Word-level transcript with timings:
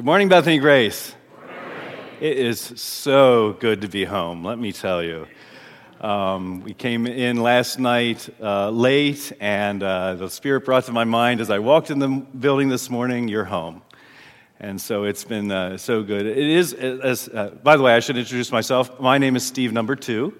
Good 0.00 0.06
morning, 0.06 0.30
Bethany 0.30 0.56
Grace. 0.56 1.14
It 2.22 2.38
is 2.38 2.58
so 2.58 3.52
good 3.60 3.82
to 3.82 3.88
be 3.88 4.06
home, 4.06 4.42
let 4.42 4.58
me 4.58 4.72
tell 4.72 5.02
you. 5.02 5.26
Um, 6.00 6.62
we 6.62 6.72
came 6.72 7.06
in 7.06 7.42
last 7.42 7.78
night 7.78 8.26
uh, 8.40 8.70
late, 8.70 9.30
and 9.40 9.82
uh, 9.82 10.14
the 10.14 10.30
Spirit 10.30 10.64
brought 10.64 10.86
to 10.86 10.92
my 10.92 11.04
mind 11.04 11.42
as 11.42 11.50
I 11.50 11.58
walked 11.58 11.90
in 11.90 11.98
the 11.98 12.08
building 12.08 12.70
this 12.70 12.88
morning, 12.88 13.28
you're 13.28 13.44
home. 13.44 13.82
And 14.58 14.80
so 14.80 15.04
it's 15.04 15.24
been 15.24 15.52
uh, 15.52 15.76
so 15.76 16.02
good. 16.02 16.24
It 16.24 16.38
is, 16.38 16.72
as, 16.72 17.28
uh, 17.28 17.50
by 17.62 17.76
the 17.76 17.82
way, 17.82 17.92
I 17.92 18.00
should 18.00 18.16
introduce 18.16 18.50
myself. 18.50 18.98
My 19.00 19.18
name 19.18 19.36
is 19.36 19.46
Steve, 19.46 19.70
number 19.70 19.96
two. 19.96 20.34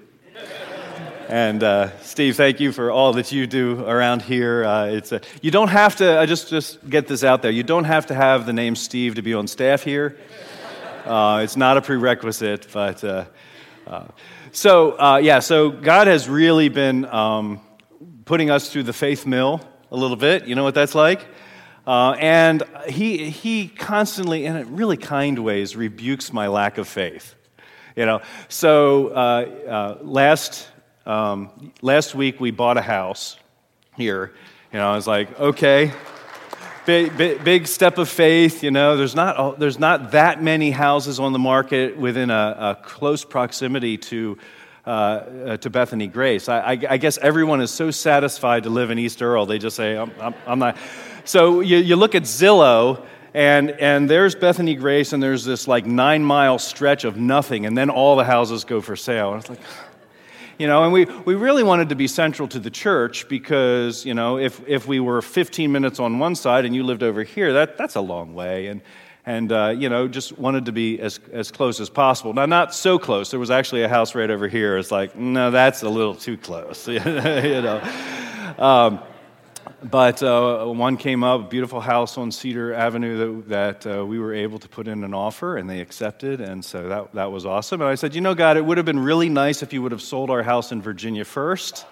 And 1.31 1.63
uh, 1.63 1.97
Steve, 2.01 2.37
thank 2.37 2.59
you 2.59 2.73
for 2.73 2.91
all 2.91 3.13
that 3.13 3.31
you 3.31 3.47
do 3.47 3.85
around 3.87 4.21
here. 4.21 4.65
Uh, 4.65 4.87
it's 4.87 5.13
a, 5.13 5.21
you 5.41 5.53
don't 5.53 5.69
have 5.69 5.95
to. 5.97 6.19
I 6.19 6.27
just 6.27 6.51
just 6.51 6.91
get 6.91 7.07
this 7.07 7.23
out 7.23 7.41
there. 7.41 7.53
You 7.53 7.63
don't 7.63 7.85
have 7.85 8.07
to 8.07 8.15
have 8.17 8.47
the 8.47 8.53
name 8.53 8.75
Steve 8.75 9.15
to 9.15 9.23
be 9.23 9.33
on 9.33 9.47
staff 9.47 9.85
here. 9.85 10.19
Uh, 11.05 11.43
it's 11.45 11.57
not 11.57 11.77
a 11.77 11.83
prerequisite, 11.83 12.67
but 12.73 13.05
uh, 13.05 13.27
uh, 13.87 14.07
so 14.51 14.99
uh, 14.99 15.19
yeah. 15.19 15.39
So 15.39 15.71
God 15.71 16.09
has 16.09 16.29
really 16.29 16.69
been 16.69 17.05
um, 17.05 17.61
putting 18.25 18.51
us 18.51 18.73
through 18.73 18.83
the 18.83 18.93
faith 18.93 19.25
mill 19.25 19.61
a 19.93 19.97
little 19.97 20.17
bit. 20.17 20.49
You 20.49 20.57
know 20.57 20.65
what 20.65 20.75
that's 20.75 20.97
like. 20.97 21.29
and 21.87 22.65
he, 22.89 23.31
he 23.31 23.69
constantly, 23.69 24.47
in 24.47 24.75
really 24.75 24.97
kind 24.97 25.39
ways, 25.39 25.77
rebukes 25.77 26.33
my 26.33 26.49
lack 26.49 26.77
of 26.77 26.89
faith. 26.89 27.37
You 27.95 28.05
know, 28.05 28.21
so 28.49 29.99
last 30.03 30.70
um, 31.07 31.73
last 31.83 32.15
week 32.15 32.41
we 32.41 32.51
bought 32.51 32.77
a 32.77 32.83
house 32.83 33.39
here. 33.97 34.33
You 34.73 34.79
know, 34.79 34.91
I 34.91 34.95
was 34.95 35.07
like, 35.07 35.39
okay, 35.39 35.93
big, 36.87 37.17
big, 37.17 37.45
big 37.45 37.67
step 37.67 37.99
of 37.99 38.09
faith. 38.09 38.63
You 38.63 38.71
know, 38.71 38.97
there's 38.97 39.15
not, 39.15 39.59
there's 39.59 39.79
not 39.79 40.13
that 40.13 40.43
many 40.43 40.71
houses 40.71 41.19
on 41.21 41.33
the 41.33 41.39
market 41.39 41.97
within 41.97 42.31
a, 42.31 42.79
a 42.81 42.85
close 42.85 43.25
proximity 43.25 43.97
to, 43.97 44.39
uh, 44.87 44.91
uh, 44.91 45.57
to 45.59 45.71
Bethany 45.71 46.07
Grace. 46.07 46.49
I, 46.49 46.59
I, 46.61 46.79
I, 46.91 46.97
guess 46.97 47.19
everyone 47.19 47.61
is 47.61 47.71
so 47.71 47.91
satisfied 47.91 48.65
to 48.65 48.71
live 48.71 48.91
in 48.91 48.99
East 48.99 49.23
Earl, 49.23 49.47
they 49.47 49.59
just 49.59 49.77
say, 49.77 49.97
I'm, 49.97 50.11
I'm, 50.21 50.35
I'm 50.47 50.59
not. 50.59 50.77
So 51.25 51.61
you, 51.61 51.77
you 51.77 51.97
look 51.97 52.15
at 52.15 52.23
Zillow, 52.23 53.05
and, 53.35 53.71
and 53.71 54.11
there's 54.11 54.35
Bethany 54.35 54.75
Grace, 54.75 55.13
and 55.13 55.23
there's 55.23 55.45
this 55.45 55.69
like 55.69 55.87
nine 55.87 56.25
mile 56.25 56.59
stretch 56.59 57.05
of 57.05 57.17
nothing, 57.17 57.67
and 57.67 57.77
then 57.77 57.91
all 57.91 58.17
the 58.17 58.25
houses 58.25 58.65
go 58.65 58.81
for 58.81 58.97
sale. 58.97 59.33
And 59.33 59.41
it's 59.41 59.51
like, 59.51 59.61
you 60.61 60.67
know, 60.67 60.85
and 60.85 60.93
we, 60.93 61.07
we 61.25 61.37
really 61.37 61.63
wanted 61.63 61.89
to 61.89 61.95
be 61.95 62.07
central 62.07 62.47
to 62.49 62.59
the 62.59 62.69
church 62.69 63.27
because, 63.29 64.05
you 64.05 64.13
know, 64.13 64.37
if, 64.37 64.61
if 64.69 64.87
we 64.87 65.01
were 65.01 65.23
15 65.23 65.73
minutes 65.73 65.99
on 65.99 66.19
one 66.19 66.35
side 66.35 66.67
and 66.67 66.75
you 66.75 66.83
lived 66.83 67.03
over 67.03 67.23
here, 67.23 67.55
that, 67.55 67.79
that's 67.79 67.95
a 67.95 68.01
long 68.03 68.35
way. 68.35 68.67
And, 68.67 68.83
and 69.25 69.51
uh, 69.53 69.69
you 69.75 69.89
know, 69.89 70.07
just 70.07 70.39
wanted 70.39 70.67
to 70.67 70.73
be 70.73 71.01
as, 71.01 71.19
as 71.33 71.51
close 71.51 71.81
as 71.81 71.89
possible. 71.89 72.35
Now, 72.35 72.45
not 72.45 72.75
so 72.75 72.99
close. 72.99 73.31
There 73.31 73.41
was 73.41 73.51
actually 73.51 73.85
a 73.85 73.89
house 73.89 74.15
right 74.15 74.31
over 74.31 74.49
here. 74.49 74.77
It's 74.77 74.91
like, 74.91 75.17
no, 75.17 75.51
that's 75.51 75.83
a 75.83 75.89
little 75.89 76.15
too 76.15 76.37
close, 76.37 76.87
you 76.89 77.01
know. 77.01 77.81
Um, 78.59 79.01
but 79.83 80.23
uh, 80.23 80.67
one 80.67 80.97
came 80.97 81.25
up, 81.25 81.49
beautiful 81.49 81.81
house 81.81 82.19
on 82.19 82.31
Cedar 82.31 82.75
Avenue 82.75 83.43
that, 83.45 83.85
that 83.85 83.99
uh, 83.99 84.05
we 84.05 84.19
were 84.19 84.35
able 84.35 84.59
to 84.59 84.69
put 84.69 84.87
in 84.87 85.05
an 85.05 85.15
offer, 85.15 85.57
and 85.57 85.71
they 85.71 85.81
accepted, 85.81 86.41
and 86.41 86.65
so 86.65 86.89
that, 86.89 87.15
that 87.15 87.33
was 87.33 87.47
awesome. 87.47 87.81
And 87.81 87.89
I 87.89 87.95
said, 87.95 88.15
You 88.15 88.21
know, 88.21 88.35
God, 88.35 88.57
it 88.57 88.65
would 88.65 88.77
have 88.77 88.87
been 88.87 88.99
really 88.99 89.29
nice 89.29 89.63
if 89.63 89.73
you 89.73 89.81
would 89.83 89.93
have 89.93 90.03
sold 90.03 90.29
our 90.31 90.43
house 90.43 90.71
in 90.71 90.83
Virginia 90.83 91.25
first. 91.25 91.87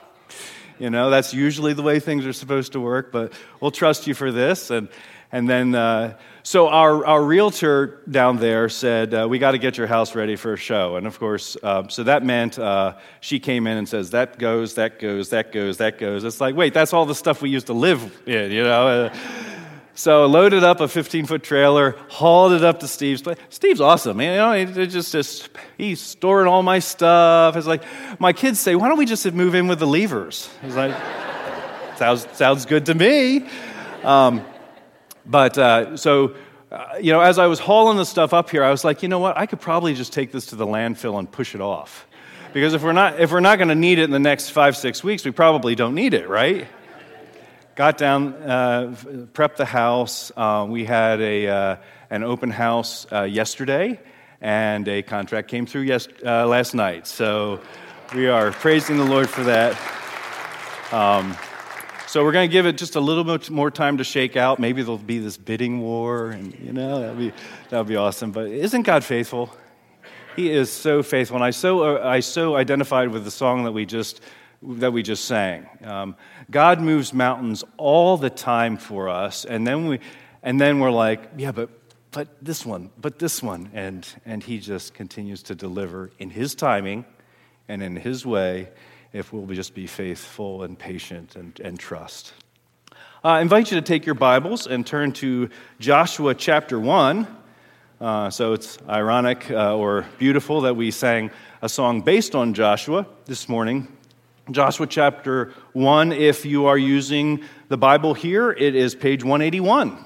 You 0.78 0.90
know, 0.90 1.10
that's 1.10 1.32
usually 1.32 1.72
the 1.72 1.82
way 1.82 1.98
things 1.98 2.26
are 2.26 2.32
supposed 2.32 2.72
to 2.72 2.80
work, 2.80 3.10
but 3.10 3.32
we'll 3.60 3.70
trust 3.70 4.06
you 4.06 4.14
for 4.14 4.30
this. 4.30 4.70
And, 4.70 4.88
and 5.32 5.48
then, 5.48 5.74
uh, 5.74 6.16
so 6.48 6.70
our, 6.70 7.04
our 7.04 7.22
realtor 7.22 8.00
down 8.10 8.38
there 8.38 8.70
said, 8.70 9.12
uh, 9.12 9.26
We 9.28 9.38
got 9.38 9.50
to 9.50 9.58
get 9.58 9.76
your 9.76 9.86
house 9.86 10.14
ready 10.14 10.34
for 10.34 10.54
a 10.54 10.56
show. 10.56 10.96
And 10.96 11.06
of 11.06 11.18
course, 11.18 11.58
uh, 11.62 11.86
so 11.88 12.04
that 12.04 12.24
meant 12.24 12.58
uh, 12.58 12.94
she 13.20 13.38
came 13.38 13.66
in 13.66 13.76
and 13.76 13.86
says, 13.86 14.12
That 14.12 14.38
goes, 14.38 14.72
that 14.76 14.98
goes, 14.98 15.28
that 15.28 15.52
goes, 15.52 15.76
that 15.76 15.98
goes. 15.98 16.24
It's 16.24 16.40
like, 16.40 16.56
wait, 16.56 16.72
that's 16.72 16.94
all 16.94 17.04
the 17.04 17.14
stuff 17.14 17.42
we 17.42 17.50
used 17.50 17.66
to 17.66 17.74
live 17.74 18.22
in, 18.24 18.50
you 18.50 18.62
know? 18.62 18.88
Uh, 18.88 19.16
so 19.92 20.24
loaded 20.24 20.64
up 20.64 20.80
a 20.80 20.88
15 20.88 21.26
foot 21.26 21.42
trailer, 21.42 21.96
hauled 22.08 22.52
it 22.52 22.64
up 22.64 22.80
to 22.80 22.88
Steve's 22.88 23.20
place. 23.20 23.36
Steve's 23.50 23.82
awesome, 23.82 24.16
man. 24.16 24.32
You 24.32 24.64
know, 24.64 24.80
he 24.80 24.86
just, 24.86 25.12
just 25.12 25.50
he's 25.76 26.00
storing 26.00 26.48
all 26.48 26.62
my 26.62 26.78
stuff. 26.78 27.56
It's 27.56 27.66
like 27.66 27.82
my 28.18 28.32
kids 28.32 28.58
say, 28.58 28.74
"Why 28.74 28.88
don't 28.88 28.96
we 28.96 29.04
just 29.04 29.30
move 29.34 29.54
in 29.54 29.68
with 29.68 29.80
the 29.80 29.86
levers?" 29.86 30.48
He's 30.62 30.76
like, 30.76 30.96
"Sounds 31.98 32.26
sounds 32.32 32.64
good 32.64 32.86
to 32.86 32.94
me." 32.94 33.46
Um, 34.02 34.42
but 35.28 35.58
uh, 35.58 35.96
so, 35.96 36.34
uh, 36.72 36.94
you 37.00 37.12
know, 37.12 37.20
as 37.20 37.38
I 37.38 37.46
was 37.46 37.58
hauling 37.58 37.98
the 37.98 38.06
stuff 38.06 38.32
up 38.32 38.50
here, 38.50 38.64
I 38.64 38.70
was 38.70 38.84
like, 38.84 39.02
you 39.02 39.08
know 39.08 39.18
what? 39.18 39.36
I 39.36 39.46
could 39.46 39.60
probably 39.60 39.94
just 39.94 40.12
take 40.12 40.32
this 40.32 40.46
to 40.46 40.56
the 40.56 40.66
landfill 40.66 41.18
and 41.18 41.30
push 41.30 41.54
it 41.54 41.60
off. 41.60 42.06
Because 42.54 42.72
if 42.72 42.82
we're 42.82 42.92
not, 42.92 43.20
if 43.20 43.30
we're 43.30 43.40
not 43.40 43.58
going 43.58 43.68
to 43.68 43.74
need 43.74 43.98
it 43.98 44.04
in 44.04 44.10
the 44.10 44.18
next 44.18 44.50
five, 44.50 44.76
six 44.76 45.04
weeks, 45.04 45.24
we 45.24 45.30
probably 45.30 45.74
don't 45.74 45.94
need 45.94 46.14
it, 46.14 46.28
right? 46.28 46.66
Got 47.76 47.98
down, 47.98 48.34
uh, 48.34 48.96
prepped 49.34 49.56
the 49.56 49.66
house. 49.66 50.32
Uh, 50.36 50.66
we 50.68 50.84
had 50.84 51.20
a, 51.20 51.46
uh, 51.46 51.76
an 52.10 52.24
open 52.24 52.50
house 52.50 53.06
uh, 53.12 53.22
yesterday, 53.22 54.00
and 54.40 54.88
a 54.88 55.02
contract 55.02 55.48
came 55.48 55.66
through 55.66 55.82
yes, 55.82 56.08
last 56.22 56.74
night. 56.74 57.06
So 57.06 57.60
we 58.14 58.28
are 58.28 58.50
praising 58.50 58.96
the 58.96 59.04
Lord 59.04 59.28
for 59.28 59.44
that. 59.44 59.78
Um, 60.90 61.36
so 62.08 62.24
we're 62.24 62.32
going 62.32 62.48
to 62.48 62.52
give 62.52 62.64
it 62.64 62.78
just 62.78 62.96
a 62.96 63.00
little 63.00 63.22
bit 63.22 63.50
more 63.50 63.70
time 63.70 63.98
to 63.98 64.04
shake 64.04 64.34
out. 64.34 64.58
Maybe 64.58 64.80
there'll 64.80 64.96
be 64.96 65.18
this 65.18 65.36
bidding 65.36 65.82
war, 65.82 66.30
and 66.30 66.58
you 66.58 66.72
know 66.72 67.00
that'd 67.00 67.18
be 67.18 67.32
that'd 67.68 67.86
be 67.86 67.96
awesome. 67.96 68.32
But 68.32 68.48
isn't 68.48 68.82
God 68.82 69.04
faithful? 69.04 69.54
He 70.34 70.50
is 70.50 70.72
so 70.72 71.02
faithful, 71.02 71.36
and 71.36 71.44
I 71.44 71.50
so 71.50 71.98
uh, 71.98 72.08
I 72.08 72.20
so 72.20 72.56
identified 72.56 73.08
with 73.08 73.24
the 73.24 73.30
song 73.30 73.64
that 73.64 73.72
we 73.72 73.84
just 73.84 74.22
that 74.62 74.90
we 74.90 75.02
just 75.02 75.26
sang. 75.26 75.68
Um, 75.84 76.16
God 76.50 76.80
moves 76.80 77.12
mountains 77.12 77.62
all 77.76 78.16
the 78.16 78.30
time 78.30 78.78
for 78.78 79.10
us, 79.10 79.44
and 79.44 79.66
then 79.66 79.86
we 79.86 80.00
and 80.42 80.58
then 80.58 80.80
we're 80.80 80.90
like, 80.90 81.20
yeah, 81.36 81.52
but 81.52 81.68
but 82.10 82.42
this 82.42 82.64
one, 82.64 82.88
but 82.98 83.18
this 83.18 83.42
one, 83.42 83.68
and 83.74 84.08
and 84.24 84.42
He 84.42 84.60
just 84.60 84.94
continues 84.94 85.42
to 85.42 85.54
deliver 85.54 86.10
in 86.18 86.30
His 86.30 86.54
timing 86.54 87.04
and 87.68 87.82
in 87.82 87.96
His 87.96 88.24
way 88.24 88.70
if 89.12 89.32
we'll 89.32 89.46
just 89.46 89.74
be 89.74 89.86
faithful 89.86 90.62
and 90.62 90.78
patient 90.78 91.34
and, 91.36 91.58
and 91.60 91.78
trust. 91.78 92.32
Uh, 93.24 93.28
I 93.28 93.40
invite 93.40 93.70
you 93.70 93.76
to 93.80 93.82
take 93.82 94.04
your 94.04 94.14
Bibles 94.14 94.66
and 94.66 94.86
turn 94.86 95.12
to 95.12 95.48
Joshua 95.80 96.34
chapter 96.34 96.78
1. 96.78 97.26
Uh, 98.00 98.30
so 98.30 98.52
it's 98.52 98.78
ironic 98.88 99.50
uh, 99.50 99.74
or 99.76 100.06
beautiful 100.18 100.60
that 100.60 100.76
we 100.76 100.90
sang 100.90 101.30
a 101.62 101.68
song 101.68 102.02
based 102.02 102.34
on 102.34 102.54
Joshua 102.54 103.06
this 103.24 103.48
morning. 103.48 103.88
Joshua 104.50 104.86
chapter 104.86 105.52
1, 105.72 106.12
if 106.12 106.44
you 106.44 106.66
are 106.66 106.78
using 106.78 107.42
the 107.68 107.76
Bible 107.76 108.14
here, 108.14 108.50
it 108.50 108.74
is 108.74 108.94
page 108.94 109.24
181. 109.24 110.04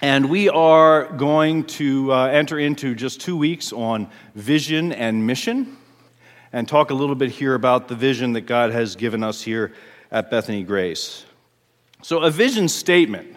And 0.00 0.30
we 0.30 0.48
are 0.48 1.10
going 1.12 1.64
to 1.64 2.12
uh, 2.12 2.26
enter 2.26 2.58
into 2.58 2.94
just 2.94 3.20
two 3.20 3.36
weeks 3.36 3.72
on 3.72 4.08
vision 4.34 4.92
and 4.92 5.26
mission 5.26 5.76
and 6.52 6.68
talk 6.68 6.90
a 6.90 6.94
little 6.94 7.14
bit 7.14 7.30
here 7.30 7.54
about 7.54 7.88
the 7.88 7.94
vision 7.94 8.32
that 8.32 8.42
God 8.42 8.70
has 8.70 8.96
given 8.96 9.22
us 9.22 9.42
here 9.42 9.72
at 10.10 10.30
Bethany 10.30 10.62
Grace. 10.62 11.24
So, 12.02 12.20
a 12.20 12.30
vision 12.30 12.68
statement. 12.68 13.36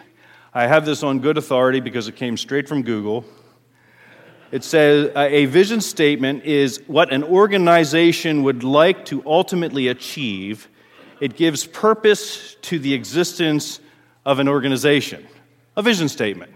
I 0.54 0.66
have 0.66 0.84
this 0.84 1.02
on 1.02 1.20
good 1.20 1.38
authority 1.38 1.80
because 1.80 2.08
it 2.08 2.16
came 2.16 2.36
straight 2.36 2.68
from 2.68 2.82
Google. 2.82 3.24
It 4.50 4.64
says 4.64 5.10
a 5.16 5.46
vision 5.46 5.80
statement 5.80 6.44
is 6.44 6.82
what 6.86 7.10
an 7.10 7.24
organization 7.24 8.42
would 8.42 8.62
like 8.62 9.06
to 9.06 9.22
ultimately 9.24 9.88
achieve. 9.88 10.68
It 11.20 11.36
gives 11.36 11.66
purpose 11.66 12.54
to 12.62 12.78
the 12.78 12.92
existence 12.92 13.80
of 14.26 14.40
an 14.40 14.48
organization. 14.48 15.26
A 15.74 15.82
vision 15.82 16.08
statement. 16.08 16.52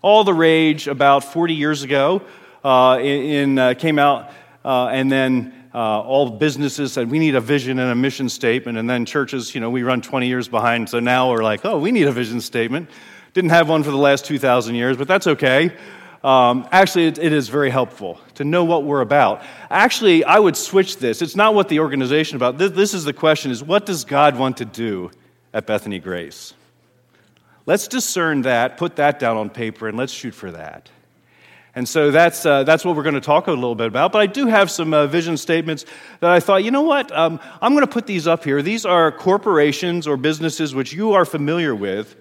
All 0.00 0.24
the 0.24 0.32
rage 0.32 0.88
about 0.88 1.22
40 1.22 1.54
years 1.54 1.82
ago 1.82 2.22
uh, 2.64 2.98
in, 3.02 3.58
uh, 3.58 3.74
came 3.74 3.98
out, 3.98 4.30
uh, 4.64 4.86
and 4.86 5.12
then 5.12 5.57
uh, 5.78 6.00
all 6.00 6.28
businesses 6.28 6.92
said 6.92 7.08
we 7.08 7.20
need 7.20 7.36
a 7.36 7.40
vision 7.40 7.78
and 7.78 7.92
a 7.92 7.94
mission 7.94 8.28
statement. 8.28 8.76
And 8.76 8.90
then 8.90 9.04
churches 9.04 9.54
you 9.54 9.60
know 9.60 9.70
we 9.70 9.84
run 9.84 10.00
20 10.00 10.26
years 10.26 10.48
behind 10.48 10.88
so 10.88 10.98
now 10.98 11.30
we're 11.30 11.44
like 11.44 11.64
oh 11.64 11.78
we 11.78 11.92
need 11.92 12.08
a 12.08 12.12
vision 12.12 12.40
statement. 12.40 12.90
Didn't 13.32 13.50
have 13.50 13.68
one 13.68 13.84
for 13.84 13.92
the 13.92 13.96
last 13.96 14.24
2000 14.24 14.74
years 14.74 14.96
but 14.96 15.06
that's 15.06 15.28
okay. 15.28 15.72
Um, 16.24 16.66
actually 16.72 17.06
it, 17.06 17.18
it 17.18 17.32
is 17.32 17.48
very 17.48 17.70
helpful 17.70 18.20
to 18.34 18.44
know 18.44 18.64
what 18.64 18.82
we're 18.82 19.02
about. 19.02 19.42
Actually 19.70 20.24
i 20.24 20.36
would 20.36 20.56
switch 20.56 20.96
this. 20.96 21.22
It's 21.22 21.36
not 21.36 21.54
what 21.54 21.68
the 21.68 21.78
organization 21.78 22.34
about 22.34 22.58
this, 22.58 22.72
this 22.72 22.92
is 22.92 23.04
the 23.04 23.12
question 23.12 23.52
is 23.52 23.62
what 23.62 23.86
does 23.86 24.04
god 24.04 24.36
want 24.36 24.56
to 24.56 24.64
do 24.64 25.12
at 25.54 25.68
bethany 25.68 26.00
grace? 26.00 26.54
Let's 27.66 27.86
discern 27.86 28.42
that 28.42 28.78
put 28.78 28.96
that 28.96 29.20
down 29.20 29.36
on 29.36 29.48
paper 29.48 29.86
and 29.86 29.96
let's 29.96 30.12
shoot 30.12 30.34
for 30.34 30.50
that 30.50 30.90
and 31.78 31.88
so 31.88 32.10
that's, 32.10 32.44
uh, 32.44 32.64
that's 32.64 32.84
what 32.84 32.96
we're 32.96 33.04
going 33.04 33.14
to 33.14 33.20
talk 33.20 33.46
a 33.46 33.52
little 33.52 33.76
bit 33.76 33.86
about. 33.86 34.10
But 34.10 34.18
I 34.18 34.26
do 34.26 34.48
have 34.48 34.68
some 34.68 34.92
uh, 34.92 35.06
vision 35.06 35.36
statements 35.36 35.84
that 36.18 36.28
I 36.28 36.40
thought, 36.40 36.64
you 36.64 36.72
know 36.72 36.82
what? 36.82 37.16
Um, 37.16 37.38
I'm 37.62 37.72
going 37.72 37.86
to 37.86 37.92
put 37.92 38.04
these 38.04 38.26
up 38.26 38.42
here. 38.42 38.62
These 38.62 38.84
are 38.84 39.12
corporations 39.12 40.08
or 40.08 40.16
businesses 40.16 40.74
which 40.74 40.92
you 40.92 41.12
are 41.12 41.24
familiar 41.24 41.76
with. 41.76 42.16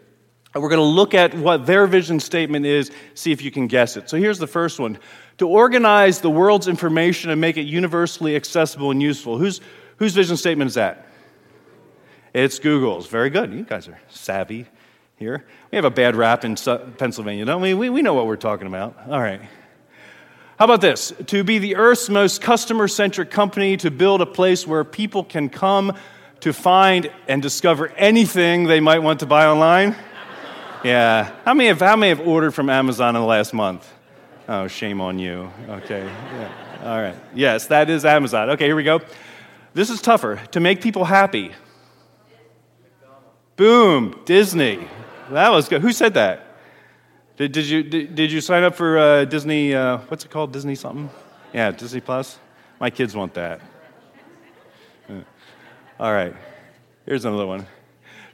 And 0.54 0.62
we're 0.62 0.70
going 0.70 0.78
to 0.78 0.86
look 0.86 1.16
at 1.16 1.34
what 1.34 1.66
their 1.66 1.88
vision 1.88 2.20
statement 2.20 2.68
is, 2.68 2.92
see 3.16 3.32
if 3.32 3.42
you 3.42 3.50
can 3.50 3.66
guess 3.66 3.98
it. 3.98 4.12
So 4.12 4.18
here's 4.18 4.38
the 4.38 4.46
first 4.46 4.80
one 4.80 5.00
to 5.40 5.48
organize 5.48 6.22
the 6.22 6.30
world's 6.30 6.68
information 6.68 7.32
and 7.32 7.42
make 7.42 7.58
it 7.58 7.64
universally 7.64 8.36
accessible 8.36 8.92
and 8.92 9.02
useful. 9.02 9.40
Whose, 9.40 9.60
whose 9.96 10.14
vision 10.14 10.38
statement 10.38 10.68
is 10.68 10.76
that? 10.76 11.08
It's 12.32 12.60
Google's. 12.60 13.08
Very 13.08 13.32
good. 13.32 13.52
You 13.52 13.64
guys 13.64 13.88
are 13.88 14.00
savvy 14.08 14.68
here. 15.18 15.44
We 15.72 15.76
have 15.76 15.86
a 15.86 15.92
bad 15.92 16.16
rap 16.16 16.46
in 16.46 16.56
Pennsylvania, 16.56 17.44
don't 17.46 17.62
we? 17.62 17.74
We, 17.74 17.90
we 17.90 18.02
know 18.02 18.14
what 18.14 18.28
we're 18.28 18.36
talking 18.36 18.68
about. 18.68 18.96
All 19.10 19.20
right. 19.20 19.42
How 20.60 20.66
about 20.66 20.82
this? 20.82 21.12
To 21.28 21.44
be 21.44 21.60
the 21.60 21.76
Earth's 21.76 22.10
most 22.10 22.42
customer 22.42 22.88
centric 22.88 23.32
company, 23.32 23.78
to 23.78 23.92
build 23.92 24.22
a 24.22 24.26
place 24.26 24.66
where 24.66 24.84
people 24.84 25.24
can 25.24 25.50
come 25.50 25.96
to 26.42 26.54
find 26.54 27.12
and 27.28 27.42
discover 27.42 27.90
anything 27.90 28.66
they 28.66 28.80
might 28.80 29.00
want 29.00 29.20
to 29.22 29.26
buy 29.26 29.48
online? 29.48 29.96
Yeah. 30.84 31.32
How 31.46 31.54
many 31.56 31.68
have, 31.70 31.80
how 31.80 31.96
many 31.96 32.10
have 32.10 32.26
ordered 32.26 32.52
from 32.52 32.70
Amazon 32.70 33.16
in 33.16 33.22
the 33.22 33.28
last 33.28 33.54
month? 33.54 33.92
Oh, 34.48 34.68
shame 34.68 35.02
on 35.02 35.20
you. 35.20 35.52
Okay. 35.68 36.06
Yeah. 36.06 36.52
All 36.84 37.02
right. 37.02 37.16
Yes, 37.34 37.68
that 37.68 37.90
is 37.90 38.06
Amazon. 38.06 38.52
Okay, 38.52 38.66
here 38.66 38.76
we 38.76 38.84
go. 38.84 39.02
This 39.74 39.90
is 39.90 40.00
tougher. 40.00 40.42
To 40.52 40.60
make 40.60 40.82
people 40.82 41.06
happy. 41.06 41.52
Boom, 43.56 44.22
Disney. 44.26 44.88
That 45.32 45.50
was 45.50 45.68
good. 45.68 45.82
Who 45.82 45.92
said 45.92 46.14
that? 46.14 46.44
Did, 47.38 47.52
did, 47.52 47.66
you, 47.66 47.84
did, 47.84 48.16
did 48.16 48.32
you 48.32 48.42
sign 48.42 48.64
up 48.64 48.76
for 48.76 48.98
uh, 48.98 49.26
Disney, 49.26 49.76
uh, 49.76 49.98
what's 50.08 50.26
it 50.26 50.32
called? 50.32 50.54
Disney 50.54 50.76
something? 50.76 51.10
Yeah, 51.54 51.72
Disney 51.72 52.02
Plus? 52.02 52.40
My 52.80 52.90
kids 52.90 53.16
want 53.16 53.34
that. 53.36 53.62
All 56.00 56.12
right, 56.12 56.36
here's 57.06 57.26
another 57.26 57.48
one. 57.48 57.66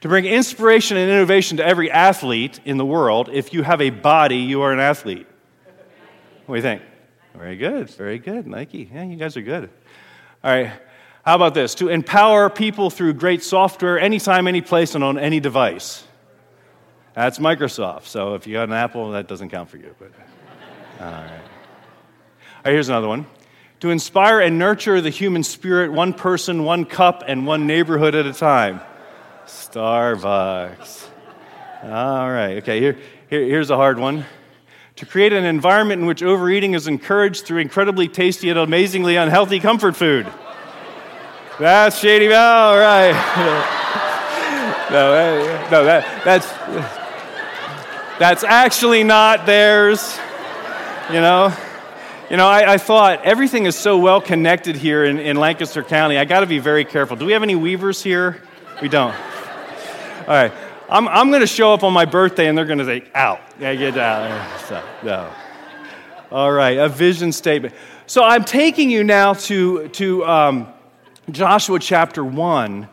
To 0.02 0.10
bring 0.10 0.26
inspiration 0.26 0.98
and 0.98 1.10
innovation 1.10 1.58
to 1.58 1.66
every 1.66 1.90
athlete 1.90 2.60
in 2.66 2.78
the 2.78 2.86
world, 2.86 3.30
if 3.32 3.54
you 3.54 3.64
have 3.64 3.80
a 3.82 3.90
body, 3.90 4.38
you 4.38 4.62
are 4.62 4.74
an 4.74 4.80
athlete. 4.80 5.28
What 6.46 6.56
do 6.56 6.58
you 6.58 6.62
think? 6.62 6.82
Very 7.36 7.56
good, 7.56 7.90
very 7.92 8.20
good. 8.20 8.46
Nike, 8.46 8.90
yeah, 8.94 9.04
you 9.04 9.16
guys 9.16 9.38
are 9.38 9.42
good. 9.42 9.70
All 10.44 10.52
right, 10.52 10.72
how 11.26 11.36
about 11.36 11.54
this? 11.54 11.74
To 11.76 11.88
empower 11.88 12.50
people 12.50 12.90
through 12.90 13.14
great 13.14 13.44
software 13.44 13.98
anytime, 14.00 14.48
any 14.48 14.62
place, 14.62 14.94
and 14.94 15.04
on 15.04 15.18
any 15.18 15.40
device. 15.40 16.06
That's 17.14 17.38
Microsoft. 17.38 18.06
So 18.06 18.36
if 18.36 18.48
you 18.48 18.54
got 18.54 18.70
an 18.70 18.74
Apple, 18.74 19.12
that 19.12 19.28
doesn't 19.28 19.50
count 19.50 19.70
for 19.70 19.78
you. 19.78 19.96
But 20.00 20.12
all 21.00 21.12
right. 21.12 21.30
All 21.32 21.40
right, 22.66 22.72
here's 22.72 22.90
another 22.90 23.08
one. 23.08 23.26
To 23.82 23.90
inspire 23.90 24.40
and 24.40 24.58
nurture 24.58 25.02
the 25.02 25.10
human 25.10 25.44
spirit, 25.44 25.92
one 25.92 26.14
person, 26.14 26.64
one 26.64 26.86
cup, 26.86 27.24
and 27.28 27.46
one 27.46 27.68
neighborhood 27.68 28.16
at 28.16 28.26
a 28.26 28.34
time. 28.34 28.80
Starbucks. 29.46 31.06
All 31.84 32.32
right. 32.32 32.58
Okay. 32.58 32.80
Here, 32.80 32.98
here, 33.30 33.44
here's 33.46 33.70
a 33.70 33.76
hard 33.76 34.00
one. 34.00 34.26
To 34.98 35.06
create 35.06 35.34
an 35.34 35.44
environment 35.44 36.02
in 36.02 36.08
which 36.08 36.24
overeating 36.24 36.76
is 36.76 36.88
encouraged 36.88 37.46
through 37.46 37.60
incredibly 37.60 38.08
tasty 38.08 38.50
and 38.50 38.58
amazingly 38.58 39.18
unhealthy 39.18 39.60
comfort 39.60 39.96
food. 39.96 40.32
That's 41.60 42.00
Shady 42.00 42.30
Bell, 42.30 42.78
right? 42.78 43.12
no, 44.92 45.70
no, 45.70 45.84
that, 45.84 46.24
that's. 46.24 47.03
That's 48.24 48.46
actually 48.46 49.04
not 49.04 49.46
theirs. 49.46 50.18
You 51.10 51.20
know? 51.20 51.54
You 52.30 52.38
know, 52.38 52.48
I, 52.48 52.76
I 52.76 52.78
thought 52.78 53.22
everything 53.26 53.66
is 53.66 53.76
so 53.76 53.98
well 53.98 54.22
connected 54.22 54.78
here 54.78 55.04
in, 55.04 55.20
in 55.20 55.36
Lancaster 55.36 55.84
County. 55.84 56.18
I 56.18 56.24
got 56.24 56.40
to 56.40 56.46
be 56.46 56.60
very 56.60 56.86
careful. 56.86 57.18
Do 57.18 57.26
we 57.26 57.34
have 57.34 57.44
any 57.44 57.56
weavers 57.56 58.02
here? 58.02 58.42
We 58.82 58.88
don't. 58.88 59.14
All 59.14 60.28
right. 60.28 60.54
I'm, 60.90 61.10
I'm 61.10 61.32
going 61.32 61.42
to 61.42 61.48
show 61.48 61.74
up 61.74 61.84
on 61.84 61.92
my 61.92 62.06
birthday 62.06 62.48
and 62.48 62.58
they're 62.58 62.64
going 62.64 62.80
to 62.80 62.86
say, 62.86 63.04
out. 63.14 63.42
Yeah, 63.60 63.76
get 63.76 63.98
out. 63.98 64.62
So, 64.70 64.82
no. 65.04 65.30
All 66.32 66.54
right, 66.54 66.78
a 66.78 66.88
vision 66.88 67.34
statement. 67.34 67.76
So 68.08 68.24
I'm 68.24 68.46
taking 68.46 68.90
you 68.90 69.04
now 69.04 69.34
to, 69.34 69.90
to 69.90 70.26
um, 70.26 70.74
Joshua 71.30 71.78
chapter 71.78 72.24
1 72.24 72.88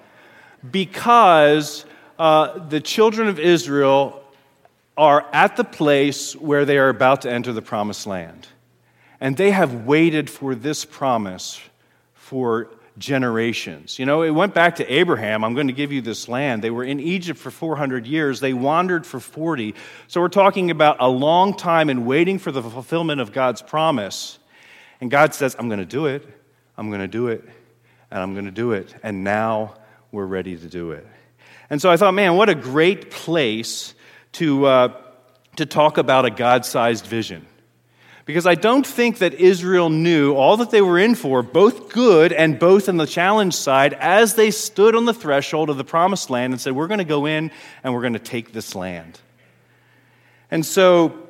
because 0.73 1.87
uh, 2.19 2.67
the 2.67 2.81
children 2.81 3.29
of 3.29 3.39
Israel 3.39 4.20
are 5.01 5.27
at 5.33 5.57
the 5.57 5.65
place 5.65 6.37
where 6.37 6.67
they 6.67 6.77
are 6.77 6.91
about 6.91 7.23
to 7.23 7.33
enter 7.33 7.55
the 7.55 7.63
promised 7.63 8.07
land. 8.07 8.47
And 9.19 9.35
they 9.35 9.51
have 9.51 9.87
waited 9.87 10.29
for 10.29 10.55
this 10.55 10.85
promise 10.85 11.59
for 12.13 12.69
generations. 12.99 13.99
You 13.99 14.05
know, 14.05 14.21
it 14.21 14.29
went 14.29 14.53
back 14.53 14.77
to 14.77 14.93
Abraham, 14.93 15.43
I'm 15.43 15.55
going 15.55 15.69
to 15.69 15.73
give 15.73 15.91
you 15.91 16.03
this 16.03 16.29
land. 16.29 16.61
They 16.61 16.69
were 16.69 16.85
in 16.85 17.01
Egypt 17.01 17.41
for 17.41 17.51
400 17.51 18.07
years, 18.07 18.41
they 18.41 18.53
wandered 18.53 19.07
for 19.07 19.21
40. 19.21 19.75
So 20.07 20.21
we're 20.21 20.29
talking 20.29 20.71
about 20.71 20.99
a 21.01 21.09
long 21.09 21.57
time 21.57 21.89
in 21.89 22.05
waiting 22.05 22.39
for 22.39 22.53
the 22.53 22.63
fulfillment 22.63 23.23
of 23.23 23.33
God's 23.33 23.63
promise. 23.63 24.39
And 25.01 25.11
God 25.11 25.33
says, 25.33 25.57
I'm 25.59 25.69
going 25.71 25.81
to 25.81 25.87
do 25.87 26.07
it, 26.07 26.29
I'm 26.77 26.91
going 26.91 27.01
to 27.01 27.09
do 27.09 27.29
it, 27.29 27.43
and 28.11 28.21
I'm 28.21 28.35
going 28.35 28.45
to 28.45 28.51
do 28.51 28.73
it. 28.73 28.95
And 29.03 29.25
now 29.25 29.77
we're 30.13 30.27
ready 30.27 30.59
to 30.59 30.69
do 30.69 30.91
it. 30.91 31.07
And 31.71 31.81
so 31.81 31.91
I 31.91 31.97
thought, 31.97 32.13
man, 32.13 32.37
what 32.37 32.51
a 32.51 32.55
great 32.55 33.11
place 33.11 33.95
to, 34.33 34.67
uh, 34.67 35.03
to 35.57 35.67
talk 35.67 35.99
about 35.99 36.25
a 36.25 36.31
God 36.31 36.65
sized 36.65 37.07
vision. 37.07 37.47
Because 38.27 38.47
I 38.47 38.55
don't 38.55 38.87
think 38.87 39.19
that 39.19 39.35
Israel 39.35 39.91
knew 39.91 40.35
all 40.35 40.59
that 40.59 40.71
they 40.71 40.83
were 40.83 40.99
in 40.99 41.15
for, 41.15 41.43
both 41.43 41.89
good 41.93 42.33
and 42.33 42.59
both 42.59 42.89
in 42.89 42.97
the 42.97 43.07
challenge 43.07 43.55
side, 43.55 43.93
as 43.95 44.35
they 44.35 44.51
stood 44.51 44.95
on 44.95 45.05
the 45.05 45.15
threshold 45.15 45.69
of 45.69 45.77
the 45.77 45.85
promised 45.85 46.31
land 46.31 46.53
and 46.53 46.61
said, 46.61 46.75
We're 46.75 46.87
going 46.87 46.99
to 46.99 47.05
go 47.05 47.27
in 47.27 47.51
and 47.83 47.93
we're 47.93 48.03
going 48.03 48.13
to 48.13 48.19
take 48.21 48.53
this 48.53 48.75
land. 48.75 49.19
And 50.51 50.65
so, 50.65 51.29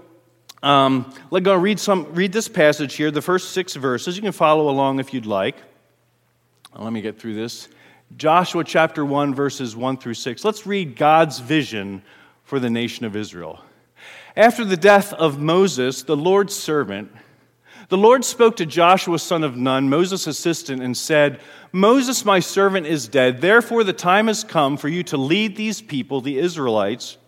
um, 0.62 1.12
let's 1.30 1.44
go 1.44 1.54
read, 1.54 1.80
some, 1.80 2.12
read 2.12 2.32
this 2.32 2.48
passage 2.48 2.94
here, 2.94 3.10
the 3.10 3.22
first 3.22 3.52
six 3.52 3.74
verses. 3.74 4.16
You 4.16 4.22
can 4.22 4.32
follow 4.32 4.68
along 4.68 5.00
if 5.00 5.14
you'd 5.14 5.26
like. 5.26 5.56
Let 6.76 6.92
me 6.92 7.00
get 7.00 7.18
through 7.18 7.34
this. 7.34 7.68
Joshua 8.16 8.64
chapter 8.64 9.04
1, 9.04 9.34
verses 9.34 9.74
1 9.74 9.96
through 9.96 10.14
6. 10.14 10.44
Let's 10.44 10.66
read 10.66 10.96
God's 10.96 11.38
vision 11.38 12.02
for 12.50 12.58
the 12.58 12.68
nation 12.68 13.06
of 13.06 13.14
Israel. 13.14 13.60
After 14.36 14.64
the 14.64 14.76
death 14.76 15.12
of 15.12 15.38
Moses, 15.38 16.02
the 16.02 16.16
Lord's 16.16 16.52
servant, 16.52 17.12
the 17.90 17.96
Lord 17.96 18.24
spoke 18.24 18.56
to 18.56 18.66
Joshua, 18.66 19.20
son 19.20 19.44
of 19.44 19.56
Nun, 19.56 19.88
Moses' 19.88 20.26
assistant, 20.26 20.82
and 20.82 20.96
said, 20.96 21.40
Moses, 21.70 22.24
my 22.24 22.40
servant, 22.40 22.88
is 22.88 23.06
dead. 23.06 23.40
Therefore, 23.40 23.84
the 23.84 23.92
time 23.92 24.26
has 24.26 24.42
come 24.42 24.76
for 24.76 24.88
you 24.88 25.04
to 25.04 25.16
lead 25.16 25.54
these 25.54 25.80
people, 25.80 26.20
the 26.20 26.38
Israelites, 26.38 27.18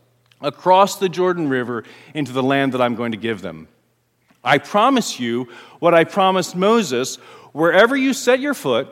across 0.41 0.97
the 0.97 1.09
Jordan 1.09 1.49
River 1.49 1.85
into 2.15 2.33
the 2.33 2.43
land 2.43 2.73
that 2.73 2.83
I'm 2.83 2.97
going 2.97 3.13
to 3.13 3.17
give 3.17 3.43
them. 3.43 3.69
I 4.43 4.59
promise 4.59 5.21
you 5.21 5.47
what 5.79 5.95
I 5.95 6.02
promised 6.02 6.57
Moses 6.57 7.14
wherever 7.52 7.95
you 7.95 8.12
set 8.12 8.41
your 8.41 8.55
foot, 8.55 8.88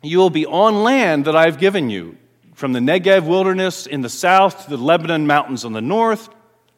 you 0.00 0.18
will 0.18 0.30
be 0.30 0.46
on 0.46 0.84
land 0.84 1.24
that 1.24 1.34
I've 1.34 1.58
given 1.58 1.90
you 1.90 2.18
from 2.62 2.72
the 2.72 2.78
Negev 2.78 3.24
wilderness 3.24 3.88
in 3.88 4.02
the 4.02 4.08
south 4.08 4.62
to 4.62 4.70
the 4.70 4.76
Lebanon 4.76 5.26
mountains 5.26 5.64
on 5.64 5.72
the 5.72 5.80
north, 5.80 6.28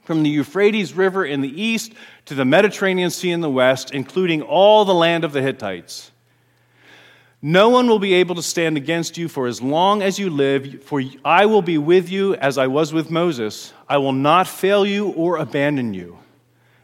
from 0.04 0.22
the 0.22 0.30
Euphrates 0.30 0.94
River 0.94 1.26
in 1.26 1.42
the 1.42 1.62
east 1.62 1.92
to 2.24 2.34
the 2.34 2.46
Mediterranean 2.46 3.10
Sea 3.10 3.32
in 3.32 3.42
the 3.42 3.50
west, 3.50 3.90
including 3.90 4.40
all 4.40 4.86
the 4.86 4.94
land 4.94 5.24
of 5.24 5.34
the 5.34 5.42
Hittites. 5.42 6.10
No 7.42 7.68
one 7.68 7.86
will 7.86 7.98
be 7.98 8.14
able 8.14 8.34
to 8.36 8.42
stand 8.42 8.78
against 8.78 9.18
you 9.18 9.28
for 9.28 9.46
as 9.46 9.60
long 9.60 10.00
as 10.00 10.18
you 10.18 10.30
live, 10.30 10.82
for 10.84 11.02
I 11.22 11.44
will 11.44 11.60
be 11.60 11.76
with 11.76 12.08
you 12.08 12.34
as 12.36 12.56
I 12.56 12.66
was 12.66 12.94
with 12.94 13.10
Moses. 13.10 13.74
I 13.86 13.98
will 13.98 14.14
not 14.14 14.48
fail 14.48 14.86
you 14.86 15.08
or 15.08 15.36
abandon 15.36 15.92
you. 15.92 16.18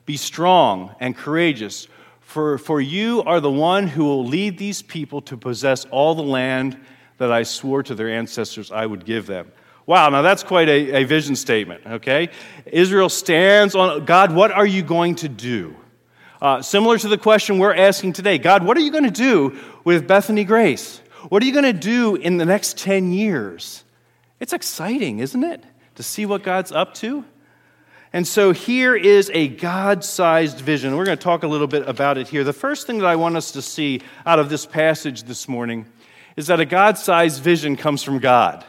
Be 0.05 0.19
strong 0.19 0.95
and 1.01 1.17
courageous, 1.17 1.89
for, 2.21 2.59
for 2.59 2.83
you 2.83 3.23
are 3.23 3.41
the 3.41 3.51
one 3.51 3.87
who 3.87 4.05
will 4.05 4.27
lead 4.27 4.59
these 4.59 4.83
people 4.83 5.23
to 5.23 5.39
possess 5.39 5.87
all 5.87 6.15
the 6.15 6.23
land 6.23 6.79
that 7.21 7.31
I 7.31 7.43
swore 7.43 7.83
to 7.83 7.95
their 7.95 8.09
ancestors 8.09 8.73
I 8.73 8.87
would 8.87 9.05
give 9.05 9.27
them. 9.27 9.53
Wow, 9.85 10.09
now 10.09 10.23
that's 10.23 10.43
quite 10.43 10.71
a, 10.71 11.03
a 11.03 11.05
vision 11.05 11.37
statement, 11.37 11.87
okay? 11.87 12.31
Israel 12.65 13.11
stands 13.11 13.75
on 13.75 14.07
God, 14.07 14.35
what 14.35 14.51
are 14.51 14.65
you 14.65 14.83
going 14.83 15.17
to 15.17 15.29
do? 15.29 15.77
Uh, 16.41 16.63
similar 16.63 16.97
to 16.97 17.09
the 17.09 17.19
question 17.19 17.59
we're 17.59 17.75
asking 17.75 18.15
today 18.15 18.39
God, 18.39 18.65
what 18.65 18.75
are 18.79 18.81
you 18.81 18.91
going 18.91 19.05
to 19.05 19.11
do 19.11 19.59
with 19.85 20.09
Bethany 20.09 20.45
Grace? 20.45 21.03
What 21.29 21.43
are 21.43 21.47
you 21.47 21.53
going 21.53 21.67
to 21.67 21.75
do 21.75 22.17
in 22.17 22.39
the 22.39 22.47
next 22.47 22.79
10 22.79 23.13
years? 23.13 23.85
It's 24.39 24.55
exciting, 24.55 25.19
isn't 25.19 25.45
it? 25.45 25.63
To 25.97 26.03
see 26.03 26.25
what 26.25 26.43
God's 26.43 26.73
up 26.73 26.95
to. 26.95 27.27
And 28.15 28.27
so 28.27 28.53
here 28.53 28.97
is 28.97 29.31
a 29.35 29.47
God 29.47 30.05
sized 30.05 30.61
vision. 30.61 30.97
We're 30.97 31.05
going 31.05 31.19
to 31.19 31.23
talk 31.23 31.43
a 31.43 31.49
little 31.49 31.67
bit 31.67 31.87
about 31.87 32.17
it 32.17 32.29
here. 32.29 32.45
The 32.45 32.55
first 32.55 32.87
thing 32.87 32.97
that 32.99 33.07
I 33.07 33.17
want 33.17 33.37
us 33.37 33.53
to 33.53 33.61
see 33.61 34.01
out 34.25 34.39
of 34.39 34.49
this 34.49 34.65
passage 34.65 35.25
this 35.25 35.47
morning 35.47 35.85
is 36.41 36.47
that 36.47 36.59
a 36.59 36.65
God 36.65 36.97
sized 36.97 37.43
vision 37.43 37.77
comes 37.77 38.03
from 38.03 38.19
God. 38.19 38.65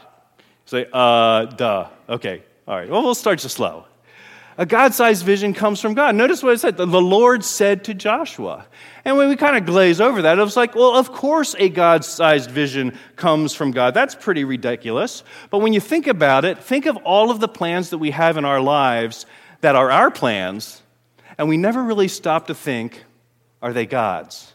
say, 0.66 0.86
uh, 0.92 1.46
duh. 1.46 1.88
Okay, 2.06 2.42
all 2.68 2.76
right. 2.76 2.88
Well, 2.88 3.02
we'll 3.02 3.14
start 3.14 3.38
just 3.38 3.56
slow. 3.56 3.86
A 4.58 4.66
God 4.66 4.92
sized 4.92 5.24
vision 5.24 5.54
comes 5.54 5.80
from 5.80 5.94
God. 5.94 6.14
Notice 6.14 6.42
what 6.42 6.52
it 6.52 6.60
said 6.60 6.76
the 6.76 6.86
Lord 6.86 7.42
said 7.42 7.84
to 7.84 7.94
Joshua. 7.94 8.66
And 9.06 9.16
when 9.16 9.30
we 9.30 9.36
kind 9.36 9.56
of 9.56 9.64
glaze 9.64 10.02
over 10.02 10.20
that, 10.20 10.38
it 10.38 10.42
was 10.42 10.54
like, 10.54 10.74
well, 10.74 10.94
of 10.94 11.12
course 11.12 11.54
a 11.58 11.70
God 11.70 12.04
sized 12.04 12.50
vision 12.50 12.98
comes 13.16 13.54
from 13.54 13.70
God. 13.70 13.94
That's 13.94 14.14
pretty 14.14 14.44
ridiculous. 14.44 15.24
But 15.48 15.60
when 15.60 15.72
you 15.72 15.80
think 15.80 16.06
about 16.06 16.44
it, 16.44 16.62
think 16.62 16.84
of 16.84 16.98
all 16.98 17.30
of 17.30 17.40
the 17.40 17.48
plans 17.48 17.88
that 17.88 17.98
we 17.98 18.10
have 18.10 18.36
in 18.36 18.44
our 18.44 18.60
lives 18.60 19.24
that 19.62 19.76
are 19.76 19.90
our 19.90 20.10
plans, 20.10 20.82
and 21.38 21.48
we 21.48 21.56
never 21.56 21.82
really 21.82 22.08
stop 22.08 22.48
to 22.48 22.54
think, 22.54 23.02
are 23.62 23.72
they 23.72 23.86
God's? 23.86 24.52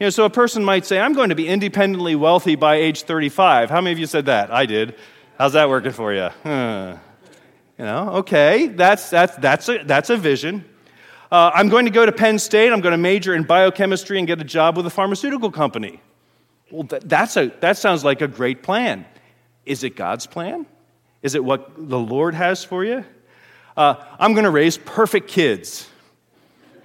You 0.00 0.06
know, 0.06 0.10
so 0.10 0.24
a 0.24 0.30
person 0.30 0.62
might 0.62 0.86
say, 0.86 1.00
I'm 1.00 1.12
going 1.12 1.30
to 1.30 1.34
be 1.34 1.48
independently 1.48 2.14
wealthy 2.14 2.54
by 2.54 2.76
age 2.76 3.02
35. 3.02 3.68
How 3.68 3.80
many 3.80 3.90
of 3.90 3.98
you 3.98 4.06
said 4.06 4.26
that? 4.26 4.52
I 4.52 4.64
did. 4.64 4.94
How's 5.36 5.54
that 5.54 5.68
working 5.68 5.90
for 5.90 6.14
you? 6.14 6.28
Huh. 6.44 6.98
You 7.76 7.84
know, 7.84 8.08
okay, 8.10 8.68
that's, 8.68 9.10
that's, 9.10 9.36
that's, 9.36 9.68
a, 9.68 9.82
that's 9.84 10.10
a 10.10 10.16
vision. 10.16 10.64
Uh, 11.32 11.50
I'm 11.52 11.68
going 11.68 11.84
to 11.84 11.90
go 11.90 12.06
to 12.06 12.12
Penn 12.12 12.38
State. 12.38 12.72
I'm 12.72 12.80
going 12.80 12.92
to 12.92 12.98
major 12.98 13.34
in 13.34 13.42
biochemistry 13.42 14.18
and 14.18 14.26
get 14.26 14.40
a 14.40 14.44
job 14.44 14.76
with 14.76 14.86
a 14.86 14.90
pharmaceutical 14.90 15.50
company. 15.50 16.00
Well, 16.70 16.86
that's 16.88 17.36
a, 17.36 17.48
that 17.60 17.76
sounds 17.76 18.04
like 18.04 18.20
a 18.20 18.28
great 18.28 18.62
plan. 18.62 19.04
Is 19.66 19.82
it 19.82 19.96
God's 19.96 20.26
plan? 20.26 20.64
Is 21.22 21.34
it 21.34 21.42
what 21.42 21.72
the 21.76 21.98
Lord 21.98 22.36
has 22.36 22.62
for 22.62 22.84
you? 22.84 23.04
Uh, 23.76 23.96
I'm 24.20 24.32
going 24.32 24.44
to 24.44 24.50
raise 24.50 24.78
perfect 24.78 25.28
kids. 25.28 25.88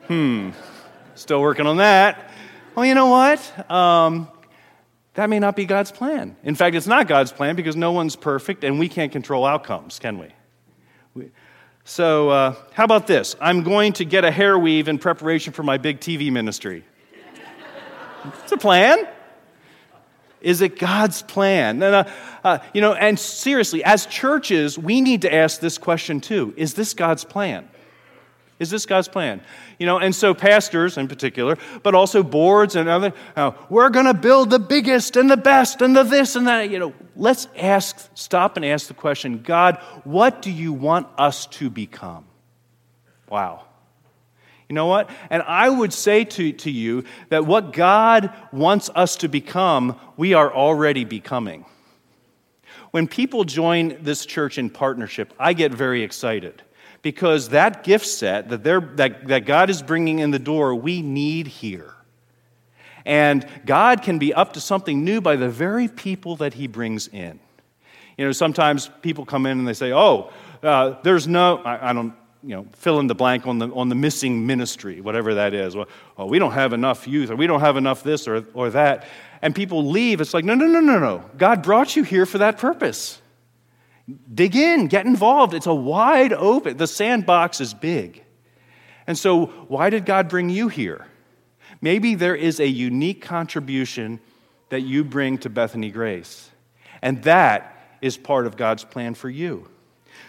Hmm, 0.08 0.50
still 1.13 1.41
working 1.41 1.67
on 1.67 1.77
that. 1.77 2.32
Well, 2.75 2.86
you 2.86 2.96
know 2.96 3.08
what? 3.08 3.72
Um, 3.72 4.27
that 5.13 5.30
may 5.30 5.38
not 5.38 5.56
be 5.56 5.65
God's 5.65 5.92
plan. 5.92 6.36
In 6.44 6.56
fact, 6.56 6.75
it's 6.75 6.88
not 6.88 7.08
God's 7.08 7.32
plan 7.32 7.56
because 7.56 7.75
no 7.75 7.92
one's 7.92 8.15
perfect 8.15 8.63
and 8.63 8.80
we 8.80 8.89
can't 8.89 9.12
control 9.12 9.46
outcomes, 9.46 10.00
can 10.00 10.18
we? 10.18 11.30
So, 11.84 12.30
uh, 12.30 12.56
how 12.74 12.86
about 12.86 13.06
this? 13.06 13.36
I'm 13.39 13.62
going 13.62 13.94
to 13.94 14.06
get 14.06 14.25
a 14.25 14.32
hair 14.32 14.58
weave 14.58 14.88
in 14.88 14.98
preparation 14.98 15.53
for 15.53 15.62
my 15.62 15.77
big 15.77 16.00
TV 16.00 16.32
ministry. 16.32 16.84
it's 18.42 18.51
a 18.51 18.58
plan. 18.58 19.08
Is 20.42 20.62
it 20.62 20.80
God's 20.80 21.22
plan? 21.22 21.77
No, 21.77 21.92
no, 21.92 22.12
uh, 22.44 22.60
you 22.74 22.82
know, 22.82 22.94
and 22.94 23.20
seriously, 23.20 23.84
as 23.84 24.08
churches, 24.08 24.80
we 24.80 25.00
need 25.01 25.22
to 25.22 25.34
ask 25.34 25.60
this 25.60 25.77
question 25.77 26.22
too 26.22 26.53
Is 26.58 26.74
this 26.74 26.94
God's 26.94 27.24
plan? 27.24 27.70
Is 28.60 28.69
this 28.69 28.86
God's 28.86 29.07
plan? 29.07 29.41
You 29.79 29.86
know, 29.86 29.98
and 29.98 30.13
so 30.13 30.33
pastors 30.33 30.98
in 30.98 31.07
particular, 31.07 31.57
but 31.81 31.95
also 31.95 32.24
boards 32.24 32.75
and 32.75 32.88
other, 32.88 33.13
uh, 33.36 33.51
we're 33.69 33.89
going 33.89 34.05
to 34.05 34.13
build 34.13 34.51
the 34.51 34.60
biggest 34.60 35.15
and 35.15 35.29
the 35.29 35.38
best 35.38 35.81
and 35.81 35.95
the 35.95 36.03
this 36.03 36.36
and 36.36 36.48
that. 36.48 36.69
You 36.69 36.79
know, 36.79 36.93
let's 37.15 37.48
ask, 37.57 38.10
stop 38.13 38.55
and 38.55 38.65
ask 38.65 38.88
the 38.88 38.93
question 38.93 39.41
God, 39.41 39.77
what 40.03 40.41
do 40.41 40.51
you 40.51 40.72
want 40.72 41.07
us 41.17 41.48
to 41.48 41.69
become? 41.69 42.25
Wow. 43.29 43.65
You 44.69 44.75
know 44.75 44.86
what? 44.86 45.10
And 45.29 45.43
I 45.43 45.69
would 45.69 45.91
say 45.91 46.24
to, 46.24 46.53
to 46.53 46.72
you 46.72 47.03
that 47.29 47.45
what 47.45 47.74
God 47.74 48.31
wants 48.51 48.89
us 48.95 49.17
to 49.17 49.27
become, 49.27 50.00
we 50.15 50.33
are 50.33 50.53
already 50.53 51.03
becoming. 51.03 51.65
When 52.91 53.07
people 53.07 53.43
join 53.43 53.98
this 54.01 54.25
church 54.25 54.57
in 54.57 54.69
partnership, 54.69 55.33
I 55.39 55.53
get 55.53 55.74
very 55.74 56.03
excited 56.03 56.62
because 57.03 57.50
that 57.50 57.83
gift 57.83 58.07
set 58.07 58.50
that, 58.50 58.63
that, 58.63 59.27
that 59.27 59.45
God 59.45 59.69
is 59.69 59.83
bringing 59.83 60.19
in 60.19 60.31
the 60.31 60.39
door, 60.39 60.74
we 60.74 61.03
need 61.03 61.45
here. 61.45 61.93
And 63.05 63.45
God 63.65 64.01
can 64.01 64.17
be 64.17 64.33
up 64.33 64.53
to 64.53 64.62
something 64.62 65.03
new 65.03 65.19
by 65.22 65.36
the 65.36 65.50
very 65.50 65.89
people 65.89 66.38
that 66.38 66.53
He 66.53 66.67
brings 66.67 67.10
in. 67.10 67.39
You 68.17 68.25
know, 68.25 68.31
sometimes 68.31 68.89
people 69.01 69.25
come 69.25 69.45
in 69.45 69.60
and 69.60 69.67
they 69.67 69.74
say, 69.74 69.91
oh, 69.91 70.31
uh, 70.63 70.95
there's 71.03 71.27
no, 71.27 71.57
I, 71.57 71.89
I, 71.89 71.93
don't, 71.93 72.13
you 72.41 72.55
know, 72.55 72.65
fill 72.74 73.00
in 73.00 73.07
the 73.07 73.15
blank 73.15 73.48
on 73.48 73.60
the, 73.60 73.67
on 73.74 73.89
the 73.89 73.95
missing 73.95 74.45
ministry, 74.48 75.01
whatever 75.01 75.33
that 75.33 75.53
is. 75.53 75.75
Well, 75.75 75.88
oh, 76.17 76.25
we 76.25 76.39
don't 76.39 76.51
have 76.51 76.72
enough 76.72 77.05
youth, 77.05 77.31
or 77.31 77.36
we 77.36 77.48
don't 77.48 77.60
have 77.60 77.75
enough 77.75 78.01
this 78.01 78.27
or, 78.27 78.45
or 78.53 78.69
that. 78.69 79.07
And 79.41 79.53
people 79.53 79.89
leave. 79.89 80.22
It's 80.22 80.33
like, 80.33 80.45
no, 80.45 80.55
no, 80.55 80.67
no, 80.67 80.79
no, 80.79 81.00
no. 81.00 81.29
God 81.38 81.63
brought 81.63 81.98
you 81.98 82.03
here 82.03 82.25
for 82.25 82.38
that 82.38 82.60
purpose. 82.60 83.19
Dig 84.33 84.55
in, 84.55 84.88
get 84.88 85.05
involved. 85.05 85.53
It's 85.53 85.65
a 85.65 85.74
wide 85.74 86.33
open, 86.33 86.77
the 86.77 86.88
sandbox 86.88 87.62
is 87.62 87.74
big. 87.74 88.24
And 89.07 89.17
so, 89.17 89.48
why 89.67 89.89
did 89.89 90.05
God 90.05 90.29
bring 90.29 90.50
you 90.50 90.69
here? 90.69 91.05
Maybe 91.81 92.15
there 92.15 92.36
is 92.36 92.60
a 92.60 92.67
unique 92.67 93.22
contribution 93.22 94.19
that 94.69 94.81
you 94.81 95.03
bring 95.03 95.38
to 95.39 95.50
Bethany 95.50 95.91
Grace. 95.91 96.50
And 97.01 97.22
that 97.24 97.98
is 98.01 98.17
part 98.17 98.48
of 98.48 98.55
God's 98.55 98.83
plan 98.83 99.13
for 99.13 99.29
you. 99.29 99.69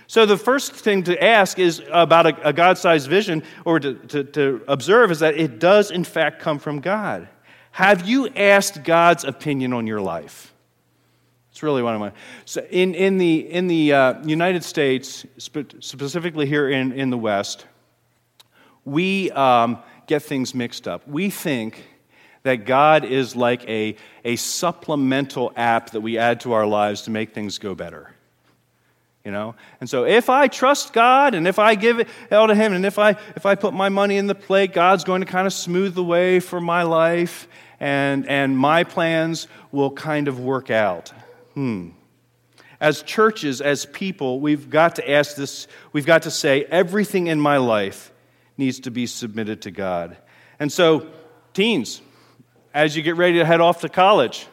So, 0.06 0.26
the 0.26 0.36
first 0.36 0.72
thing 0.72 1.04
to 1.04 1.22
ask 1.22 1.58
is 1.58 1.82
about 1.90 2.26
a, 2.26 2.48
a 2.48 2.52
God 2.52 2.78
sized 2.78 3.08
vision, 3.08 3.42
or 3.64 3.80
to, 3.80 3.94
to, 3.94 4.24
to 4.24 4.64
observe, 4.68 5.10
is 5.10 5.20
that 5.20 5.36
it 5.36 5.58
does, 5.58 5.90
in 5.90 6.04
fact, 6.04 6.40
come 6.40 6.58
from 6.58 6.80
God. 6.80 7.28
Have 7.72 8.08
you 8.08 8.28
asked 8.28 8.84
God's 8.84 9.24
opinion 9.24 9.72
on 9.72 9.86
your 9.86 10.00
life? 10.00 10.53
It's 11.54 11.62
really 11.62 11.84
one 11.84 11.94
of 11.94 12.00
my. 12.00 12.10
So 12.46 12.66
in, 12.68 12.96
in 12.96 13.16
the, 13.16 13.48
in 13.48 13.68
the 13.68 13.92
uh, 13.92 14.26
United 14.26 14.64
States, 14.64 15.24
specifically 15.38 16.46
here 16.46 16.68
in, 16.68 16.90
in 16.90 17.10
the 17.10 17.16
West, 17.16 17.64
we 18.84 19.30
um, 19.30 19.78
get 20.08 20.24
things 20.24 20.52
mixed 20.52 20.88
up. 20.88 21.06
We 21.06 21.30
think 21.30 21.84
that 22.42 22.66
God 22.66 23.04
is 23.04 23.36
like 23.36 23.68
a, 23.68 23.94
a 24.24 24.34
supplemental 24.34 25.52
app 25.54 25.90
that 25.90 26.00
we 26.00 26.18
add 26.18 26.40
to 26.40 26.54
our 26.54 26.66
lives 26.66 27.02
to 27.02 27.12
make 27.12 27.34
things 27.34 27.58
go 27.58 27.76
better. 27.76 28.10
You 29.24 29.30
know? 29.30 29.54
And 29.80 29.88
so 29.88 30.06
if 30.06 30.28
I 30.28 30.48
trust 30.48 30.92
God 30.92 31.36
and 31.36 31.46
if 31.46 31.60
I 31.60 31.76
give 31.76 32.00
it 32.00 32.08
all 32.32 32.48
to 32.48 32.56
Him 32.56 32.72
and 32.72 32.84
if 32.84 32.98
I, 32.98 33.10
if 33.36 33.46
I 33.46 33.54
put 33.54 33.74
my 33.74 33.90
money 33.90 34.16
in 34.16 34.26
the 34.26 34.34
plate, 34.34 34.72
God's 34.72 35.04
going 35.04 35.20
to 35.20 35.26
kind 35.26 35.46
of 35.46 35.52
smooth 35.52 35.94
the 35.94 36.02
way 36.02 36.40
for 36.40 36.60
my 36.60 36.82
life 36.82 37.46
and, 37.78 38.28
and 38.28 38.58
my 38.58 38.82
plans 38.82 39.46
will 39.70 39.92
kind 39.92 40.26
of 40.26 40.40
work 40.40 40.68
out. 40.70 41.12
Hmm. 41.54 41.90
As 42.80 43.02
churches, 43.02 43.60
as 43.60 43.86
people, 43.86 44.40
we've 44.40 44.68
got 44.68 44.96
to 44.96 45.10
ask 45.10 45.36
this, 45.36 45.66
we've 45.92 46.06
got 46.06 46.22
to 46.22 46.30
say, 46.30 46.64
everything 46.64 47.28
in 47.28 47.40
my 47.40 47.56
life 47.56 48.12
needs 48.56 48.80
to 48.80 48.90
be 48.90 49.06
submitted 49.06 49.62
to 49.62 49.70
God. 49.70 50.16
And 50.58 50.70
so, 50.70 51.08
teens, 51.52 52.00
as 52.72 52.96
you 52.96 53.02
get 53.02 53.16
ready 53.16 53.38
to 53.38 53.44
head 53.44 53.60
off 53.60 53.80
to 53.80 53.88
college, 53.88 54.46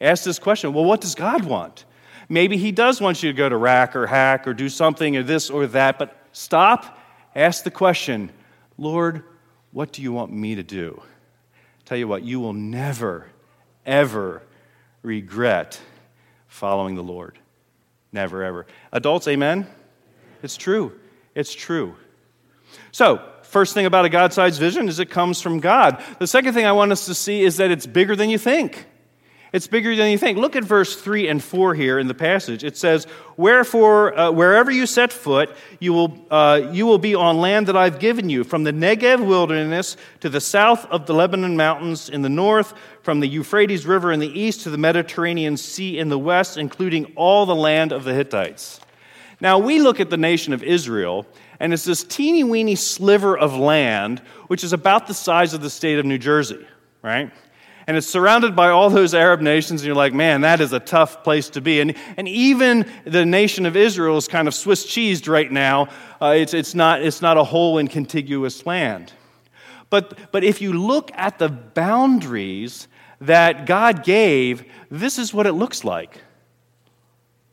ask 0.00 0.24
this 0.24 0.38
question 0.38 0.72
well, 0.72 0.84
what 0.84 1.00
does 1.00 1.14
God 1.14 1.44
want? 1.44 1.84
Maybe 2.28 2.56
He 2.56 2.72
does 2.72 3.00
want 3.00 3.22
you 3.22 3.30
to 3.32 3.36
go 3.36 3.48
to 3.48 3.56
rack 3.56 3.94
or 3.94 4.06
hack 4.06 4.46
or 4.46 4.54
do 4.54 4.68
something 4.68 5.16
or 5.16 5.22
this 5.22 5.48
or 5.48 5.66
that, 5.68 5.98
but 5.98 6.16
stop, 6.32 6.98
ask 7.34 7.64
the 7.64 7.70
question 7.70 8.30
Lord, 8.76 9.22
what 9.70 9.92
do 9.92 10.02
you 10.02 10.12
want 10.12 10.32
me 10.32 10.56
to 10.56 10.62
do? 10.62 11.02
Tell 11.84 11.96
you 11.96 12.08
what, 12.08 12.24
you 12.24 12.40
will 12.40 12.52
never, 12.52 13.28
ever 13.86 14.42
regret 15.02 15.80
following 16.52 16.94
the 16.94 17.02
Lord. 17.02 17.38
Never, 18.12 18.44
ever. 18.44 18.66
Adults, 18.92 19.26
amen? 19.26 19.66
It's 20.42 20.56
true. 20.56 20.92
It's 21.34 21.54
true. 21.54 21.96
So, 22.90 23.26
first 23.42 23.72
thing 23.72 23.86
about 23.86 24.04
a 24.04 24.10
God 24.10 24.34
sized 24.34 24.60
vision 24.60 24.86
is 24.86 24.98
it 24.98 25.08
comes 25.08 25.40
from 25.40 25.60
God. 25.60 26.02
The 26.18 26.26
second 26.26 26.52
thing 26.52 26.66
I 26.66 26.72
want 26.72 26.92
us 26.92 27.06
to 27.06 27.14
see 27.14 27.42
is 27.42 27.56
that 27.56 27.70
it's 27.70 27.86
bigger 27.86 28.14
than 28.14 28.28
you 28.28 28.36
think. 28.36 28.86
It's 29.52 29.66
bigger 29.66 29.94
than 29.94 30.10
you 30.10 30.16
think. 30.16 30.38
Look 30.38 30.56
at 30.56 30.64
verse 30.64 30.96
3 30.96 31.28
and 31.28 31.42
4 31.42 31.74
here 31.74 31.98
in 31.98 32.06
the 32.06 32.14
passage. 32.14 32.64
It 32.64 32.76
says, 32.76 33.06
Wherefore, 33.36 34.18
uh, 34.18 34.30
wherever 34.30 34.70
you 34.70 34.86
set 34.86 35.12
foot, 35.12 35.54
you 35.78 35.92
will, 35.92 36.26
uh, 36.30 36.70
you 36.72 36.86
will 36.86 36.98
be 36.98 37.14
on 37.14 37.38
land 37.38 37.68
that 37.68 37.76
I've 37.76 37.98
given 37.98 38.30
you, 38.30 38.44
from 38.44 38.64
the 38.64 38.72
Negev 38.72 39.24
wilderness 39.26 39.98
to 40.20 40.30
the 40.30 40.40
south 40.40 40.86
of 40.86 41.04
the 41.04 41.12
Lebanon 41.12 41.54
mountains 41.54 42.08
in 42.08 42.22
the 42.22 42.30
north, 42.30 42.72
from 43.02 43.20
the 43.20 43.28
Euphrates 43.28 43.86
River 43.86 44.12
in 44.12 44.20
the 44.20 44.40
east 44.40 44.62
to 44.62 44.70
the 44.70 44.78
Mediterranean 44.78 45.56
Sea 45.56 45.98
in 45.98 46.08
the 46.08 46.18
west, 46.18 46.56
including 46.56 47.12
all 47.16 47.46
the 47.46 47.54
land 47.54 47.92
of 47.92 48.04
the 48.04 48.14
Hittites. 48.14 48.80
Now, 49.40 49.58
we 49.58 49.80
look 49.80 49.98
at 50.00 50.10
the 50.10 50.16
nation 50.16 50.52
of 50.52 50.62
Israel, 50.62 51.26
and 51.58 51.72
it's 51.72 51.84
this 51.84 52.04
teeny 52.04 52.44
weeny 52.44 52.76
sliver 52.76 53.36
of 53.36 53.56
land, 53.56 54.20
which 54.46 54.62
is 54.62 54.72
about 54.72 55.06
the 55.06 55.14
size 55.14 55.52
of 55.52 55.62
the 55.62 55.70
state 55.70 55.98
of 55.98 56.04
New 56.04 56.18
Jersey, 56.18 56.64
right? 57.02 57.32
and 57.86 57.96
it's 57.96 58.06
surrounded 58.06 58.54
by 58.54 58.70
all 58.70 58.90
those 58.90 59.14
Arab 59.14 59.40
nations, 59.40 59.80
and 59.80 59.86
you're 59.86 59.96
like, 59.96 60.14
man, 60.14 60.42
that 60.42 60.60
is 60.60 60.72
a 60.72 60.80
tough 60.80 61.24
place 61.24 61.48
to 61.50 61.60
be. 61.60 61.80
And, 61.80 61.96
and 62.16 62.28
even 62.28 62.90
the 63.04 63.26
nation 63.26 63.66
of 63.66 63.76
Israel 63.76 64.16
is 64.16 64.28
kind 64.28 64.46
of 64.46 64.54
Swiss 64.54 64.86
cheesed 64.86 65.28
right 65.28 65.50
now. 65.50 65.88
Uh, 66.20 66.34
it's, 66.36 66.54
it's, 66.54 66.74
not, 66.74 67.02
it's 67.02 67.20
not 67.20 67.36
a 67.36 67.44
whole 67.44 67.78
and 67.78 67.90
contiguous 67.90 68.64
land. 68.66 69.12
But, 69.90 70.32
but 70.32 70.44
if 70.44 70.62
you 70.62 70.72
look 70.72 71.10
at 71.14 71.38
the 71.38 71.48
boundaries 71.48 72.88
that 73.22 73.66
God 73.66 74.04
gave, 74.04 74.64
this 74.90 75.18
is 75.18 75.32
what 75.32 75.46
it 75.46 75.52
looks 75.52 75.84
like. 75.84 76.20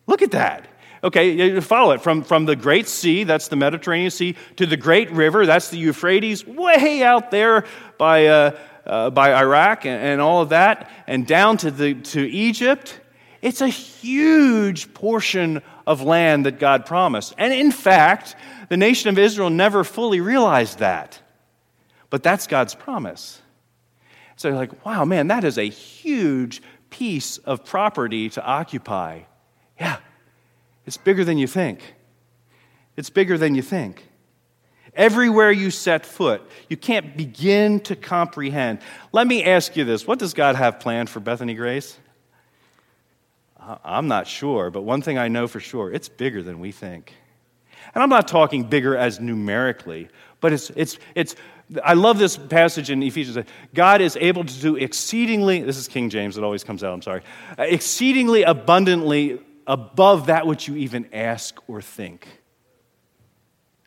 Look 0.08 0.22
at 0.22 0.32
that. 0.32 0.68
Okay, 1.04 1.60
follow 1.62 1.92
it 1.94 2.02
from, 2.02 2.24
from 2.24 2.46
the 2.46 2.56
Great 2.56 2.88
Sea, 2.88 3.24
that's 3.24 3.48
the 3.48 3.56
Mediterranean 3.56 4.12
Sea, 4.12 4.36
to 4.58 4.66
the 4.66 4.76
Great 4.76 5.12
River, 5.12 5.46
that's 5.46 5.70
the 5.70 5.78
Euphrates, 5.78 6.46
way 6.46 7.04
out 7.04 7.32
there 7.32 7.66
by, 7.98 8.26
uh, 8.26 8.58
uh, 8.86 9.10
by 9.10 9.34
Iraq 9.34 9.86
and, 9.86 10.04
and 10.04 10.22
all 10.22 10.42
of 10.42 10.50
that, 10.50 10.92
and 11.08 11.26
down 11.26 11.56
to, 11.58 11.72
the, 11.72 11.94
to 11.94 12.30
Egypt. 12.30 13.00
It's 13.42 13.62
a 13.62 13.70
huge 13.70 14.94
portion 14.94 15.62
of 15.88 16.02
land 16.02 16.46
that 16.46 16.60
God 16.60 16.86
promised. 16.86 17.34
And 17.38 17.54
in 17.54 17.72
fact, 17.72 18.36
the 18.68 18.76
nation 18.76 19.10
of 19.10 19.18
Israel 19.18 19.50
never 19.50 19.86
fully 19.86 20.20
realized 20.20 20.80
that. 20.80 21.22
But 22.10 22.24
that's 22.24 22.48
God's 22.48 22.76
promise. 22.76 23.42
So 24.40 24.48
you're 24.48 24.58
like, 24.58 24.86
wow, 24.86 25.04
man, 25.04 25.28
that 25.28 25.44
is 25.44 25.58
a 25.58 25.68
huge 25.68 26.62
piece 26.90 27.40
of 27.40 27.66
property 27.66 28.30
to 28.30 28.42
occupy. 28.42 29.24
Yeah, 29.78 29.98
it's 30.86 30.96
bigger 30.96 31.26
than 31.26 31.38
you 31.38 31.46
think. 31.46 31.96
It's 32.96 33.10
bigger 33.10 33.38
than 33.38 33.54
you 33.54 33.62
think. 33.62 34.08
Everywhere 34.94 35.52
you 35.52 35.72
set 35.72 36.06
foot, 36.06 36.42
you 36.70 36.78
can't 36.78 37.18
begin 37.18 37.82
to 37.82 37.98
comprehend. 37.98 38.80
Let 39.12 39.28
me 39.28 39.44
ask 39.44 39.76
you 39.76 39.84
this 39.84 40.08
what 40.08 40.20
does 40.20 40.34
God 40.34 40.56
have 40.56 40.80
planned 40.80 41.10
for 41.10 41.20
Bethany 41.20 41.54
Grace? 41.54 42.00
I'm 43.60 44.08
not 44.08 44.26
sure, 44.26 44.70
but 44.70 44.84
one 44.84 45.02
thing 45.02 45.18
I 45.18 45.28
know 45.28 45.50
for 45.50 45.60
sure 45.60 45.92
it's 45.92 46.08
bigger 46.08 46.42
than 46.42 46.62
we 46.62 46.72
think. 46.72 47.14
And 47.94 48.04
I'm 48.04 48.10
not 48.10 48.28
talking 48.28 48.64
bigger 48.64 48.96
as 48.96 49.20
numerically, 49.20 50.10
but 50.40 50.54
it's, 50.54 50.70
it's, 50.72 50.98
it's 51.16 51.36
I 51.84 51.94
love 51.94 52.18
this 52.18 52.38
passage 52.38 52.90
in 52.90 53.04
Ephesians. 53.04 53.46
God 53.74 54.02
is 54.02 54.18
able 54.20 54.44
to 54.44 54.60
do 54.60 54.76
exceedingly, 54.76 55.62
this 55.62 55.78
is 55.78 55.88
King 55.88 56.10
James, 56.10 56.38
it 56.38 56.44
always 56.44 56.64
comes 56.64 56.84
out, 56.84 56.94
I'm 56.94 57.02
sorry, 57.02 57.22
uh, 57.58 57.64
exceedingly 57.64 58.44
abundantly 58.44 59.40
above 59.68 60.28
that 60.28 60.48
which 60.48 60.68
you 60.68 60.76
even 60.76 61.08
ask 61.14 61.60
or 61.68 61.82
think. 61.82 62.28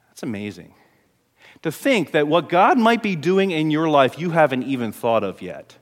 That's 0.08 0.22
amazing. 0.22 0.74
To 1.62 1.72
think 1.72 2.12
that 2.12 2.28
what 2.28 2.48
God 2.48 2.78
might 2.78 3.02
be 3.02 3.16
doing 3.16 3.50
in 3.50 3.70
your 3.70 3.88
life 3.88 4.18
you 4.18 4.30
haven't 4.30 4.64
even 4.64 4.92
thought 4.92 5.24
of 5.24 5.42
yet. 5.42 5.76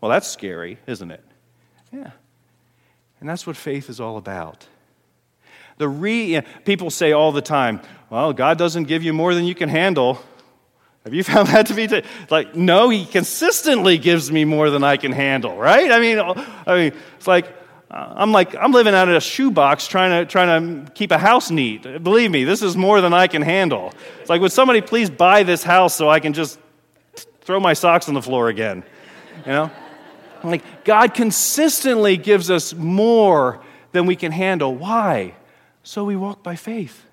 Well, 0.00 0.10
that's 0.10 0.28
scary, 0.28 0.78
isn't 0.86 1.10
it? 1.10 1.24
Yeah. 1.92 2.10
And 3.20 3.28
that's 3.28 3.46
what 3.46 3.56
faith 3.56 3.88
is 3.88 4.00
all 4.00 4.16
about. 4.16 4.66
The 5.78 5.88
re, 5.88 6.40
people 6.64 6.90
say 6.90 7.12
all 7.12 7.32
the 7.32 7.42
time, 7.42 7.80
well, 8.08 8.32
God 8.32 8.56
doesn't 8.58 8.84
give 8.84 9.02
you 9.02 9.12
more 9.12 9.34
than 9.34 9.44
you 9.44 9.54
can 9.54 9.68
handle. 9.68 10.22
Have 11.04 11.14
you 11.14 11.22
found 11.32 11.48
that 11.48 11.66
to 11.66 11.74
be 11.74 11.86
t- 11.86 12.02
like 12.30 12.54
no? 12.54 12.88
He 12.88 13.04
consistently 13.04 13.98
gives 13.98 14.30
me 14.30 14.44
more 14.44 14.70
than 14.70 14.82
I 14.82 14.96
can 14.96 15.12
handle, 15.12 15.56
right? 15.56 15.90
I 15.90 16.00
mean, 16.00 16.18
I 16.18 16.76
mean, 16.76 16.92
it's 17.16 17.26
like 17.26 17.46
uh, 17.90 18.14
I'm 18.16 18.32
like 18.32 18.54
I'm 18.56 18.72
living 18.72 18.94
out 18.94 19.08
of 19.08 19.14
a 19.14 19.20
shoebox 19.20 19.86
trying 19.86 20.10
to 20.24 20.30
trying 20.30 20.84
to 20.84 20.92
keep 20.92 21.12
a 21.12 21.18
house 21.18 21.50
neat. 21.50 21.82
Believe 22.02 22.30
me, 22.30 22.44
this 22.44 22.62
is 22.62 22.76
more 22.76 23.00
than 23.00 23.14
I 23.14 23.26
can 23.28 23.42
handle. 23.42 23.92
It's 24.20 24.30
like, 24.30 24.40
would 24.40 24.52
somebody 24.52 24.80
please 24.80 25.08
buy 25.08 25.44
this 25.44 25.62
house 25.62 25.94
so 25.94 26.08
I 26.08 26.20
can 26.20 26.32
just 26.32 26.58
throw 27.42 27.60
my 27.60 27.74
socks 27.74 28.08
on 28.08 28.14
the 28.14 28.22
floor 28.22 28.48
again? 28.48 28.82
You 29.44 29.52
know, 29.52 29.70
I'm 30.42 30.50
like 30.50 30.84
God 30.84 31.14
consistently 31.14 32.16
gives 32.16 32.50
us 32.50 32.74
more 32.74 33.62
than 33.92 34.06
we 34.06 34.16
can 34.16 34.32
handle. 34.32 34.74
Why? 34.74 35.34
So 35.86 36.04
we 36.04 36.16
walk 36.16 36.42
by 36.42 36.56
faith. 36.56 37.04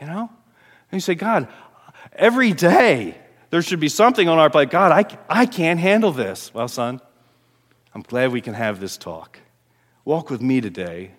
You 0.00 0.06
know, 0.06 0.28
and 0.90 0.92
you 0.92 1.00
say, 1.00 1.14
God, 1.14 1.48
Every 2.12 2.52
day, 2.52 3.16
there 3.50 3.62
should 3.62 3.80
be 3.80 3.88
something 3.88 4.28
on 4.28 4.38
our 4.38 4.50
plate. 4.50 4.70
God, 4.70 4.92
I, 4.92 5.18
I 5.28 5.46
can't 5.46 5.80
handle 5.80 6.12
this. 6.12 6.52
Well, 6.52 6.68
son, 6.68 7.00
I'm 7.94 8.02
glad 8.02 8.32
we 8.32 8.40
can 8.40 8.54
have 8.54 8.80
this 8.80 8.96
talk. 8.96 9.38
Walk 10.04 10.30
with 10.30 10.42
me 10.42 10.60
today, 10.60 11.12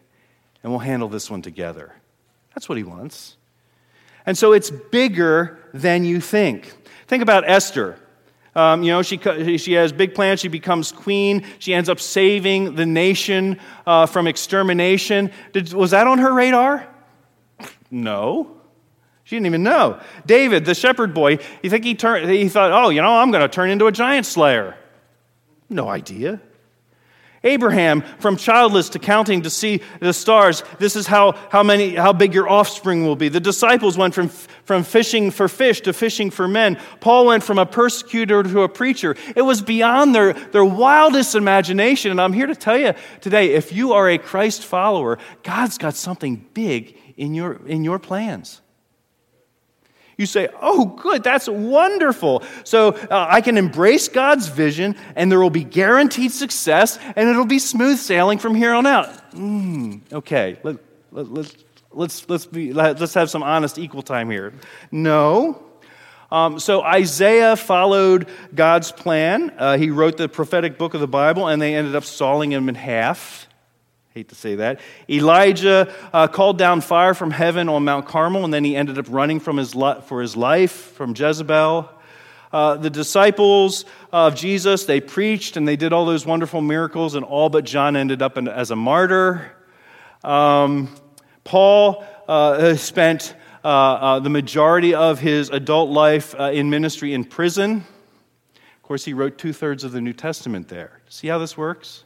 and 0.64 0.72
we'll 0.72 0.80
handle 0.80 1.10
this 1.10 1.30
one 1.30 1.42
together. 1.42 1.94
That's 2.54 2.70
what 2.70 2.78
he 2.78 2.84
wants. 2.84 3.38
And 4.26 4.38
so 4.38 4.54
it's 4.54 4.70
bigger 4.70 5.60
than 5.74 6.06
you 6.06 6.22
think. 6.22 6.74
Think 7.08 7.22
about 7.22 7.48
Esther. 7.48 8.00
Um, 8.56 8.84
you 8.84 8.92
know, 8.92 9.02
she, 9.02 9.18
she 9.58 9.74
has 9.74 9.92
big 9.92 10.16
plans. 10.16 10.40
She 10.40 10.48
becomes 10.48 10.92
queen. 10.92 11.46
She 11.60 11.74
ends 11.74 11.90
up 11.90 12.00
saving 12.00 12.76
the 12.76 12.86
nation 12.86 13.60
uh, 13.86 14.06
from 14.06 14.28
extermination. 14.28 15.32
Did, 15.52 15.74
was 15.74 15.92
that 15.92 16.08
on 16.08 16.20
her 16.20 16.34
radar? 16.34 16.88
No. 17.92 18.52
She 19.26 19.36
didn't 19.36 19.48
even 19.48 19.64
know. 19.64 20.00
David, 20.26 20.66
the 20.66 20.76
shepherd 20.76 21.14
boy, 21.14 21.40
you 21.64 21.70
think 21.70 21.84
he, 21.84 21.96
turned, 21.96 22.30
he 22.30 22.48
thought, 22.48 22.72
oh, 22.72 22.90
you 22.90 23.02
know, 23.02 23.18
I'm 23.18 23.32
going 23.32 23.42
to 23.42 23.50
turn 23.50 23.70
into 23.72 23.88
a 23.88 23.92
giant 23.92 24.26
slayer? 24.26 24.78
No 25.68 25.90
idea. 25.90 26.40
Abraham, 27.46 28.02
from 28.20 28.36
childless 28.36 28.90
to 28.90 29.00
counting 29.00 29.44
to 29.44 29.50
see 29.50 29.82
the 30.02 30.12
stars, 30.12 30.64
this 30.80 30.96
is 30.96 31.08
how, 31.08 31.34
how, 31.50 31.64
many, 31.64 31.96
how 31.96 32.12
big 32.12 32.34
your 32.34 32.50
offspring 32.50 33.06
will 33.06 33.16
be. 33.16 33.30
The 33.30 33.40
disciples 33.40 33.98
went 33.98 34.14
from, 34.14 34.30
from 34.30 34.84
fishing 34.84 35.32
for 35.32 35.48
fish 35.48 35.82
to 35.82 35.94
fishing 35.94 36.32
for 36.32 36.48
men. 36.48 36.78
Paul 37.00 37.28
went 37.28 37.44
from 37.44 37.60
a 37.60 37.66
persecutor 37.66 38.44
to 38.44 38.64
a 38.64 38.70
preacher. 38.70 39.16
It 39.36 39.44
was 39.44 39.62
beyond 39.62 40.14
their, 40.14 40.34
their 40.34 40.66
wildest 40.66 41.36
imagination. 41.36 42.12
And 42.12 42.20
I'm 42.20 42.34
here 42.34 42.48
to 42.48 42.56
tell 42.56 42.78
you 42.78 42.94
today 43.22 43.54
if 43.54 43.72
you 43.72 43.94
are 43.94 44.10
a 44.10 44.18
Christ 44.18 44.66
follower, 44.66 45.20
God's 45.44 45.78
got 45.78 45.94
something 45.94 46.46
big 46.54 46.98
in 47.16 47.34
your, 47.34 47.66
in 47.68 47.84
your 47.84 48.00
plans. 48.00 48.62
You 50.18 50.26
say, 50.26 50.48
Oh, 50.62 50.86
good, 50.86 51.24
that's 51.24 51.48
wonderful. 51.48 52.44
So 52.64 52.90
uh, 52.90 53.28
I 53.30 53.42
can 53.42 53.58
embrace 53.58 54.08
God's 54.08 54.48
vision, 54.48 54.96
and 55.16 55.32
there 55.32 55.40
will 55.40 55.50
be 55.50 55.64
guaranteed 55.64 56.32
success, 56.32 56.98
and 57.16 57.30
it'll 57.30 57.46
be 57.46 57.60
smooth 57.60 57.98
sailing 57.98 58.40
from 58.40 58.56
here 58.56 58.74
on 58.74 58.86
out. 58.86 59.32
Mm, 59.32 60.02
okay, 60.14 60.58
let, 60.64 60.78
let, 61.12 61.32
let, 61.32 61.56
let's, 61.92 62.30
let's, 62.30 62.46
be, 62.46 62.74
let's 62.74 63.14
have 63.14 63.30
some 63.30 63.44
honest 63.44 63.78
equal 63.78 64.02
time 64.02 64.30
here. 64.30 64.54
No. 64.92 65.62
Um, 66.32 66.60
so 66.60 66.82
Isaiah 66.82 67.56
followed 67.56 68.28
God's 68.54 68.92
plan. 68.92 69.54
Uh, 69.58 69.78
he 69.78 69.90
wrote 69.90 70.18
the 70.18 70.28
prophetic 70.28 70.78
book 70.78 70.94
of 70.94 71.02
the 71.02 71.08
Bible, 71.08 71.48
and 71.48 71.62
they 71.62 71.76
ended 71.76 71.96
up 71.96 72.04
sawing 72.04 72.52
him 72.52 72.68
in 72.70 72.76
half. 72.76 73.48
Hate 74.16 74.30
to 74.30 74.36
say 74.36 74.56
that. 74.56 74.80
Elijah 75.10 75.94
uh, 76.14 76.30
called 76.30 76.58
down 76.58 76.80
fire 76.80 77.14
from 77.14 77.32
heaven 77.32 77.68
on 77.68 77.84
Mount 77.84 78.06
Carmel, 78.06 78.46
and 78.46 78.54
then 78.54 78.64
he 78.64 78.74
ended 78.74 78.98
up 78.98 79.08
running 79.10 79.42
from 79.42 79.58
his 79.58 79.76
li- 79.76 80.00
for 80.06 80.22
his 80.22 80.38
life 80.38 80.72
from 80.72 81.14
Jezebel. 81.14 81.90
Uh, 82.54 82.78
the 82.78 82.90
disciples 82.90 83.84
of 84.14 84.34
Jesus, 84.34 84.86
they 84.86 85.02
preached 85.02 85.58
and 85.58 85.68
they 85.68 85.76
did 85.76 85.92
all 85.92 86.06
those 86.06 86.26
wonderful 86.26 86.62
miracles, 86.62 87.16
and 87.16 87.26
all 87.26 87.50
but 87.50 87.66
John 87.66 87.98
ended 87.98 88.22
up 88.22 88.38
in, 88.38 88.48
as 88.48 88.72
a 88.72 88.76
martyr. 88.78 89.52
Um, 90.24 90.96
Paul 91.44 92.06
uh, 92.30 92.76
spent 92.76 93.36
uh, 93.66 93.68
uh, 93.68 94.20
the 94.20 94.30
majority 94.30 94.94
of 94.94 95.20
his 95.20 95.50
adult 95.50 95.90
life 95.90 96.34
uh, 96.40 96.52
in 96.54 96.70
ministry 96.70 97.14
in 97.14 97.26
prison. 97.26 97.84
Of 98.56 98.82
course, 98.82 99.04
he 99.04 99.12
wrote 99.12 99.38
two 99.38 99.52
thirds 99.52 99.84
of 99.84 99.92
the 99.92 100.00
New 100.00 100.14
Testament 100.14 100.70
there. 100.70 101.02
See 101.10 101.28
how 101.28 101.38
this 101.38 101.58
works? 101.58 102.06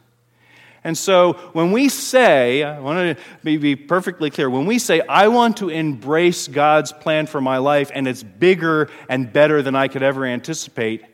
And 0.82 0.96
so 0.96 1.34
when 1.52 1.72
we 1.72 1.88
say, 1.88 2.62
I 2.62 2.80
want 2.80 3.18
to 3.18 3.58
be, 3.58 3.76
perfectly 3.76 4.30
clear, 4.30 4.48
when 4.48 4.66
we 4.66 4.78
say, 4.78 5.02
I 5.02 5.28
want 5.28 5.58
to 5.58 5.68
embrace 5.68 6.48
God's 6.48 6.92
plan 6.92 7.26
for 7.26 7.40
my 7.40 7.58
life 7.58 7.90
and 7.94 8.08
it's 8.08 8.22
bigger 8.22 8.88
and 9.08 9.30
better 9.30 9.60
than 9.60 9.74
I 9.74 9.88
could 9.88 10.02
ever 10.02 10.24
anticipate, 10.24 11.04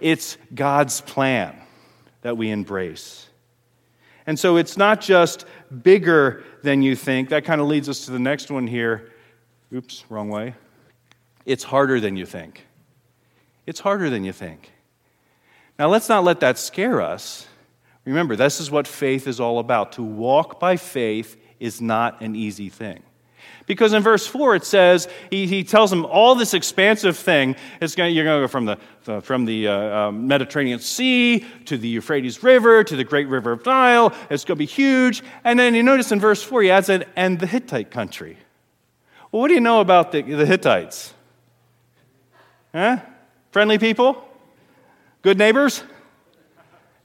it's 0.00 0.36
God's 0.54 1.00
plan 1.00 1.56
that 2.22 2.36
we 2.36 2.50
embrace. 2.50 3.26
And 4.26 4.38
so 4.38 4.56
it's 4.56 4.76
not 4.76 5.00
just 5.00 5.46
bigger 5.82 6.44
than 6.62 6.82
you 6.82 6.94
think. 6.94 7.30
That 7.30 7.44
kind 7.44 7.60
of 7.60 7.68
leads 7.68 7.88
us 7.88 8.04
to 8.06 8.10
the 8.10 8.18
next 8.18 8.50
one 8.50 8.66
here. 8.66 9.12
Oops, 9.72 10.04
wrong 10.10 10.28
way. 10.28 10.54
It's 11.46 11.64
harder 11.64 12.00
than 12.00 12.16
you 12.16 12.26
think. 12.26 12.66
It's 13.66 13.80
harder 13.80 14.10
than 14.10 14.24
you 14.24 14.32
think. 14.32 14.72
Now, 15.78 15.88
let's 15.88 16.08
not 16.08 16.24
let 16.24 16.40
that 16.40 16.58
scare 16.58 17.00
us 17.00 17.46
Remember, 18.06 18.36
this 18.36 18.60
is 18.60 18.70
what 18.70 18.86
faith 18.86 19.26
is 19.26 19.40
all 19.40 19.58
about. 19.58 19.92
To 19.92 20.02
walk 20.02 20.60
by 20.60 20.76
faith 20.76 21.36
is 21.58 21.80
not 21.80 22.22
an 22.22 22.34
easy 22.36 22.68
thing. 22.68 23.02
Because 23.66 23.92
in 23.92 24.02
verse 24.02 24.24
4, 24.24 24.54
it 24.54 24.64
says, 24.64 25.08
he, 25.28 25.48
he 25.48 25.64
tells 25.64 25.90
them 25.90 26.06
all 26.06 26.36
this 26.36 26.54
expansive 26.54 27.16
thing. 27.16 27.56
It's 27.80 27.96
going, 27.96 28.14
you're 28.14 28.24
going 28.24 28.40
to 28.40 28.44
go 28.44 28.48
from 28.48 28.64
the, 28.64 28.78
the 29.04 29.20
from 29.20 29.44
the 29.44 29.66
uh, 29.66 29.72
uh, 29.72 30.12
Mediterranean 30.12 30.78
Sea 30.78 31.44
to 31.64 31.76
the 31.76 31.88
Euphrates 31.88 32.44
River 32.44 32.84
to 32.84 32.94
the 32.94 33.02
great 33.02 33.26
river 33.26 33.50
of 33.50 33.66
Nile. 33.66 34.14
It's 34.30 34.44
going 34.44 34.56
to 34.56 34.58
be 34.60 34.66
huge. 34.66 35.24
And 35.42 35.58
then 35.58 35.74
you 35.74 35.82
notice 35.82 36.12
in 36.12 36.20
verse 36.20 36.42
4, 36.44 36.62
he 36.62 36.70
adds, 36.70 36.88
an, 36.88 37.04
and 37.16 37.40
the 37.40 37.46
Hittite 37.48 37.90
country. 37.90 38.38
Well, 39.32 39.42
what 39.42 39.48
do 39.48 39.54
you 39.54 39.60
know 39.60 39.80
about 39.80 40.12
the, 40.12 40.22
the 40.22 40.46
Hittites? 40.46 41.12
Huh? 42.72 42.98
Friendly 43.50 43.78
people? 43.78 44.22
Good 45.22 45.38
neighbors? 45.38 45.82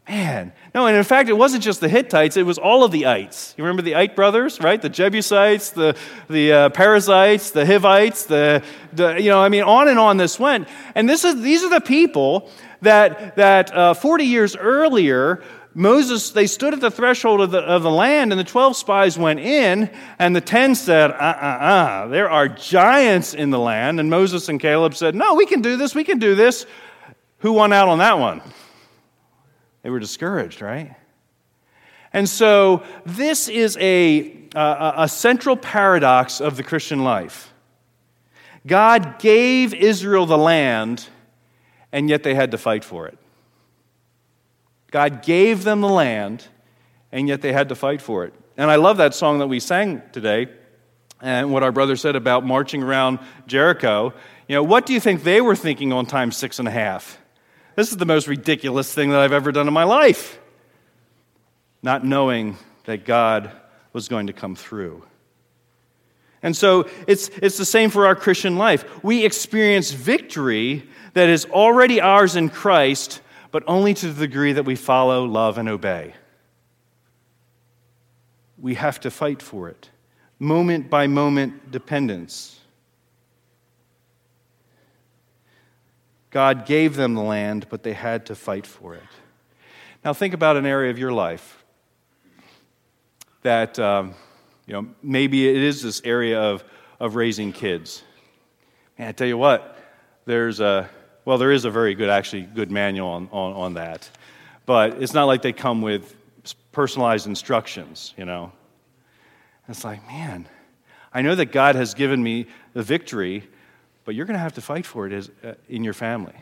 Man, 0.09 0.51
no, 0.73 0.87
and 0.87 0.97
in 0.97 1.03
fact, 1.03 1.29
it 1.29 1.33
wasn't 1.33 1.63
just 1.63 1.79
the 1.79 1.87
Hittites, 1.87 2.35
it 2.35 2.45
was 2.45 2.57
all 2.57 2.83
of 2.83 2.91
the 2.91 3.05
ites. 3.05 3.53
You 3.57 3.63
remember 3.63 3.83
the 3.83 3.95
Ite 3.95 4.15
brothers, 4.15 4.59
right? 4.59 4.81
The 4.81 4.89
Jebusites, 4.89 5.69
the, 5.69 5.95
the 6.27 6.51
uh, 6.51 6.69
Perizzites, 6.69 7.51
the 7.51 7.65
Hivites, 7.65 8.25
the, 8.25 8.63
the, 8.93 9.21
you 9.21 9.29
know, 9.29 9.41
I 9.41 9.49
mean, 9.49 9.63
on 9.63 9.87
and 9.87 9.99
on 9.99 10.17
this 10.17 10.39
went. 10.39 10.67
And 10.95 11.07
this 11.07 11.23
is, 11.23 11.41
these 11.41 11.63
are 11.63 11.69
the 11.69 11.81
people 11.81 12.49
that, 12.81 13.35
that 13.35 13.73
uh, 13.73 13.93
40 13.93 14.25
years 14.25 14.55
earlier, 14.55 15.43
Moses, 15.73 16.31
they 16.31 16.47
stood 16.47 16.73
at 16.73 16.81
the 16.81 16.91
threshold 16.91 17.39
of 17.39 17.51
the, 17.51 17.59
of 17.59 17.83
the 17.83 17.91
land, 17.91 18.33
and 18.33 18.39
the 18.39 18.43
12 18.43 18.75
spies 18.75 19.17
went 19.17 19.39
in, 19.39 19.89
and 20.19 20.35
the 20.35 20.41
10 20.41 20.75
said, 20.75 21.11
uh 21.11 21.13
uh 21.13 21.57
uh, 21.61 22.07
there 22.07 22.29
are 22.29 22.49
giants 22.49 23.33
in 23.33 23.51
the 23.51 23.59
land. 23.59 23.99
And 23.99 24.09
Moses 24.09 24.49
and 24.49 24.59
Caleb 24.59 24.95
said, 24.95 25.15
no, 25.15 25.35
we 25.35 25.45
can 25.45 25.61
do 25.61 25.77
this, 25.77 25.95
we 25.95 26.03
can 26.03 26.19
do 26.19 26.35
this. 26.35 26.65
Who 27.39 27.53
won 27.53 27.71
out 27.71 27.87
on 27.87 27.99
that 27.99 28.19
one? 28.19 28.41
They 29.83 29.89
were 29.89 29.99
discouraged, 29.99 30.61
right? 30.61 30.95
And 32.13 32.27
so, 32.27 32.83
this 33.05 33.47
is 33.47 33.77
a, 33.77 34.47
a, 34.53 34.93
a 34.97 35.07
central 35.07 35.55
paradox 35.55 36.41
of 36.41 36.57
the 36.57 36.63
Christian 36.63 37.03
life. 37.03 37.53
God 38.67 39.17
gave 39.19 39.73
Israel 39.73 40.25
the 40.25 40.37
land, 40.37 41.07
and 41.91 42.09
yet 42.09 42.23
they 42.23 42.35
had 42.35 42.51
to 42.51 42.57
fight 42.57 42.83
for 42.83 43.07
it. 43.07 43.17
God 44.91 45.23
gave 45.23 45.63
them 45.63 45.81
the 45.81 45.89
land, 45.89 46.45
and 47.11 47.27
yet 47.27 47.41
they 47.41 47.53
had 47.53 47.69
to 47.69 47.75
fight 47.75 48.01
for 48.01 48.25
it. 48.25 48.33
And 48.57 48.69
I 48.69 48.75
love 48.75 48.97
that 48.97 49.15
song 49.15 49.39
that 49.39 49.47
we 49.47 49.59
sang 49.61 50.01
today, 50.11 50.49
and 51.21 51.53
what 51.53 51.63
our 51.63 51.71
brother 51.71 51.95
said 51.95 52.15
about 52.15 52.45
marching 52.45 52.83
around 52.83 53.19
Jericho. 53.47 54.13
You 54.47 54.55
know, 54.55 54.63
what 54.63 54.85
do 54.85 54.93
you 54.93 54.99
think 54.99 55.23
they 55.23 55.39
were 55.39 55.55
thinking 55.55 55.93
on 55.93 56.05
time 56.05 56.31
six 56.31 56.59
and 56.59 56.67
a 56.67 56.71
half? 56.71 57.20
This 57.75 57.91
is 57.91 57.97
the 57.97 58.05
most 58.05 58.27
ridiculous 58.27 58.93
thing 58.93 59.11
that 59.11 59.19
I've 59.19 59.31
ever 59.31 59.51
done 59.51 59.67
in 59.67 59.73
my 59.73 59.83
life. 59.83 60.39
Not 61.81 62.05
knowing 62.05 62.57
that 62.85 63.05
God 63.05 63.51
was 63.93 64.07
going 64.07 64.27
to 64.27 64.33
come 64.33 64.55
through. 64.55 65.03
And 66.43 66.55
so 66.55 66.89
it's, 67.07 67.29
it's 67.41 67.57
the 67.57 67.65
same 67.65 67.89
for 67.89 68.07
our 68.07 68.15
Christian 68.15 68.57
life. 68.57 69.03
We 69.03 69.25
experience 69.25 69.91
victory 69.91 70.87
that 71.13 71.29
is 71.29 71.45
already 71.45 72.01
ours 72.01 72.35
in 72.35 72.49
Christ, 72.49 73.21
but 73.51 73.63
only 73.67 73.93
to 73.95 74.11
the 74.11 74.27
degree 74.27 74.53
that 74.53 74.63
we 74.63 74.75
follow, 74.75 75.25
love, 75.25 75.57
and 75.57 75.69
obey. 75.69 76.13
We 78.57 78.75
have 78.75 78.99
to 79.01 79.11
fight 79.11 79.41
for 79.41 79.69
it, 79.69 79.89
moment 80.39 80.89
by 80.89 81.07
moment 81.07 81.71
dependence. 81.71 82.60
God 86.31 86.65
gave 86.65 86.95
them 86.95 87.13
the 87.13 87.21
land, 87.21 87.67
but 87.69 87.83
they 87.83 87.93
had 87.93 88.25
to 88.27 88.35
fight 88.35 88.65
for 88.65 88.95
it. 88.95 89.03
Now, 90.03 90.13
think 90.13 90.33
about 90.33 90.57
an 90.57 90.65
area 90.65 90.89
of 90.89 90.97
your 90.97 91.11
life 91.11 91.63
that, 93.43 93.77
um, 93.77 94.15
you 94.65 94.73
know, 94.73 94.87
maybe 95.03 95.47
it 95.47 95.57
is 95.57 95.83
this 95.83 96.01
area 96.03 96.41
of, 96.41 96.63
of 96.99 97.15
raising 97.15 97.51
kids. 97.51 98.03
Man, 98.97 99.09
I 99.09 99.11
tell 99.11 99.27
you 99.27 99.37
what, 99.37 99.77
there's 100.25 100.59
a, 100.59 100.89
well, 101.25 101.37
there 101.37 101.51
is 101.51 101.65
a 101.65 101.69
very 101.69 101.93
good, 101.93 102.09
actually, 102.09 102.43
good 102.43 102.71
manual 102.71 103.09
on, 103.09 103.29
on, 103.31 103.53
on 103.53 103.73
that. 103.75 104.09
But 104.65 105.01
it's 105.01 105.13
not 105.13 105.25
like 105.25 105.41
they 105.41 105.53
come 105.53 105.81
with 105.81 106.15
personalized 106.71 107.27
instructions, 107.27 108.13
you 108.17 108.25
know. 108.25 108.51
it's 109.67 109.83
like, 109.83 110.05
man, 110.07 110.47
I 111.13 111.21
know 111.21 111.35
that 111.35 111.51
God 111.51 111.75
has 111.75 111.93
given 111.93 112.23
me 112.23 112.47
the 112.73 112.83
victory, 112.83 113.43
but 114.05 114.15
you're 114.15 114.25
going 114.25 114.35
to 114.35 114.39
have 114.41 114.53
to 114.53 114.61
fight 114.61 114.85
for 114.85 115.07
it 115.07 115.13
as, 115.13 115.29
uh, 115.43 115.53
in 115.69 115.83
your 115.83 115.93
family. 115.93 116.35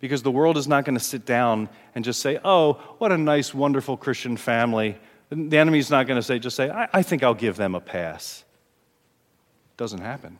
Because 0.00 0.22
the 0.22 0.30
world 0.30 0.56
is 0.56 0.68
not 0.68 0.84
going 0.84 0.98
to 0.98 1.04
sit 1.04 1.24
down 1.24 1.68
and 1.94 2.04
just 2.04 2.20
say, 2.20 2.38
oh, 2.44 2.74
what 2.98 3.12
a 3.12 3.18
nice, 3.18 3.54
wonderful 3.54 3.96
Christian 3.96 4.36
family. 4.36 4.98
The 5.30 5.58
enemy's 5.58 5.90
not 5.90 6.06
going 6.06 6.18
to 6.18 6.22
say, 6.22 6.38
just 6.38 6.56
say, 6.56 6.70
I, 6.70 6.88
I 6.92 7.02
think 7.02 7.22
I'll 7.22 7.34
give 7.34 7.56
them 7.56 7.74
a 7.74 7.80
pass. 7.80 8.44
Doesn't 9.76 10.00
happen. 10.00 10.38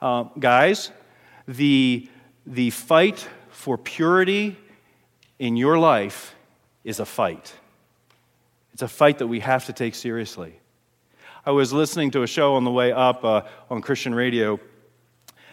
Uh, 0.00 0.24
guys, 0.38 0.90
the, 1.46 2.08
the 2.46 2.70
fight 2.70 3.26
for 3.50 3.78
purity 3.78 4.56
in 5.38 5.56
your 5.56 5.78
life 5.78 6.34
is 6.84 7.00
a 7.00 7.06
fight. 7.06 7.52
It's 8.72 8.82
a 8.82 8.88
fight 8.88 9.18
that 9.18 9.26
we 9.26 9.40
have 9.40 9.66
to 9.66 9.72
take 9.72 9.94
seriously. 9.94 10.60
I 11.48 11.50
was 11.50 11.72
listening 11.72 12.10
to 12.10 12.22
a 12.22 12.26
show 12.26 12.56
on 12.56 12.64
the 12.64 12.70
way 12.70 12.92
up 12.92 13.24
uh, 13.24 13.40
on 13.70 13.80
Christian 13.80 14.14
radio, 14.14 14.60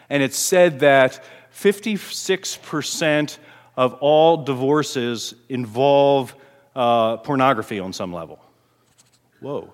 and 0.09 0.21
it 0.21 0.33
said 0.33 0.81
that 0.81 1.23
56% 1.57 3.37
of 3.77 3.93
all 4.01 4.43
divorces 4.43 5.33
involve 5.47 6.35
uh, 6.75 7.15
pornography 7.15 7.79
on 7.79 7.93
some 7.93 8.11
level. 8.11 8.43
Whoa. 9.39 9.71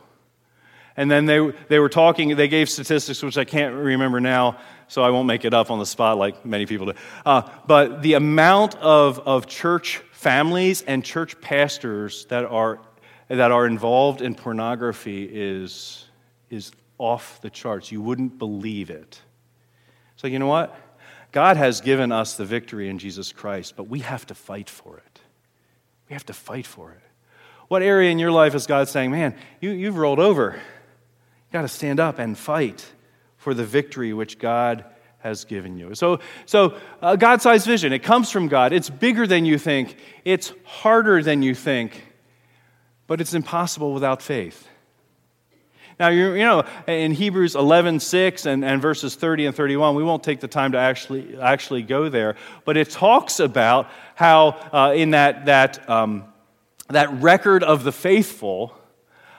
And 0.95 1.09
then 1.09 1.25
they, 1.25 1.39
they 1.69 1.79
were 1.79 1.89
talking, 1.89 2.35
they 2.35 2.47
gave 2.47 2.69
statistics, 2.69 3.23
which 3.23 3.39
I 3.39 3.43
can't 3.43 3.73
remember 3.73 4.19
now, 4.19 4.59
so 4.89 5.01
I 5.01 5.09
won't 5.09 5.25
make 5.25 5.43
it 5.43 5.55
up 5.55 5.71
on 5.71 5.79
the 5.79 5.87
spot 5.87 6.19
like 6.19 6.45
many 6.45 6.67
people 6.67 6.85
do. 6.85 6.93
Uh, 7.25 7.49
but 7.65 8.03
the 8.03 8.13
amount 8.13 8.75
of, 8.75 9.17
of 9.21 9.47
church 9.47 10.03
families 10.11 10.83
and 10.83 11.03
church 11.03 11.41
pastors 11.41 12.25
that 12.25 12.45
are, 12.45 12.79
that 13.27 13.49
are 13.49 13.65
involved 13.65 14.21
in 14.21 14.35
pornography 14.35 15.27
is, 15.27 16.05
is 16.51 16.71
off 16.99 17.41
the 17.41 17.49
charts. 17.49 17.91
You 17.91 18.01
wouldn't 18.01 18.37
believe 18.37 18.91
it. 18.91 19.19
So, 20.17 20.27
you 20.27 20.37
know 20.37 20.47
what? 20.47 20.75
God 21.31 21.57
has 21.57 21.81
given 21.81 22.11
us 22.11 22.35
the 22.35 22.45
victory 22.45 22.89
in 22.89 22.99
Jesus 22.99 23.31
Christ, 23.31 23.75
but 23.75 23.85
we 23.85 23.99
have 23.99 24.27
to 24.27 24.35
fight 24.35 24.69
for 24.69 24.97
it. 24.97 25.19
We 26.09 26.13
have 26.13 26.25
to 26.27 26.33
fight 26.33 26.67
for 26.67 26.91
it. 26.91 27.01
What 27.69 27.81
area 27.81 28.11
in 28.11 28.19
your 28.19 28.31
life 28.31 28.53
is 28.53 28.67
God 28.67 28.89
saying, 28.89 29.11
man, 29.11 29.33
you, 29.61 29.71
you've 29.71 29.97
rolled 29.97 30.19
over? 30.19 30.55
You 30.55 31.53
got 31.53 31.61
to 31.61 31.69
stand 31.69 31.99
up 31.99 32.19
and 32.19 32.37
fight 32.37 32.85
for 33.37 33.53
the 33.53 33.63
victory 33.63 34.13
which 34.13 34.37
God 34.37 34.83
has 35.19 35.45
given 35.45 35.77
you. 35.77 35.95
So, 35.95 36.19
so 36.45 36.71
uh, 37.01 37.11
a 37.13 37.17
God 37.17 37.41
sized 37.41 37.65
vision, 37.65 37.93
it 37.93 38.03
comes 38.03 38.29
from 38.29 38.47
God. 38.47 38.73
It's 38.73 38.89
bigger 38.89 39.25
than 39.25 39.45
you 39.45 39.57
think, 39.57 39.95
it's 40.25 40.51
harder 40.65 41.23
than 41.23 41.41
you 41.41 41.55
think, 41.55 42.03
but 43.07 43.21
it's 43.21 43.33
impossible 43.33 43.93
without 43.93 44.21
faith. 44.21 44.67
Now, 45.99 46.09
you, 46.09 46.35
know, 46.37 46.63
in 46.87 47.11
Hebrews 47.11 47.55
11, 47.55 47.99
6 47.99 48.45
and, 48.45 48.65
and 48.65 48.81
verses 48.81 49.15
30 49.15 49.47
and 49.47 49.55
31, 49.55 49.95
we 49.95 50.03
won't 50.03 50.23
take 50.23 50.39
the 50.39 50.47
time 50.47 50.71
to 50.71 50.77
actually, 50.77 51.39
actually 51.39 51.83
go 51.83 52.09
there, 52.09 52.35
but 52.65 52.77
it 52.77 52.89
talks 52.89 53.39
about 53.39 53.89
how 54.15 54.49
uh, 54.73 54.93
in 54.95 55.11
that, 55.11 55.45
that, 55.45 55.89
um, 55.89 56.25
that 56.89 57.11
record 57.21 57.63
of 57.63 57.83
the 57.83 57.91
faithful, 57.91 58.75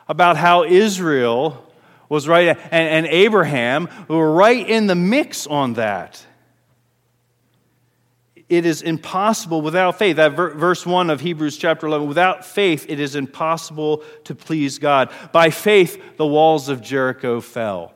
about 0.09 0.37
how 0.37 0.65
Israel 0.65 1.67
was 2.09 2.29
right, 2.29 2.49
and, 2.49 2.57
and 2.73 3.07
Abraham 3.07 3.89
were 4.09 4.33
right 4.33 4.69
in 4.69 4.87
the 4.87 4.95
mix 4.95 5.47
on 5.47 5.75
that 5.75 6.25
it 8.53 8.67
is 8.67 8.83
impossible 8.83 9.63
without 9.63 9.99
faith. 9.99 10.17
That 10.17 10.33
ver- 10.33 10.53
verse 10.53 10.85
1 10.85 11.09
of 11.09 11.23
Hebrews 11.23 11.57
chapter 11.57 11.87
11 11.87 12.07
without 12.07 12.45
faith, 12.45 12.85
it 12.87 13.01
is 13.01 13.17
impossible 13.17 14.05
to 14.25 14.35
please 14.35 14.79
God. 14.79 15.11
By 15.33 15.49
faith, 15.49 16.19
the 16.19 16.27
walls 16.27 16.69
of 16.69 16.83
Jericho 16.83 17.41
fell. 17.41 17.95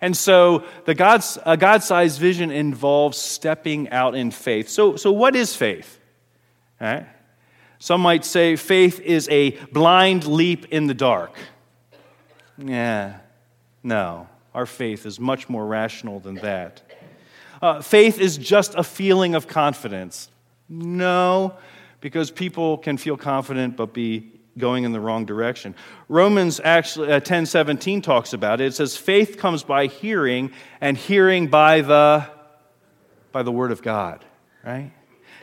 And 0.00 0.16
so, 0.16 0.62
the 0.84 0.94
God's, 0.94 1.38
a 1.44 1.56
God 1.56 1.82
sized 1.82 2.20
vision 2.20 2.52
involves 2.52 3.18
stepping 3.18 3.90
out 3.90 4.14
in 4.14 4.30
faith. 4.30 4.68
So, 4.68 4.94
so 4.94 5.10
what 5.10 5.34
is 5.34 5.56
faith? 5.56 5.98
Right? 6.80 7.06
Some 7.80 8.02
might 8.02 8.24
say 8.24 8.54
faith 8.54 9.00
is 9.00 9.28
a 9.28 9.50
blind 9.72 10.24
leap 10.24 10.66
in 10.66 10.86
the 10.86 10.94
dark. 10.94 11.34
Yeah, 12.58 13.18
no. 13.82 14.28
Our 14.54 14.66
faith 14.66 15.04
is 15.04 15.18
much 15.18 15.48
more 15.48 15.66
rational 15.66 16.20
than 16.20 16.36
that. 16.36 16.82
Uh, 17.62 17.82
faith 17.82 18.18
is 18.18 18.38
just 18.38 18.74
a 18.74 18.82
feeling 18.82 19.34
of 19.34 19.46
confidence. 19.46 20.30
No, 20.68 21.54
because 22.00 22.30
people 22.30 22.78
can 22.78 22.96
feel 22.96 23.16
confident 23.16 23.76
but 23.76 23.92
be 23.92 24.32
going 24.58 24.84
in 24.84 24.92
the 24.92 25.00
wrong 25.00 25.24
direction. 25.24 25.74
Romans 26.08 26.60
actually 26.62 27.12
uh, 27.12 27.20
10:17 27.20 28.02
talks 28.02 28.32
about 28.32 28.60
it. 28.60 28.66
It 28.66 28.74
says 28.74 28.96
faith 28.96 29.36
comes 29.36 29.62
by 29.62 29.86
hearing 29.86 30.52
and 30.80 30.96
hearing 30.96 31.48
by 31.48 31.80
the 31.82 32.26
by 33.32 33.42
the 33.42 33.52
word 33.52 33.72
of 33.72 33.82
God, 33.82 34.24
right? 34.64 34.92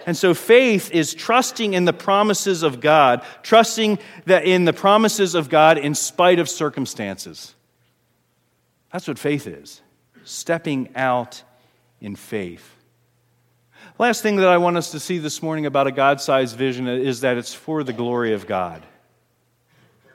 And 0.06 0.16
so 0.16 0.34
faith 0.34 0.92
is 0.92 1.14
trusting 1.14 1.74
in 1.74 1.84
the 1.84 1.94
promises 1.94 2.64
of 2.64 2.80
God, 2.80 3.26
trusting 3.44 4.00
that 4.26 4.46
in 4.46 4.64
the 4.64 4.72
promises 4.72 5.36
of 5.36 5.50
God 5.50 5.78
in 5.78 5.96
spite 5.96 6.40
of 6.40 6.48
circumstances. 6.48 7.54
That's 8.92 9.08
what 9.08 9.20
faith 9.20 9.48
is. 9.48 9.82
Stepping 10.24 10.90
out 10.96 11.44
in 12.02 12.16
faith. 12.16 12.76
Last 14.00 14.22
thing 14.22 14.38
that 14.38 14.48
I 14.48 14.58
want 14.58 14.78
us 14.78 14.92
to 14.92 15.00
see 15.00 15.18
this 15.18 15.42
morning 15.42 15.66
about 15.66 15.88
a 15.88 15.92
God 15.92 16.22
sized 16.22 16.56
vision 16.56 16.88
is 16.88 17.22
that 17.22 17.38
it's 17.38 17.54
for 17.54 17.84
the 17.84 17.94
glory 17.94 18.34
of 18.34 18.48
God. 18.48 18.84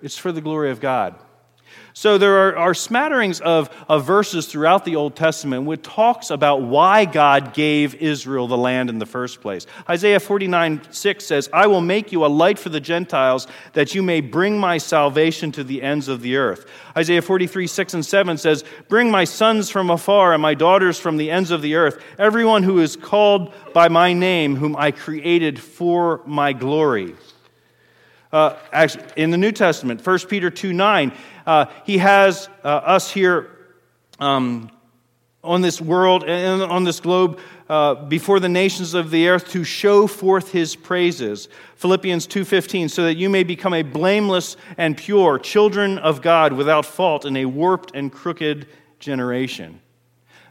It's 0.02 0.18
for 0.18 0.32
the 0.32 0.40
glory 0.40 0.70
of 0.70 0.80
God. 0.80 1.16
So 1.94 2.16
there 2.16 2.48
are, 2.48 2.56
are 2.56 2.74
smatterings 2.74 3.40
of, 3.40 3.68
of 3.88 4.06
verses 4.06 4.46
throughout 4.46 4.84
the 4.84 4.96
Old 4.96 5.14
Testament 5.14 5.64
which 5.64 5.82
talks 5.82 6.30
about 6.30 6.62
why 6.62 7.04
God 7.04 7.52
gave 7.52 7.94
Israel 7.96 8.48
the 8.48 8.56
land 8.56 8.88
in 8.88 8.98
the 8.98 9.06
first 9.06 9.40
place. 9.42 9.66
Isaiah 9.88 10.20
49 10.20 10.80
6 10.90 11.24
says, 11.24 11.50
I 11.52 11.66
will 11.66 11.82
make 11.82 12.10
you 12.10 12.24
a 12.24 12.28
light 12.28 12.58
for 12.58 12.70
the 12.70 12.80
Gentiles, 12.80 13.46
that 13.74 13.94
you 13.94 14.02
may 14.02 14.20
bring 14.20 14.58
my 14.58 14.78
salvation 14.78 15.52
to 15.52 15.64
the 15.64 15.82
ends 15.82 16.08
of 16.08 16.22
the 16.22 16.36
earth. 16.36 16.66
Isaiah 16.96 17.22
43 17.22 17.66
6 17.66 17.94
and 17.94 18.06
7 18.06 18.38
says, 18.38 18.64
Bring 18.88 19.10
my 19.10 19.24
sons 19.24 19.68
from 19.68 19.90
afar 19.90 20.32
and 20.32 20.40
my 20.40 20.54
daughters 20.54 20.98
from 20.98 21.18
the 21.18 21.30
ends 21.30 21.50
of 21.50 21.60
the 21.60 21.74
earth, 21.74 22.02
everyone 22.18 22.62
who 22.62 22.78
is 22.78 22.96
called 22.96 23.52
by 23.74 23.88
my 23.88 24.12
name, 24.12 24.56
whom 24.56 24.76
I 24.76 24.92
created 24.92 25.60
for 25.60 26.22
my 26.24 26.52
glory. 26.52 27.14
Uh, 28.32 28.56
actually, 28.72 29.04
in 29.16 29.30
the 29.30 29.36
New 29.36 29.52
Testament, 29.52 30.04
1 30.04 30.18
Peter 30.20 30.48
2 30.48 30.72
9, 30.72 31.12
uh, 31.46 31.66
he 31.84 31.98
has 31.98 32.48
uh, 32.64 32.68
us 32.68 33.10
here 33.10 33.50
um, 34.18 34.70
on 35.44 35.60
this 35.60 35.80
world 35.80 36.24
and 36.24 36.62
on 36.62 36.84
this 36.84 37.00
globe 37.00 37.38
uh, 37.68 37.94
before 37.94 38.40
the 38.40 38.48
nations 38.48 38.94
of 38.94 39.10
the 39.10 39.28
earth 39.28 39.50
to 39.50 39.64
show 39.64 40.06
forth 40.06 40.50
his 40.50 40.76
praises. 40.76 41.48
Philippians 41.76 42.26
2.15 42.26 42.90
so 42.90 43.04
that 43.04 43.16
you 43.16 43.28
may 43.28 43.42
become 43.42 43.74
a 43.74 43.82
blameless 43.82 44.56
and 44.78 44.96
pure 44.96 45.38
children 45.38 45.98
of 45.98 46.22
god 46.22 46.52
without 46.52 46.86
fault 46.86 47.24
in 47.26 47.36
a 47.36 47.44
warped 47.44 47.94
and 47.94 48.12
crooked 48.12 48.66
generation. 48.98 49.80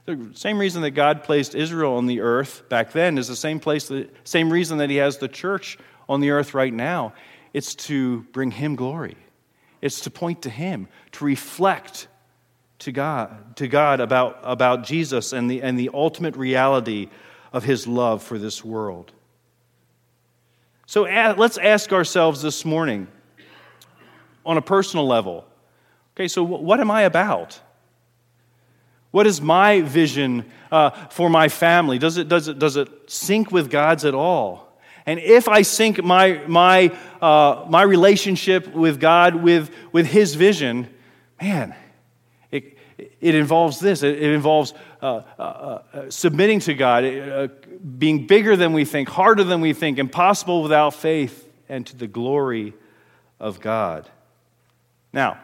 The 0.05 0.31
same 0.33 0.59
reason 0.59 0.81
that 0.81 0.91
god 0.91 1.23
placed 1.23 1.55
israel 1.55 1.95
on 1.95 2.05
the 2.05 2.19
earth 2.19 2.67
back 2.69 2.91
then 2.91 3.17
is 3.17 3.27
the 3.27 3.35
same 3.35 3.59
place 3.59 3.87
the 3.87 4.09
same 4.23 4.51
reason 4.51 4.79
that 4.79 4.89
he 4.89 4.97
has 4.97 5.17
the 5.17 5.27
church 5.27 5.77
on 6.09 6.19
the 6.19 6.31
earth 6.31 6.53
right 6.53 6.73
now 6.73 7.13
it's 7.53 7.75
to 7.75 8.21
bring 8.31 8.51
him 8.51 8.75
glory 8.75 9.17
it's 9.81 10.01
to 10.01 10.11
point 10.11 10.43
to 10.43 10.49
him 10.49 10.87
to 11.13 11.25
reflect 11.25 12.07
to 12.79 12.91
God, 12.91 13.55
to 13.57 13.67
God 13.67 13.99
about, 13.99 14.39
about 14.43 14.83
Jesus 14.83 15.33
and 15.33 15.49
the, 15.49 15.61
and 15.61 15.77
the 15.77 15.89
ultimate 15.93 16.35
reality 16.35 17.09
of 17.51 17.63
his 17.63 17.87
love 17.87 18.23
for 18.23 18.37
this 18.37 18.63
world. 18.63 19.11
So 20.85 21.03
let's 21.03 21.57
ask 21.57 21.91
ourselves 21.91 22.41
this 22.41 22.65
morning 22.65 23.07
on 24.45 24.57
a 24.57 24.61
personal 24.61 25.07
level 25.07 25.45
okay, 26.15 26.27
so 26.27 26.43
what 26.43 26.79
am 26.79 26.91
I 26.91 27.03
about? 27.03 27.59
What 29.11 29.25
is 29.25 29.41
my 29.41 29.81
vision 29.81 30.45
uh, 30.71 30.89
for 31.07 31.29
my 31.29 31.47
family? 31.47 31.97
Does 31.97 32.17
it, 32.17 32.27
does, 32.27 32.49
it, 32.49 32.59
does 32.59 32.75
it 32.75 32.89
sync 33.09 33.51
with 33.51 33.69
God's 33.69 34.03
at 34.05 34.13
all? 34.13 34.70
And 35.05 35.19
if 35.19 35.47
I 35.47 35.63
sync 35.63 36.03
my, 36.03 36.43
my, 36.47 36.95
uh, 37.21 37.65
my 37.67 37.81
relationship 37.81 38.73
with 38.73 38.99
God 38.99 39.35
with, 39.35 39.71
with 39.91 40.07
His 40.07 40.35
vision, 40.35 40.87
man, 41.41 41.75
it 42.51 42.77
it 43.19 43.35
involves 43.35 43.79
this 43.79 44.03
it, 44.03 44.21
involves 44.21 44.73
uh, 45.01 45.21
uh, 45.39 45.41
uh, 45.41 46.09
submitting 46.09 46.59
to 46.61 46.73
God, 46.73 47.03
uh, 47.03 47.47
being 47.97 48.27
bigger 48.27 48.55
than 48.55 48.73
we 48.73 48.85
think, 48.85 49.09
harder 49.09 49.43
than 49.43 49.61
we 49.61 49.73
think, 49.73 49.97
impossible 49.97 50.61
without 50.61 50.93
faith, 50.93 51.49
and 51.67 51.87
to 51.87 51.95
the 51.95 52.07
glory 52.07 52.73
of 53.39 53.59
God. 53.59 54.09
Now, 55.13 55.39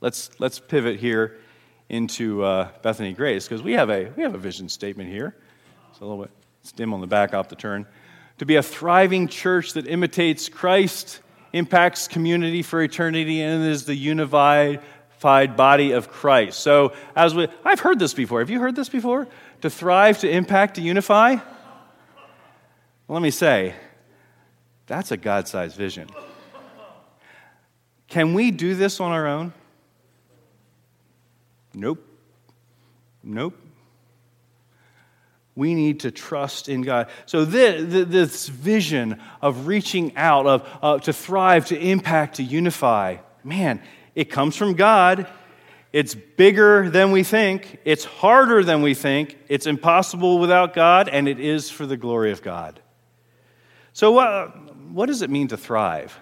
let's, 0.00 0.30
let's 0.38 0.58
pivot 0.58 1.00
here 1.00 1.38
into 1.88 2.44
uh, 2.44 2.68
Bethany 2.82 3.12
Grace 3.12 3.48
because 3.48 3.62
we, 3.62 3.72
have 3.72 3.90
a 3.90 4.10
we 4.16 4.22
have 4.22 4.34
a 4.34 4.38
vision 4.38 4.68
statement 4.68 5.10
here. 5.10 5.34
It's 5.90 5.98
a 5.98 6.04
little 6.04 6.22
bit 6.22 6.30
it's 6.60 6.72
dim 6.72 6.94
on 6.94 7.00
the 7.00 7.06
back, 7.06 7.34
off 7.34 7.48
the 7.48 7.56
turn. 7.56 7.86
To 8.40 8.46
be 8.46 8.56
a 8.56 8.62
thriving 8.62 9.28
church 9.28 9.74
that 9.74 9.86
imitates 9.86 10.48
Christ, 10.48 11.20
impacts 11.52 12.08
community 12.08 12.62
for 12.62 12.80
eternity, 12.80 13.42
and 13.42 13.62
is 13.62 13.84
the 13.84 13.94
unified 13.94 14.80
body 15.20 15.92
of 15.92 16.10
Christ. 16.10 16.60
So, 16.60 16.94
as 17.14 17.34
we, 17.34 17.48
I've 17.66 17.80
heard 17.80 17.98
this 17.98 18.14
before. 18.14 18.38
Have 18.38 18.48
you 18.48 18.58
heard 18.58 18.74
this 18.74 18.88
before? 18.88 19.28
To 19.60 19.68
thrive, 19.68 20.20
to 20.20 20.30
impact, 20.30 20.76
to 20.76 20.80
unify? 20.80 21.32
Well, 21.34 21.42
let 23.08 23.20
me 23.20 23.30
say, 23.30 23.74
that's 24.86 25.10
a 25.10 25.18
God 25.18 25.46
sized 25.46 25.76
vision. 25.76 26.08
Can 28.08 28.32
we 28.32 28.50
do 28.52 28.74
this 28.74 29.00
on 29.00 29.12
our 29.12 29.26
own? 29.26 29.52
Nope. 31.74 32.02
Nope. 33.22 33.54
We 35.54 35.74
need 35.74 36.00
to 36.00 36.10
trust 36.10 36.68
in 36.68 36.82
God. 36.82 37.08
So, 37.26 37.44
this, 37.44 38.06
this 38.08 38.48
vision 38.48 39.20
of 39.42 39.66
reaching 39.66 40.16
out, 40.16 40.46
of, 40.46 40.68
uh, 40.82 40.98
to 41.00 41.12
thrive, 41.12 41.66
to 41.66 41.78
impact, 41.78 42.36
to 42.36 42.42
unify, 42.42 43.16
man, 43.44 43.82
it 44.14 44.30
comes 44.30 44.56
from 44.56 44.74
God. 44.74 45.26
It's 45.92 46.14
bigger 46.14 46.88
than 46.88 47.10
we 47.10 47.24
think. 47.24 47.78
It's 47.84 48.04
harder 48.04 48.62
than 48.62 48.80
we 48.80 48.94
think. 48.94 49.38
It's 49.48 49.66
impossible 49.66 50.38
without 50.38 50.72
God, 50.72 51.08
and 51.08 51.28
it 51.28 51.40
is 51.40 51.68
for 51.68 51.84
the 51.84 51.96
glory 51.96 52.30
of 52.30 52.42
God. 52.42 52.80
So, 53.92 54.12
what, 54.12 54.72
what 54.90 55.06
does 55.06 55.22
it 55.22 55.30
mean 55.30 55.48
to 55.48 55.56
thrive? 55.56 56.16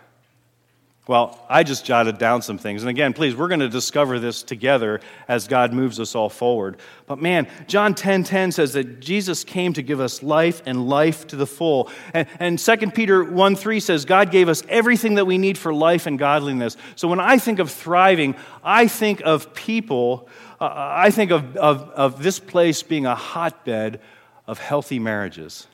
Well, 1.09 1.43
I 1.49 1.63
just 1.63 1.87
jotted 1.87 2.19
down 2.19 2.43
some 2.43 2.59
things. 2.59 2.83
And 2.83 2.91
again, 2.91 3.15
please, 3.15 3.35
we're 3.35 3.49
going 3.49 3.61
to 3.61 3.69
discover 3.71 4.19
this 4.19 4.43
together 4.43 5.01
as 5.27 5.49
God 5.49 5.73
moves 5.73 5.99
us 5.99 6.15
all 6.15 6.29
forward. 6.29 6.77
But 7.07 7.19
man, 7.19 7.49
John 7.67 7.95
10 7.95 8.25
10 8.25 8.53
says 8.53 8.75
that 8.75 9.01
Jesus 9.01 9.43
came 9.43 9.73
to 9.73 9.83
give 9.83 10.01
us 10.01 10.23
life 10.23 10.61
and 10.67 10.87
life 10.87 11.27
to 11.29 11.37
the 11.37 11.47
full. 11.47 11.91
And, 12.13 12.29
and 12.39 12.59
2 12.59 12.77
Peter 12.91 13.25
1 13.25 13.57
3 13.57 13.81
says 13.81 14.05
God 14.05 14.31
gave 14.31 14.51
us 14.51 14.63
everything 14.69 15.15
that 15.15 15.25
we 15.25 15.39
need 15.39 15.57
for 15.57 15.73
life 15.73 16.07
and 16.07 16.19
godliness. 16.19 16.77
So 16.95 17.09
when 17.09 17.21
I 17.21 17.39
think 17.39 17.59
of 17.59 17.71
thriving, 17.71 18.37
I 18.63 18.87
think 18.87 19.23
of 19.25 19.55
people, 19.55 20.29
uh, 20.61 20.69
I 20.71 21.11
think 21.11 21.31
of, 21.31 21.57
of, 21.57 21.89
of 21.89 22.23
this 22.23 22.39
place 22.39 22.83
being 22.83 23.07
a 23.07 23.15
hotbed 23.15 24.01
of 24.47 24.59
healthy 24.59 24.99
marriages. 24.99 25.69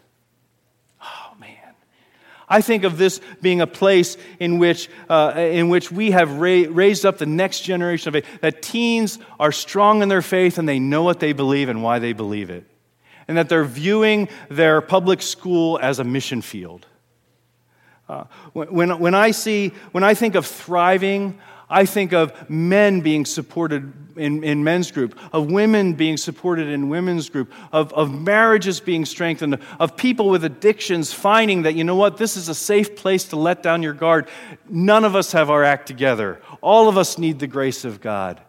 I 2.49 2.61
think 2.61 2.85
of 2.85 2.99
this 2.99 3.21
being 3.41 3.61
a 3.61 3.67
place 3.67 4.17
in 4.39 4.59
which, 4.59 4.91
uh, 5.09 5.33
in 5.37 5.69
which 5.69 5.91
we 5.91 6.11
have 6.11 6.33
ra- 6.33 6.65
raised 6.69 7.07
up 7.07 7.19
the 7.19 7.27
next 7.27 7.61
generation 7.61 8.09
of 8.09 8.23
faith, 8.23 8.41
that 8.41 8.63
teens 8.63 9.19
are 9.41 9.53
strong 9.53 10.03
in 10.03 10.09
their 10.09 10.23
faith 10.23 10.59
and 10.59 10.69
they 10.69 10.79
know 10.79 11.03
what 11.03 11.21
they 11.21 11.33
believe 11.33 11.69
and 11.69 11.83
why 11.83 11.99
they 11.99 12.13
believe 12.13 12.51
it, 12.51 12.67
and 13.27 13.37
that 13.37 13.49
they're 13.49 13.65
viewing 13.65 14.29
their 14.49 14.81
public 14.81 15.23
school 15.23 15.79
as 15.81 15.99
a 15.99 16.05
mission 16.05 16.43
field. 16.43 16.87
Uh, 18.09 18.25
when, 18.53 18.99
when, 18.99 19.15
I 19.15 19.31
see, 19.31 19.73
when 19.93 20.05
I 20.05 20.13
think 20.13 20.35
of 20.35 20.47
thriving, 20.47 21.41
I 21.69 21.87
think 21.87 22.13
of 22.13 22.51
men 22.51 23.01
being 23.01 23.25
supported 23.25 23.93
in, 24.17 24.45
in 24.45 24.63
men's 24.65 24.91
group, 24.91 25.19
of 25.33 25.51
women 25.51 25.95
being 25.95 26.17
supported 26.17 26.69
in 26.69 26.89
women's 26.89 27.29
group, 27.29 27.53
of, 27.73 27.93
of 27.95 28.13
marriages 28.13 28.81
being 28.81 29.05
strengthened, 29.05 29.59
of 29.81 29.97
people 29.97 30.29
with 30.29 30.45
addictions 30.45 31.13
finding 31.13 31.63
that, 31.63 31.75
you 31.75 31.85
know 31.85 31.97
what, 31.97 32.17
this 32.17 32.37
is 32.37 32.49
a 32.49 32.55
safe 32.55 32.97
place 32.97 33.25
to 33.27 33.37
let 33.37 33.63
down 33.63 33.83
your 33.83 33.95
guard. 33.95 34.29
None 34.69 35.05
of 35.05 35.17
us 35.17 35.33
have 35.33 35.51
our 35.51 35.65
act 35.65 35.87
together. 35.87 36.41
All 36.61 36.89
of 36.89 36.99
us 36.99 37.19
need 37.19 37.39
the 37.39 37.47
grace 37.47 37.85
of 37.85 38.01
God. 38.01 38.41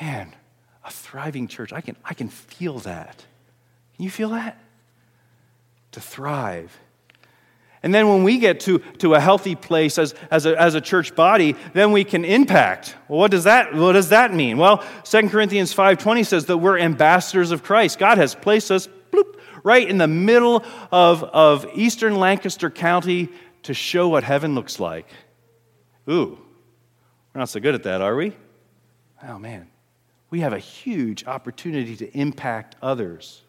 Man, 0.00 0.32
a 0.84 0.90
thriving 0.90 1.48
church, 1.48 1.72
I 1.72 1.80
can, 1.80 1.96
I 2.04 2.14
can 2.14 2.28
feel 2.28 2.78
that. 2.80 3.24
Can 3.96 4.04
you 4.04 4.10
feel 4.10 4.30
that? 4.30 4.58
To 5.92 6.00
thrive 6.00 6.76
and 7.84 7.94
then 7.94 8.08
when 8.08 8.24
we 8.24 8.38
get 8.38 8.60
to, 8.60 8.78
to 8.98 9.12
a 9.12 9.20
healthy 9.20 9.54
place 9.54 9.98
as, 9.98 10.14
as, 10.30 10.46
a, 10.46 10.58
as 10.58 10.74
a 10.74 10.80
church 10.80 11.14
body, 11.14 11.54
then 11.74 11.92
we 11.92 12.02
can 12.02 12.24
impact. 12.24 12.96
Well, 13.08 13.18
what 13.18 13.30
does 13.30 13.44
that, 13.44 13.74
what 13.74 13.92
does 13.92 14.08
that 14.08 14.32
mean? 14.32 14.56
Well, 14.56 14.82
2 15.04 15.28
Corinthians 15.28 15.74
5.20 15.74 16.24
says 16.24 16.46
that 16.46 16.56
we're 16.56 16.78
ambassadors 16.78 17.50
of 17.50 17.62
Christ. 17.62 17.98
God 17.98 18.16
has 18.16 18.34
placed 18.34 18.70
us 18.70 18.88
bloop, 19.12 19.38
right 19.62 19.86
in 19.86 19.98
the 19.98 20.08
middle 20.08 20.64
of, 20.90 21.24
of 21.24 21.66
eastern 21.74 22.16
Lancaster 22.16 22.70
County 22.70 23.28
to 23.64 23.74
show 23.74 24.08
what 24.08 24.24
heaven 24.24 24.54
looks 24.54 24.80
like. 24.80 25.06
Ooh, 26.08 26.38
we're 27.34 27.38
not 27.38 27.50
so 27.50 27.60
good 27.60 27.74
at 27.74 27.82
that, 27.82 28.00
are 28.00 28.16
we? 28.16 28.34
Oh, 29.28 29.38
man. 29.38 29.68
We 30.30 30.40
have 30.40 30.54
a 30.54 30.58
huge 30.58 31.26
opportunity 31.26 31.96
to 31.96 32.10
impact 32.18 32.76
others. 32.80 33.42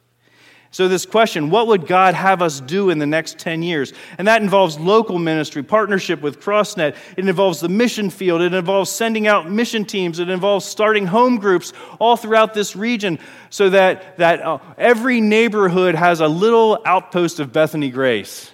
So, 0.76 0.90
this 0.90 1.06
question, 1.06 1.52
what 1.52 1.68
would 1.68 1.88
God 1.88 2.16
have 2.16 2.42
us 2.42 2.60
do 2.60 2.90
in 2.90 3.00
the 3.00 3.06
next 3.06 3.40
10 3.40 3.64
years? 3.64 3.94
And 4.18 4.28
that 4.28 4.42
involves 4.42 4.78
local 4.78 5.18
ministry, 5.18 5.64
partnership 5.64 6.22
with 6.22 6.42
CrossNet. 6.42 6.98
It 7.16 7.26
involves 7.30 7.62
the 7.62 7.70
mission 7.70 8.10
field. 8.10 8.42
It 8.42 8.54
involves 8.54 8.92
sending 8.92 9.26
out 9.26 9.50
mission 9.50 9.86
teams. 9.86 10.20
It 10.20 10.30
involves 10.30 10.66
starting 10.66 11.06
home 11.06 11.38
groups 11.38 11.72
all 11.98 12.18
throughout 12.18 12.54
this 12.54 12.76
region 12.76 13.20
so 13.50 13.70
that, 13.70 14.18
that 14.18 14.42
uh, 14.42 14.58
every 14.78 15.22
neighborhood 15.22 15.96
has 15.96 16.20
a 16.20 16.28
little 16.28 16.82
outpost 16.84 17.40
of 17.40 17.54
Bethany 17.54 17.90
Grace. 17.90 18.52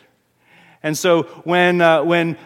And 0.83 0.95
so 0.95 1.23
when, 1.43 1.81
uh, 1.81 2.03
when 2.03 2.37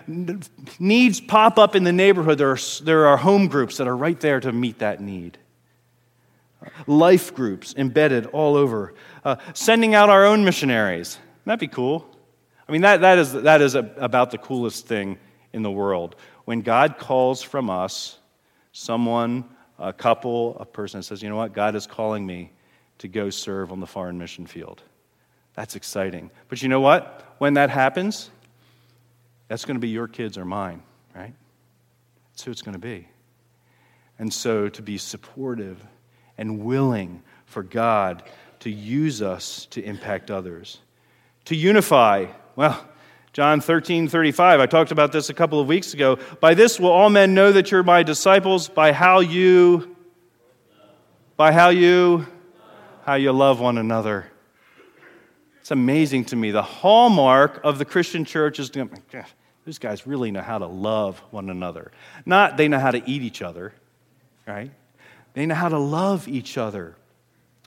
needs 0.79 1.19
pop 1.19 1.59
up 1.59 1.75
in 1.75 1.83
the 1.83 1.91
neighborhood, 1.91 2.37
there 2.37 2.51
are, 2.51 2.59
there 2.81 3.07
are 3.07 3.17
home 3.17 3.49
groups 3.49 3.75
that 3.75 3.89
are 3.89 3.97
right 3.97 4.21
there 4.21 4.39
to 4.39 4.53
meet 4.53 4.79
that 4.79 5.01
need 5.01 5.37
life 6.87 7.33
groups 7.33 7.73
embedded 7.77 8.25
all 8.27 8.55
over, 8.55 8.93
uh, 9.23 9.37
sending 9.53 9.95
out 9.95 10.09
our 10.09 10.25
own 10.25 10.43
missionaries. 10.43 11.17
That'd 11.45 11.59
be 11.59 11.67
cool. 11.67 12.09
I 12.67 12.71
mean, 12.71 12.81
that, 12.81 13.01
that 13.01 13.17
is, 13.17 13.33
that 13.33 13.61
is 13.61 13.75
a, 13.75 13.91
about 13.97 14.31
the 14.31 14.37
coolest 14.37 14.87
thing 14.87 15.17
in 15.53 15.61
the 15.61 15.71
world. 15.71 16.15
When 16.45 16.61
God 16.61 16.97
calls 16.97 17.41
from 17.41 17.69
us, 17.69 18.17
someone, 18.71 19.45
a 19.79 19.93
couple, 19.93 20.57
a 20.59 20.65
person 20.65 21.03
says, 21.03 21.21
you 21.21 21.29
know 21.29 21.35
what, 21.35 21.53
God 21.53 21.75
is 21.75 21.87
calling 21.87 22.25
me 22.25 22.51
to 22.99 23.07
go 23.07 23.29
serve 23.29 23.71
on 23.71 23.79
the 23.79 23.87
foreign 23.87 24.17
mission 24.17 24.47
field. 24.47 24.81
That's 25.53 25.75
exciting. 25.75 26.31
But 26.49 26.61
you 26.61 26.69
know 26.69 26.81
what? 26.81 27.35
When 27.37 27.53
that 27.55 27.69
happens, 27.69 28.29
that's 29.47 29.65
going 29.65 29.75
to 29.75 29.81
be 29.81 29.89
your 29.89 30.07
kids 30.07 30.37
or 30.37 30.45
mine, 30.45 30.81
right? 31.15 31.33
That's 32.31 32.43
who 32.43 32.51
it's 32.51 32.61
going 32.61 32.73
to 32.73 32.79
be. 32.79 33.07
And 34.17 34.33
so 34.33 34.69
to 34.69 34.81
be 34.81 34.97
supportive 34.97 35.85
and 36.37 36.63
willing 36.63 37.23
for 37.45 37.63
God 37.63 38.23
to 38.59 38.69
use 38.69 39.21
us 39.21 39.67
to 39.67 39.83
impact 39.83 40.31
others. 40.31 40.79
To 41.45 41.55
unify, 41.55 42.27
well, 42.55 42.85
John 43.33 43.61
13, 43.61 44.07
35, 44.07 44.59
I 44.59 44.65
talked 44.65 44.91
about 44.91 45.11
this 45.11 45.29
a 45.29 45.33
couple 45.33 45.59
of 45.59 45.67
weeks 45.67 45.93
ago. 45.93 46.17
By 46.39 46.53
this 46.53 46.79
will 46.79 46.89
all 46.89 47.09
men 47.09 47.33
know 47.33 47.51
that 47.51 47.69
you're 47.69 47.83
my 47.83 48.01
disciples, 48.01 48.69
by 48.69 48.91
how 48.91 49.19
you, 49.19 49.95
by 51.37 51.51
how 51.51 51.69
you, 51.69 52.25
how 53.03 53.15
you 53.15 53.31
love 53.31 53.59
one 53.59 53.77
another. 53.77 54.31
It's 55.59 55.71
amazing 55.71 56.25
to 56.25 56.35
me. 56.35 56.51
The 56.51 56.61
hallmark 56.61 57.59
of 57.63 57.77
the 57.77 57.85
Christian 57.85 58.23
church 58.23 58.59
is 58.59 58.69
to 58.71 58.89
these 59.65 59.79
guys 59.79 60.07
really 60.07 60.31
know 60.31 60.41
how 60.41 60.59
to 60.59 60.67
love 60.67 61.19
one 61.31 61.49
another. 61.49 61.91
Not 62.25 62.55
they 62.55 62.67
know 62.67 62.79
how 62.79 62.91
to 62.91 63.01
eat 63.09 63.21
each 63.21 63.41
other, 63.41 63.73
right? 64.47 64.71
They 65.35 65.45
know 65.45 65.55
how 65.55 65.69
to 65.69 65.77
love 65.77 66.27
each 66.27 66.57
other. 66.57 66.95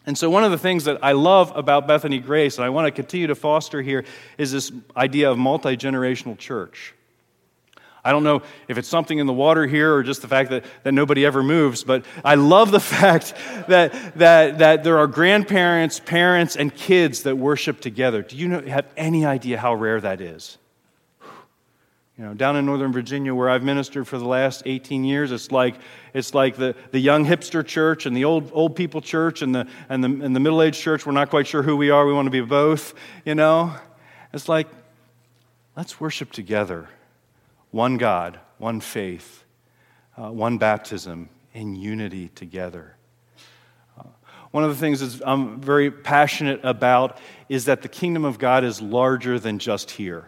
And 0.07 0.17
so, 0.17 0.31
one 0.31 0.43
of 0.43 0.51
the 0.51 0.59
things 0.59 0.85
that 0.85 0.99
I 1.05 1.13
love 1.13 1.53
about 1.55 1.87
Bethany 1.87 2.19
Grace, 2.19 2.57
and 2.57 2.65
I 2.65 2.71
want 2.71 2.87
to 2.87 2.91
continue 2.91 3.27
to 3.27 3.35
foster 3.35 3.83
here, 3.83 4.05
is 4.39 4.51
this 4.51 4.73
idea 4.97 5.31
of 5.31 5.39
multi 5.39 5.77
generational 5.77 6.37
church. 6.37 6.95
I 8.03 8.11
don't 8.11 8.25
know 8.25 8.43
if 8.69 8.79
it's 8.79 8.89
something 8.89 9.19
in 9.19 9.27
the 9.27 9.35
water 9.35 9.67
here 9.67 9.95
or 9.95 10.03
just 10.03 10.23
the 10.23 10.29
fact 10.29 10.49
that, 10.49 10.65
that 10.83 10.93
nobody 10.93 11.27
ever 11.27 11.43
moves, 11.43 11.85
but 11.85 12.07
I 12.25 12.37
love 12.37 12.71
the 12.71 12.81
fact 13.01 13.35
that, 13.69 13.93
that, 14.17 14.59
that 14.59 14.83
there 14.83 14.97
are 14.99 15.07
grandparents, 15.07 16.01
parents, 16.01 16.57
and 16.57 16.75
kids 16.75 17.25
that 17.25 17.37
worship 17.37 17.81
together. 17.81 18.23
Do 18.23 18.37
you 18.37 18.49
know, 18.49 18.63
have 18.63 18.87
any 18.97 19.27
idea 19.27 19.59
how 19.59 19.75
rare 19.75 20.01
that 20.01 20.23
is? 20.23 20.57
You 22.19 22.25
know, 22.25 22.35
down 22.35 22.57
in 22.57 22.67
Northern 22.67 22.93
Virginia, 22.93 23.33
where 23.33 23.49
I've 23.49 23.63
ministered 23.63 24.09
for 24.09 24.19
the 24.19 24.27
last 24.27 24.65
18 24.67 25.05
years, 25.05 25.31
it's 25.31 25.53
like, 25.53 25.77
it's 26.13 26.35
like 26.35 26.57
the, 26.57 26.75
the 26.91 26.99
young 26.99 27.25
hipster 27.25 27.65
church 27.65 28.07
and 28.07 28.17
the 28.17 28.25
old, 28.25 28.51
old 28.53 28.75
people 28.75 29.01
church 29.01 29.41
and 29.41 29.55
the, 29.55 29.69
and 29.89 30.03
the, 30.03 30.09
and 30.09 30.35
the 30.35 30.41
middle 30.41 30.61
aged 30.61 30.81
church. 30.81 31.07
We're 31.07 31.13
not 31.13 31.31
quite 31.31 31.47
sure 31.47 31.63
who 31.63 31.77
we 31.77 31.91
are. 31.91 32.05
We 32.05 32.13
want 32.13 32.27
to 32.27 32.33
be 32.33 32.41
both, 32.41 32.93
you 33.25 33.37
know? 33.37 33.73
It's 34.33 34.49
like, 34.49 34.67
let's 35.77 36.01
worship 36.01 36.33
together 36.33 36.89
one 37.71 37.99
God, 37.99 38.41
one 38.57 38.81
faith, 38.81 39.45
uh, 40.17 40.33
one 40.33 40.59
baptism 40.59 41.29
in 41.55 41.77
unity 41.77 42.31
together. 42.35 42.97
Uh, 43.97 44.09
one 44.51 44.65
of 44.65 44.71
the 44.71 44.77
things 44.77 44.99
that 45.01 45.25
I'm 45.25 45.61
very 45.61 45.93
passionate 45.93 46.61
about 46.65 47.19
is 47.49 47.67
that 47.67 47.83
the 47.83 47.89
kingdom 47.89 48.25
of 48.25 48.41
God 48.41 48.65
is 48.65 48.83
larger 48.83 49.39
than 49.39 49.61
just 49.61 49.93
here. 49.93 50.27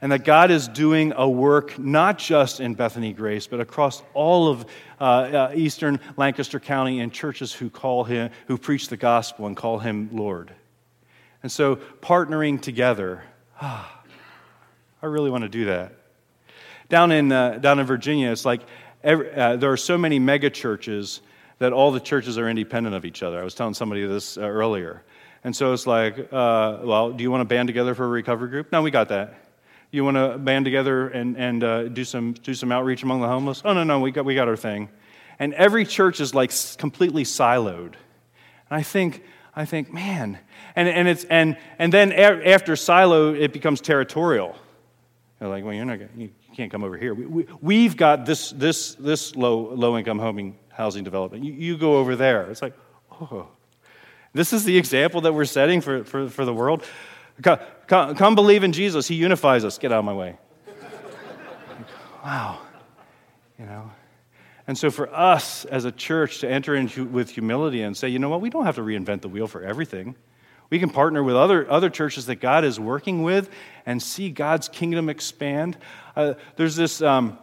And 0.00 0.12
that 0.12 0.24
God 0.24 0.50
is 0.52 0.68
doing 0.68 1.12
a 1.16 1.28
work 1.28 1.76
not 1.78 2.18
just 2.18 2.60
in 2.60 2.74
Bethany 2.74 3.12
Grace, 3.12 3.48
but 3.48 3.60
across 3.60 4.02
all 4.14 4.48
of 4.48 4.66
uh, 5.00 5.04
uh, 5.04 5.52
eastern 5.54 5.98
Lancaster 6.16 6.60
County 6.60 7.00
and 7.00 7.12
churches 7.12 7.52
who 7.52 7.68
call 7.68 8.04
him, 8.04 8.30
who 8.46 8.58
preach 8.58 8.88
the 8.88 8.96
gospel 8.96 9.46
and 9.46 9.56
call 9.56 9.78
him 9.78 10.10
Lord. 10.12 10.52
And 11.42 11.50
so, 11.50 11.76
partnering 12.00 12.60
together, 12.60 13.22
ah, 13.60 14.02
I 15.02 15.06
really 15.06 15.30
want 15.30 15.42
to 15.42 15.48
do 15.48 15.66
that. 15.66 15.92
Down 16.88 17.12
in, 17.12 17.30
uh, 17.30 17.58
down 17.58 17.78
in 17.78 17.86
Virginia, 17.86 18.30
it's 18.30 18.44
like 18.44 18.62
every, 19.02 19.32
uh, 19.32 19.56
there 19.56 19.72
are 19.72 19.76
so 19.76 19.98
many 19.98 20.18
mega 20.18 20.50
churches 20.50 21.20
that 21.58 21.72
all 21.72 21.90
the 21.90 22.00
churches 22.00 22.38
are 22.38 22.48
independent 22.48 22.94
of 22.94 23.04
each 23.04 23.22
other. 23.22 23.40
I 23.40 23.44
was 23.44 23.54
telling 23.54 23.74
somebody 23.74 24.06
this 24.06 24.38
uh, 24.38 24.42
earlier. 24.42 25.02
And 25.44 25.54
so 25.54 25.72
it's 25.72 25.86
like, 25.86 26.18
uh, 26.32 26.78
well, 26.82 27.12
do 27.12 27.22
you 27.22 27.30
want 27.30 27.40
to 27.42 27.44
band 27.44 27.68
together 27.68 27.94
for 27.94 28.04
a 28.04 28.08
recovery 28.08 28.48
group? 28.48 28.72
No, 28.72 28.82
we 28.82 28.90
got 28.90 29.08
that. 29.08 29.47
You 29.90 30.04
want 30.04 30.16
to 30.16 30.38
band 30.38 30.64
together 30.64 31.08
and, 31.08 31.36
and 31.36 31.64
uh, 31.64 31.88
do, 31.88 32.04
some, 32.04 32.34
do 32.34 32.54
some 32.54 32.70
outreach 32.70 33.02
among 33.02 33.20
the 33.20 33.28
homeless? 33.28 33.62
Oh, 33.64 33.72
no, 33.72 33.84
no, 33.84 34.00
we 34.00 34.10
got, 34.10 34.24
we 34.24 34.34
got 34.34 34.48
our 34.48 34.56
thing. 34.56 34.90
And 35.38 35.54
every 35.54 35.84
church 35.86 36.20
is 36.20 36.34
like 36.34 36.52
completely 36.76 37.24
siloed. 37.24 37.94
And 38.70 38.78
I 38.78 38.82
think, 38.82 39.22
I 39.56 39.64
think, 39.64 39.92
man, 39.92 40.38
and, 40.76 40.88
and, 40.88 41.08
it's, 41.08 41.24
and, 41.24 41.56
and 41.78 41.92
then 41.92 42.12
after 42.12 42.76
silo, 42.76 43.34
it 43.34 43.52
becomes 43.52 43.80
territorial. 43.80 44.56
They're 45.38 45.48
like, 45.48 45.64
well, 45.64 45.72
you're 45.72 45.84
not 45.84 45.98
going 45.98 46.32
can't 46.58 46.72
come 46.72 46.82
over 46.82 46.96
here. 46.98 47.14
We, 47.14 47.44
have 47.44 47.62
we, 47.62 47.88
got 47.88 48.26
this, 48.26 48.50
this, 48.50 48.96
this 48.96 49.36
low, 49.36 49.72
low 49.74 49.96
income 49.96 50.18
homing, 50.18 50.58
housing 50.70 51.04
development. 51.04 51.44
You, 51.44 51.52
you 51.52 51.78
go 51.78 51.98
over 51.98 52.16
there. 52.16 52.50
It's 52.50 52.60
like, 52.60 52.74
oh, 53.12 53.46
this 54.32 54.52
is 54.52 54.64
the 54.64 54.76
example 54.76 55.20
that 55.20 55.32
we're 55.32 55.44
setting 55.44 55.80
for, 55.80 56.02
for, 56.02 56.28
for 56.28 56.44
the 56.44 56.52
world. 56.52 56.82
Come, 57.42 57.58
come, 57.86 58.14
come 58.16 58.34
believe 58.34 58.64
in 58.64 58.72
Jesus. 58.72 59.06
He 59.06 59.14
unifies 59.14 59.64
us. 59.64 59.78
Get 59.78 59.92
out 59.92 60.00
of 60.00 60.04
my 60.04 60.12
way. 60.12 60.38
wow. 62.24 62.58
You 63.58 63.66
know? 63.66 63.90
And 64.66 64.76
so, 64.76 64.90
for 64.90 65.12
us 65.14 65.64
as 65.64 65.84
a 65.84 65.92
church 65.92 66.40
to 66.40 66.50
enter 66.50 66.74
into 66.74 67.04
with 67.06 67.30
humility 67.30 67.82
and 67.82 67.96
say, 67.96 68.08
you 68.08 68.18
know 68.18 68.28
what, 68.28 68.40
we 68.40 68.50
don't 68.50 68.66
have 68.66 68.74
to 68.76 68.82
reinvent 68.82 69.22
the 69.22 69.28
wheel 69.28 69.46
for 69.46 69.62
everything. 69.62 70.14
We 70.70 70.78
can 70.78 70.90
partner 70.90 71.22
with 71.22 71.34
other, 71.34 71.70
other 71.70 71.88
churches 71.88 72.26
that 72.26 72.36
God 72.36 72.64
is 72.64 72.78
working 72.78 73.22
with 73.22 73.48
and 73.86 74.02
see 74.02 74.28
God's 74.28 74.68
kingdom 74.68 75.08
expand. 75.08 75.78
Uh, 76.14 76.34
there's, 76.56 76.76
this, 76.76 77.00
um, 77.00 77.38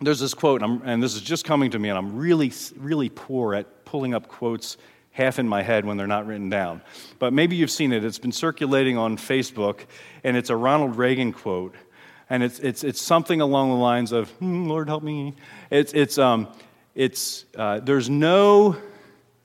there's 0.00 0.18
this 0.18 0.34
quote, 0.34 0.62
and, 0.62 0.82
and 0.84 1.00
this 1.00 1.14
is 1.14 1.20
just 1.20 1.44
coming 1.44 1.70
to 1.70 1.78
me, 1.78 1.88
and 1.88 1.96
I'm 1.96 2.16
really, 2.16 2.52
really 2.76 3.08
poor 3.08 3.54
at 3.54 3.84
pulling 3.84 4.12
up 4.12 4.26
quotes 4.26 4.76
half 5.14 5.38
in 5.38 5.48
my 5.48 5.62
head 5.62 5.84
when 5.84 5.96
they're 5.96 6.08
not 6.08 6.26
written 6.26 6.50
down. 6.50 6.82
But 7.20 7.32
maybe 7.32 7.54
you've 7.54 7.70
seen 7.70 7.92
it. 7.92 8.04
It's 8.04 8.18
been 8.18 8.32
circulating 8.32 8.98
on 8.98 9.16
Facebook, 9.16 9.86
and 10.24 10.36
it's 10.36 10.50
a 10.50 10.56
Ronald 10.56 10.96
Reagan 10.96 11.32
quote. 11.32 11.76
And 12.28 12.42
it's, 12.42 12.58
it's, 12.58 12.82
it's 12.82 13.00
something 13.00 13.40
along 13.40 13.70
the 13.70 13.76
lines 13.76 14.10
of, 14.10 14.28
hmm, 14.32 14.66
Lord, 14.66 14.88
help 14.88 15.04
me. 15.04 15.34
It's, 15.70 15.92
it's, 15.92 16.18
um, 16.18 16.48
it's, 16.96 17.44
uh, 17.56 17.78
there's 17.78 18.10
no 18.10 18.76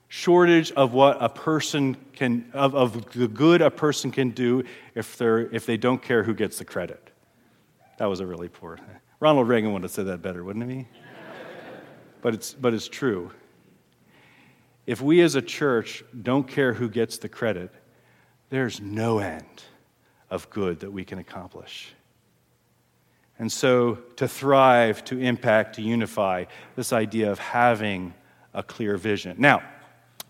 shortage 0.08 0.72
of 0.72 0.92
what 0.92 1.18
a 1.20 1.28
person 1.28 1.96
can, 2.14 2.50
of, 2.52 2.74
of 2.74 3.12
the 3.12 3.28
good 3.28 3.62
a 3.62 3.70
person 3.70 4.10
can 4.10 4.30
do 4.30 4.64
if, 4.96 5.16
they're, 5.18 5.54
if 5.54 5.66
they 5.66 5.76
don't 5.76 6.02
care 6.02 6.24
who 6.24 6.34
gets 6.34 6.58
the 6.58 6.64
credit. 6.64 7.10
That 7.98 8.06
was 8.06 8.18
a 8.18 8.26
really 8.26 8.48
poor. 8.48 8.80
Ronald 9.20 9.46
Reagan 9.46 9.72
would 9.72 9.82
have 9.82 9.92
said 9.92 10.06
that 10.06 10.20
better, 10.20 10.42
wouldn't 10.42 10.68
he? 10.68 10.88
but, 12.22 12.34
it's, 12.34 12.54
but 12.54 12.74
it's 12.74 12.88
true. 12.88 13.30
If 14.90 15.00
we 15.00 15.20
as 15.20 15.36
a 15.36 15.40
church 15.40 16.02
don't 16.20 16.48
care 16.48 16.72
who 16.72 16.88
gets 16.88 17.18
the 17.18 17.28
credit, 17.28 17.70
there's 18.48 18.80
no 18.80 19.20
end 19.20 19.62
of 20.30 20.50
good 20.50 20.80
that 20.80 20.90
we 20.90 21.04
can 21.04 21.20
accomplish. 21.20 21.94
And 23.38 23.52
so, 23.52 24.00
to 24.16 24.26
thrive, 24.26 25.04
to 25.04 25.16
impact, 25.16 25.76
to 25.76 25.82
unify, 25.82 26.46
this 26.74 26.92
idea 26.92 27.30
of 27.30 27.38
having 27.38 28.14
a 28.52 28.64
clear 28.64 28.96
vision. 28.96 29.36
Now, 29.38 29.62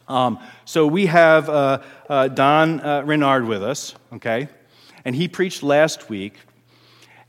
um, 0.09 0.39
so 0.67 0.87
we 0.87 1.07
have 1.07 1.49
uh, 1.49 1.81
uh, 2.11 2.29
Don 2.29 2.81
uh, 2.81 3.01
Renard 3.07 3.47
with 3.47 3.63
us, 3.63 3.95
okay? 4.13 4.51
And 5.07 5.17
he 5.17 5.27
preached 5.27 5.63
last 5.63 6.11
week. 6.11 6.35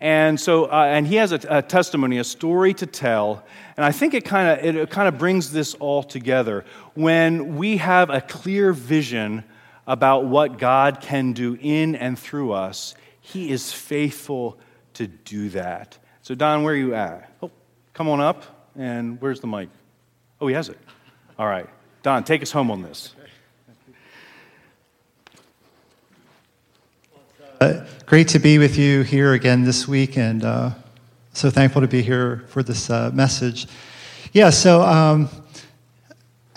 And 0.02 0.40
so, 0.40 0.66
uh, 0.66 0.86
and 0.88 1.06
he 1.06 1.18
has 1.18 1.32
a, 1.32 1.40
a, 1.48 1.62
testimony, 1.62 2.18
a 2.18 2.24
story 2.24 2.74
to 2.74 2.88
tell. 2.88 3.46
And 3.78 3.86
I 3.86 3.92
think 3.92 4.16
it 4.16 4.26
kind 4.26 4.60
of 4.60 4.76
it 4.76 4.90
kind 4.90 5.08
of 5.08 5.20
brings 5.20 5.52
this 5.52 5.76
all 5.76 6.02
together 6.02 6.66
when 6.96 7.56
we 7.56 7.78
have 7.78 8.10
a 8.10 8.20
clear 8.20 8.74
vision 8.74 9.44
about 9.86 10.26
what 10.26 10.58
God 10.58 11.02
can 11.02 11.34
do 11.34 11.56
in 11.62 11.96
and 11.96 12.18
through 12.18 12.52
us. 12.52 12.96
He 13.20 13.52
is 13.52 13.72
faithful 13.72 14.58
to 14.96 15.06
do 15.06 15.50
that. 15.50 16.00
So, 16.24 16.34
Don, 16.34 16.64
where 16.64 16.74
are 16.74 16.78
you 16.78 16.96
at? 16.96 17.32
Oh, 17.44 17.52
come 17.94 18.10
on 18.10 18.20
up. 18.20 18.72
And 18.76 19.22
where's 19.22 19.40
the 19.40 19.48
mic? 19.48 19.70
Oh, 20.40 20.48
he 20.48 20.56
has 20.56 20.70
it. 20.70 20.80
All 21.38 21.48
right. 21.48 21.70
Don, 22.02 22.24
take 22.24 22.42
us 22.42 22.52
home 22.52 22.72
on 22.72 22.82
this. 22.82 23.14
Uh, 27.62 27.86
great 28.08 28.28
to 28.28 28.40
be 28.40 28.58
with 28.58 28.76
you 28.76 29.04
here 29.04 29.34
again 29.34 29.64
this 29.64 29.88
week, 29.88 30.18
and 30.18 30.44
uh, 30.44 30.72
so 31.34 31.48
thankful 31.48 31.80
to 31.80 31.88
be 31.88 32.02
here 32.02 32.44
for 32.48 32.64
this 32.64 32.90
uh, 32.90 33.12
message. 33.14 33.68
Yeah, 34.34 34.50
so 34.50 34.82
um, 34.82 35.30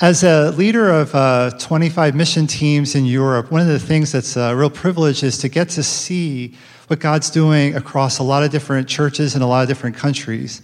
as 0.01 0.25
a 0.25 0.53
leader 0.53 0.89
of 0.89 1.15
uh, 1.15 1.51
25 1.59 2.15
mission 2.15 2.47
teams 2.47 2.95
in 2.95 3.05
Europe, 3.05 3.51
one 3.51 3.61
of 3.61 3.67
the 3.67 3.79
things 3.79 4.13
that's 4.13 4.35
a 4.39 4.57
real 4.57 4.71
privilege 4.71 5.23
is 5.23 5.37
to 5.37 5.51
get 5.51 5.69
to 5.69 5.83
see 5.83 6.57
what 6.87 7.01
God's 7.01 7.29
doing 7.29 7.77
across 7.77 8.19
a 8.19 8.23
lot 8.23 8.43
of 8.43 8.51
different 8.51 8.89
churches 8.89 9.37
in 9.37 9.43
a 9.43 9.47
lot 9.47 9.61
of 9.61 9.69
different 9.69 9.97
countries. 9.97 10.63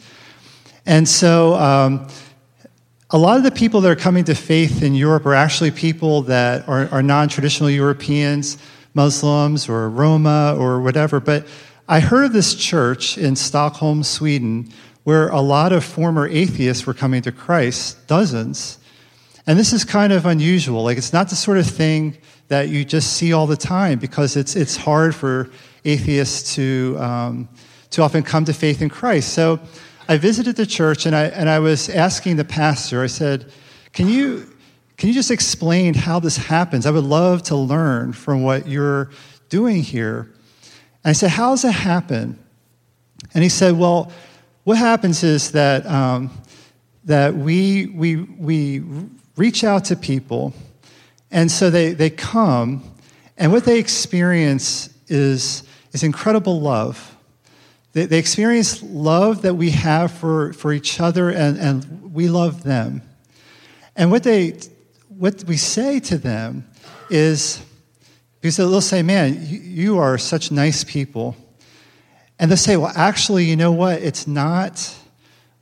And 0.87 1.07
so, 1.07 1.53
um, 1.57 2.09
a 3.11 3.18
lot 3.18 3.37
of 3.37 3.42
the 3.42 3.50
people 3.50 3.83
that 3.83 3.90
are 3.90 3.94
coming 3.94 4.24
to 4.24 4.35
faith 4.35 4.83
in 4.83 4.94
Europe 4.94 5.26
are 5.26 5.35
actually 5.35 5.72
people 5.72 6.22
that 6.22 6.66
are, 6.66 6.88
are 6.88 7.03
non 7.03 7.29
traditional 7.29 7.68
Europeans, 7.68 8.57
Muslims 9.01 9.67
or 9.67 9.89
Roma 9.89 10.55
or 10.59 10.79
whatever. 10.83 11.21
But 11.21 11.47
I 11.89 12.01
heard 12.01 12.27
of 12.27 12.33
this 12.35 12.55
church 12.55 13.17
in 13.17 13.35
Stockholm, 13.35 14.03
Sweden, 14.03 14.71
where 15.05 15.31
a 15.31 15.41
lot 15.41 15.73
of 15.73 15.83
former 15.85 16.29
atheists 16.29 16.87
were 16.87 16.93
coming 16.93 17.23
to 17.23 17.33
Christ, 17.33 18.07
dozens. 18.07 18.79
And 19.47 19.59
this 19.59 19.73
is 19.73 19.85
kind 19.85 20.13
of 20.13 20.27
unusual. 20.27 20.83
Like, 20.85 20.99
it's 20.99 21.15
not 21.15 21.31
the 21.31 21.35
sort 21.35 21.57
of 21.57 21.67
thing 21.67 22.19
that 22.49 22.69
you 22.69 22.85
just 22.85 23.15
see 23.15 23.33
all 23.33 23.47
the 23.47 23.57
time 23.57 23.99
because 23.99 24.37
it's, 24.37 24.55
it's 24.55 24.77
hard 24.77 25.15
for 25.15 25.49
atheists 25.87 26.55
to, 26.57 26.99
um, 27.01 27.49
to 27.93 28.03
often 28.03 28.23
come 28.23 28.45
to 28.45 28.53
faith 28.53 28.83
in 28.83 28.91
Christ. 28.91 29.33
So, 29.33 29.61
I 30.11 30.18
visited 30.18 30.57
the 30.57 30.66
church 30.66 31.07
and 31.07 31.16
I, 31.16 31.24
and 31.29 31.49
I 31.49 31.61
was 31.61 31.89
asking 31.89 32.37
the 32.37 32.45
pastor, 32.45 33.03
I 33.03 33.07
said, 33.07 33.51
can 33.95 34.09
you, 34.09 34.49
can 35.01 35.09
you 35.09 35.14
just 35.14 35.30
explain 35.30 35.94
how 35.94 36.20
this 36.20 36.36
happens? 36.36 36.84
I 36.84 36.90
would 36.90 37.05
love 37.05 37.42
to 37.44 37.57
learn 37.57 38.12
from 38.12 38.42
what 38.42 38.68
you're 38.68 39.09
doing 39.48 39.82
here. 39.82 40.30
And 41.03 41.11
I 41.11 41.12
said, 41.12 41.30
How 41.30 41.53
does 41.53 41.64
it 41.64 41.72
happen? 41.72 42.38
And 43.32 43.42
he 43.42 43.48
said, 43.48 43.78
Well, 43.78 44.12
what 44.64 44.76
happens 44.76 45.24
is 45.24 45.53
that, 45.53 45.86
um, 45.86 46.30
that 47.05 47.34
we, 47.34 47.86
we, 47.86 48.16
we 48.16 48.82
reach 49.36 49.64
out 49.64 49.86
to 49.86 49.96
people 49.96 50.53
And 51.30 51.51
so 51.51 51.70
they, 51.70 51.94
they 51.94 52.11
come, 52.11 52.82
and 53.38 53.53
what 53.53 53.64
they 53.64 53.78
experience 53.78 54.90
is, 55.09 55.62
is 55.92 56.03
incredible 56.03 56.61
love. 56.61 57.16
They, 57.94 58.05
they 58.05 58.18
experience 58.18 58.82
love 58.82 59.40
that 59.42 59.55
we 59.55 59.70
have 59.70 60.12
for, 60.12 60.53
for 60.53 60.74
each 60.74 61.01
other, 61.01 61.30
and, 61.30 61.57
and 61.57 62.12
we 62.12 62.28
love 62.28 62.64
them. 62.64 63.01
And 63.96 64.11
what, 64.11 64.24
they, 64.24 64.59
what 65.21 65.45
we 65.45 65.59
say 65.59 66.01
to 66.01 66.16
them 66.16 66.66
is, 67.11 67.62
because 68.41 68.57
they'll 68.57 68.81
say, 68.81 69.03
Man, 69.03 69.37
you, 69.47 69.99
are 69.99 70.16
such 70.16 70.51
nice 70.51 70.83
people. 70.83 71.37
And 72.39 72.51
they'll 72.51 72.57
say, 72.57 72.79
Well, 72.79 72.93
actually, 72.97 73.45
you 73.45 73.55
know 73.55 73.71
what? 73.71 74.01
It's 74.01 74.27
not 74.27 74.97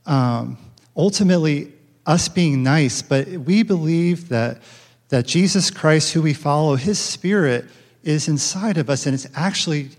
um, 0.07 0.59
ultimately 0.97 1.73
us 2.07 2.29
being 2.29 2.63
nice, 2.63 3.03
but 3.03 3.27
we 3.27 3.65
believe 3.65 4.29
that, 4.29 4.63
that 5.09 5.27
Jesus 5.27 5.73
Christ, 5.73 6.13
who 6.13 6.23
we 6.23 6.35
follow, 6.35 6.77
his 6.77 7.01
spirit 7.01 7.65
is 8.05 8.29
inside 8.29 8.79
of 8.79 8.89
us, 8.89 9.07
and 9.07 9.15
it's 9.15 9.27
actually 9.35 9.91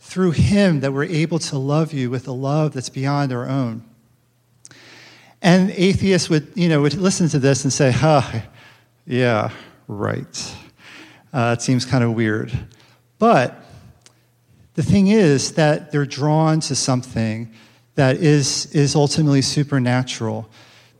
through 0.00 0.32
him 0.32 0.80
that 0.80 0.92
we're 0.92 1.04
able 1.04 1.38
to 1.38 1.56
love 1.56 1.92
you 1.92 2.10
with 2.10 2.26
a 2.26 2.32
love 2.32 2.72
that's 2.72 2.88
beyond 2.88 3.32
our 3.32 3.48
own. 3.48 3.84
And 5.40 5.70
atheists 5.70 6.28
would, 6.28 6.48
you 6.56 6.68
know, 6.68 6.82
would 6.82 6.94
listen 6.94 7.28
to 7.28 7.38
this 7.38 7.62
and 7.62 7.72
say, 7.72 7.92
huh, 7.92 8.42
yeah, 9.06 9.50
right. 9.86 10.56
Uh, 11.32 11.56
it 11.58 11.62
seems 11.62 11.84
kind 11.84 12.04
of 12.04 12.12
weird. 12.12 12.52
But 13.18 13.60
the 14.74 14.82
thing 14.82 15.08
is 15.08 15.52
that 15.52 15.92
they're 15.92 16.06
drawn 16.06 16.60
to 16.60 16.74
something 16.74 17.52
that 17.94 18.16
is, 18.16 18.66
is 18.74 18.94
ultimately 18.94 19.42
supernatural. 19.42 20.48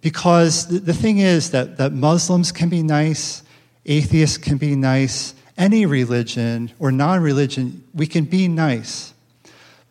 Because 0.01 0.69
the, 0.69 0.79
the 0.79 0.95
thing 0.95 1.19
is 1.19 1.51
that, 1.51 1.79
that 1.79 1.93
Muslims 1.93 2.53
can 2.53 2.69
be 2.69 2.83
nice, 2.83 3.43
atheists 3.87 4.39
can 4.39 4.59
be 4.59 4.77
nice, 4.77 5.35
any 5.57 5.87
religion 5.87 6.73
or 6.79 6.93
non 6.93 7.23
religion, 7.23 7.85
we 7.95 8.07
can 8.07 8.25
be 8.25 8.49
nice. 8.49 9.15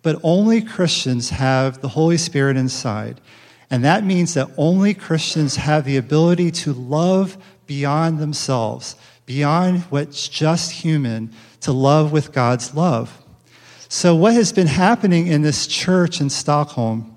But 0.02 0.20
only 0.24 0.62
Christians 0.62 1.30
have 1.30 1.82
the 1.82 1.88
Holy 1.88 2.18
Spirit 2.18 2.58
inside. 2.58 3.22
And 3.70 3.84
that 3.86 4.04
means 4.04 4.34
that 4.36 4.50
only 4.58 4.94
Christians 4.94 5.56
have 5.56 5.86
the 5.86 5.98
ability 5.98 6.52
to 6.52 6.74
love 6.74 7.38
beyond 7.68 8.20
themselves, 8.20 8.96
beyond 9.26 9.82
what's 9.84 10.28
just 10.28 10.72
human, 10.72 11.32
to 11.62 11.72
love 11.72 12.12
with 12.12 12.32
God's 12.32 12.76
love. 12.76 13.24
So, 13.88 14.16
what 14.16 14.34
has 14.34 14.52
been 14.52 14.68
happening 14.68 15.28
in 15.28 15.44
this 15.44 15.68
church 15.68 16.20
in 16.20 16.30
Stockholm 16.30 17.16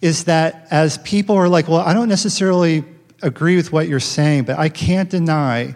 is 0.00 0.24
that 0.24 0.66
as 0.70 0.98
people 0.98 1.36
are 1.36 1.48
like, 1.48 1.66
well, 1.66 1.80
I 1.80 1.94
don't 1.94 2.10
necessarily 2.10 2.84
agree 3.22 3.56
with 3.56 3.72
what 3.72 3.88
you're 3.88 4.00
saying, 4.00 4.44
but 4.44 4.58
I 4.58 4.68
can't 4.68 5.08
deny 5.08 5.74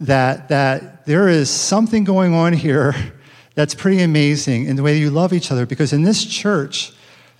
that, 0.00 0.48
that 0.48 1.06
there 1.06 1.28
is 1.28 1.48
something 1.48 2.04
going 2.04 2.34
on 2.34 2.52
here 2.52 2.94
that's 3.54 3.74
pretty 3.74 4.02
amazing 4.02 4.66
in 4.66 4.76
the 4.76 4.82
way 4.82 4.98
you 4.98 5.10
love 5.10 5.32
each 5.32 5.50
other. 5.50 5.64
Because 5.64 5.92
in 5.92 6.02
this 6.02 6.24
church, 6.24 6.92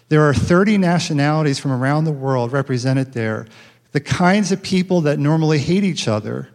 there 0.08 0.22
are 0.22 0.34
30 0.34 0.78
nationalities 0.78 1.58
from 1.58 1.72
around 1.72 2.04
the 2.04 2.12
world 2.12 2.52
represented 2.52 3.12
there, 3.12 3.46
the 3.94 4.00
kinds 4.00 4.50
of 4.50 4.60
people 4.60 5.02
that 5.02 5.20
normally 5.20 5.56
hate 5.56 5.84
each 5.84 6.08
other. 6.08 6.48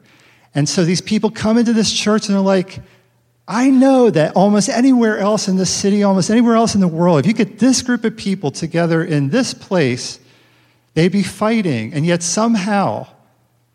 And 0.53 0.67
so 0.67 0.83
these 0.83 0.99
people 0.99 1.31
come 1.31 1.57
into 1.57 1.71
this 1.71 1.89
church 1.89 2.27
and 2.27 2.35
they're 2.35 2.43
like, 2.43 2.79
I 3.47 3.69
know 3.69 4.09
that 4.09 4.35
almost 4.35 4.67
anywhere 4.67 5.19
else 5.19 5.47
in 5.47 5.55
this 5.55 5.69
city, 5.69 6.03
almost 6.03 6.29
anywhere 6.29 6.55
else 6.55 6.75
in 6.75 6.81
the 6.81 6.87
world, 6.87 7.21
if 7.21 7.25
you 7.25 7.31
get 7.33 7.57
this 7.57 7.81
group 7.81 8.03
of 8.03 8.17
people 8.17 8.51
together 8.51 9.01
in 9.01 9.29
this 9.29 9.53
place, 9.53 10.19
they'd 10.95 11.13
be 11.13 11.23
fighting. 11.23 11.93
And 11.93 12.05
yet 12.05 12.23
somehow, 12.23 13.07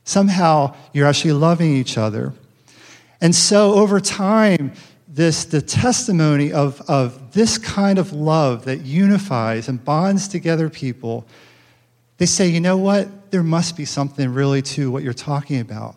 somehow 0.04 0.76
you're 0.92 1.06
actually 1.06 1.32
loving 1.32 1.74
each 1.74 1.96
other. 1.96 2.34
And 3.22 3.34
so 3.34 3.72
over 3.76 3.98
time, 3.98 4.74
this 5.08 5.46
the 5.46 5.62
testimony 5.62 6.52
of, 6.52 6.82
of 6.82 7.32
this 7.32 7.56
kind 7.56 7.98
of 7.98 8.12
love 8.12 8.66
that 8.66 8.82
unifies 8.82 9.68
and 9.68 9.82
bonds 9.82 10.28
together 10.28 10.68
people, 10.68 11.26
they 12.18 12.26
say, 12.26 12.46
you 12.46 12.60
know 12.60 12.76
what? 12.76 13.08
There 13.34 13.42
must 13.42 13.76
be 13.76 13.84
something 13.84 14.32
really 14.32 14.62
to 14.62 14.92
what 14.92 15.02
you're 15.02 15.12
talking 15.12 15.58
about. 15.58 15.96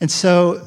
And 0.00 0.08
so 0.08 0.64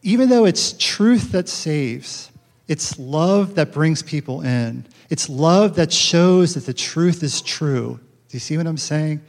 even 0.00 0.30
though 0.30 0.46
it's 0.46 0.72
truth 0.78 1.32
that 1.32 1.50
saves, 1.50 2.32
it's 2.66 2.98
love 2.98 3.56
that 3.56 3.70
brings 3.70 4.02
people 4.02 4.40
in. 4.40 4.86
It's 5.10 5.28
love 5.28 5.76
that 5.76 5.92
shows 5.92 6.54
that 6.54 6.64
the 6.64 6.72
truth 6.72 7.22
is 7.22 7.42
true. 7.42 8.00
Do 8.30 8.34
you 8.34 8.40
see 8.40 8.56
what 8.56 8.66
I'm 8.66 8.78
saying? 8.78 9.20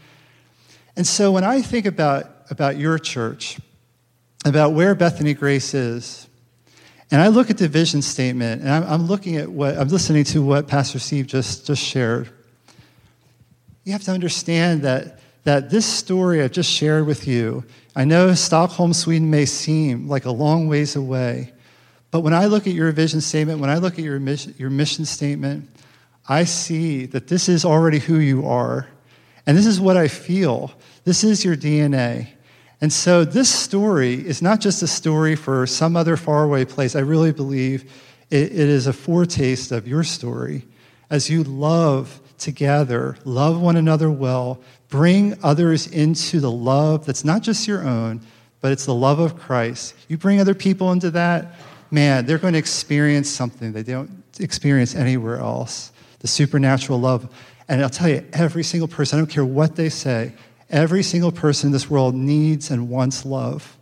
And 0.96 1.06
so 1.06 1.34
when 1.34 1.44
I 1.44 1.62
think 1.62 1.86
about, 1.86 2.32
about 2.50 2.78
your 2.78 2.98
church, 2.98 3.60
about 4.46 4.72
where 4.72 4.96
Bethany 4.96 5.34
Grace 5.34 5.74
is, 5.74 6.30
and 7.12 7.22
I 7.22 7.28
look 7.28 7.50
at 7.50 7.58
the 7.58 7.68
vision 7.68 8.02
statement, 8.02 8.62
and 8.62 8.72
I'm, 8.72 8.84
I'm 8.86 9.06
looking 9.08 9.36
at 9.36 9.50
what, 9.50 9.78
I'm 9.78 9.90
listening 9.90 10.24
to 10.24 10.42
what 10.42 10.70
Pastor 10.70 10.98
Steve 10.98 11.28
just, 11.28 11.68
just 11.68 11.84
shared. 11.84 12.30
You 13.84 13.92
have 13.92 14.04
to 14.04 14.12
understand 14.12 14.84
that, 14.84 15.20
that 15.46 15.70
this 15.70 15.86
story 15.86 16.44
I've 16.44 16.52
just 16.52 16.70
shared 16.70 17.08
with 17.08 17.28
you 17.28 17.64
I 17.98 18.04
know 18.04 18.34
Stockholm, 18.34 18.92
Sweden 18.92 19.30
may 19.32 19.46
seem 19.46 20.10
like 20.10 20.26
a 20.26 20.32
long 20.32 20.68
ways 20.68 20.98
away, 20.98 21.54
but 22.12 22.22
when 22.22 22.34
I 22.34 22.48
look 22.48 22.68
at 22.68 22.74
your 22.74 22.92
vision 22.92 23.22
statement, 23.22 23.62
when 23.62 23.70
I 23.70 23.78
look 23.78 23.94
at 23.94 24.04
your 24.04 24.20
mission, 24.20 24.54
your 24.58 24.70
mission 24.70 25.06
statement, 25.06 25.70
I 26.28 26.44
see 26.44 27.06
that 27.06 27.28
this 27.28 27.48
is 27.48 27.64
already 27.64 28.00
who 28.00 28.20
you 28.20 28.48
are. 28.48 28.88
And 29.46 29.58
this 29.58 29.66
is 29.66 29.80
what 29.80 29.96
I 29.96 30.08
feel. 30.08 30.74
This 31.06 31.24
is 31.24 31.46
your 31.46 31.56
DNA. 31.56 32.30
And 32.82 32.92
so 32.92 33.24
this 33.24 33.54
story 33.54 34.16
is 34.16 34.42
not 34.42 34.60
just 34.60 34.84
a 34.84 34.88
story 34.88 35.36
for 35.36 35.66
some 35.66 35.96
other 35.96 36.18
faraway 36.18 36.66
place. 36.66 36.96
I 36.96 37.00
really 37.00 37.32
believe 37.32 37.90
it, 38.30 38.52
it 38.52 38.54
is 38.54 38.88
a 38.88 38.94
foretaste 38.94 39.72
of 39.72 39.88
your 39.88 40.04
story 40.04 40.66
as 41.10 41.30
you 41.30 41.44
love 41.44 42.20
together, 42.38 43.18
love 43.26 43.60
one 43.60 43.76
another 43.76 44.12
well, 44.12 44.60
bring 44.90 45.38
others 45.44 45.88
into 45.88 46.40
the 46.40 46.52
love 46.52 47.06
that's 47.06 47.26
not 47.26 47.42
just 47.42 47.68
your 47.68 47.86
own, 47.86 48.22
but 48.62 48.72
it's 48.72 48.86
the 48.86 48.94
love 48.94 49.20
of 49.20 49.38
Christ. 49.38 49.96
You 50.08 50.18
bring 50.18 50.40
other 50.40 50.56
people 50.56 50.92
into 50.92 51.12
that, 51.12 51.56
man, 51.92 52.26
they're 52.26 52.38
going 52.38 52.54
to 52.54 52.60
experience 52.60 53.30
something 53.30 53.72
they 53.72 53.84
don't 53.84 54.24
experience 54.40 54.96
anywhere 54.96 55.38
else 55.38 55.92
the 56.20 56.28
supernatural 56.28 57.00
love. 57.00 57.30
And 57.68 57.84
I'll 57.84 57.90
tell 57.90 58.10
you, 58.10 58.26
every 58.34 58.64
single 58.64 58.88
person, 58.88 59.18
I 59.18 59.22
don't 59.22 59.30
care 59.30 59.46
what 59.46 59.76
they 59.76 59.90
say, 59.90 60.34
every 60.70 61.04
single 61.04 61.32
person 61.32 61.68
in 61.68 61.72
this 61.72 61.90
world 61.90 62.16
needs 62.16 62.72
and 62.72 62.90
wants 62.90 63.26
love. 63.26 63.78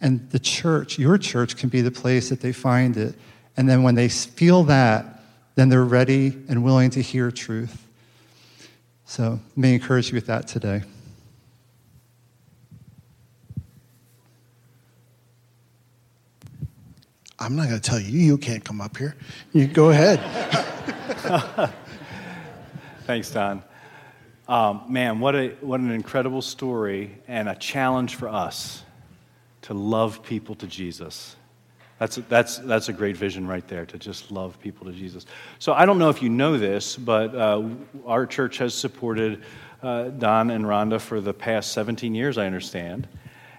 And 0.00 0.30
the 0.30 0.38
church, 0.38 0.98
your 0.98 1.18
church, 1.18 1.56
can 1.56 1.68
be 1.68 1.80
the 1.80 1.90
place 1.90 2.28
that 2.28 2.40
they 2.40 2.52
find 2.52 2.96
it. 2.96 3.14
And 3.56 3.68
then 3.68 3.82
when 3.82 3.96
they 3.96 4.08
feel 4.08 4.62
that, 4.64 5.15
then 5.56 5.68
they're 5.70 5.84
ready 5.84 6.28
and 6.48 6.62
willing 6.62 6.90
to 6.90 7.02
hear 7.02 7.30
truth. 7.32 7.88
So, 9.04 9.40
may 9.56 9.70
me 9.70 9.74
encourage 9.74 10.10
you 10.10 10.14
with 10.14 10.26
that 10.26 10.46
today. 10.46 10.82
I'm 17.38 17.54
not 17.56 17.68
going 17.68 17.80
to 17.80 17.90
tell 17.90 18.00
you, 18.00 18.18
you 18.18 18.38
can't 18.38 18.64
come 18.64 18.80
up 18.80 18.96
here. 18.96 19.14
You 19.52 19.66
go 19.66 19.90
ahead. 19.90 20.20
Thanks, 23.04 23.30
Don. 23.30 23.62
Um, 24.48 24.84
man, 24.88 25.20
what, 25.20 25.34
a, 25.34 25.48
what 25.60 25.80
an 25.80 25.90
incredible 25.90 26.42
story 26.42 27.18
and 27.28 27.48
a 27.48 27.54
challenge 27.54 28.14
for 28.14 28.28
us 28.28 28.82
to 29.62 29.74
love 29.74 30.22
people 30.22 30.54
to 30.56 30.66
Jesus. 30.66 31.36
That's, 31.98 32.16
that's, 32.28 32.58
that's 32.58 32.88
a 32.90 32.92
great 32.92 33.16
vision 33.16 33.46
right 33.46 33.66
there, 33.68 33.86
to 33.86 33.98
just 33.98 34.30
love 34.30 34.60
people 34.60 34.86
to 34.86 34.92
Jesus. 34.92 35.24
So 35.58 35.72
I 35.72 35.86
don't 35.86 35.98
know 35.98 36.10
if 36.10 36.22
you 36.22 36.28
know 36.28 36.58
this, 36.58 36.96
but 36.96 37.34
uh, 37.34 37.68
our 38.04 38.26
church 38.26 38.58
has 38.58 38.74
supported 38.74 39.42
uh, 39.82 40.04
Don 40.04 40.50
and 40.50 40.64
Rhonda 40.64 41.00
for 41.00 41.20
the 41.20 41.32
past 41.32 41.72
17 41.72 42.14
years, 42.14 42.36
I 42.36 42.46
understand. 42.46 43.08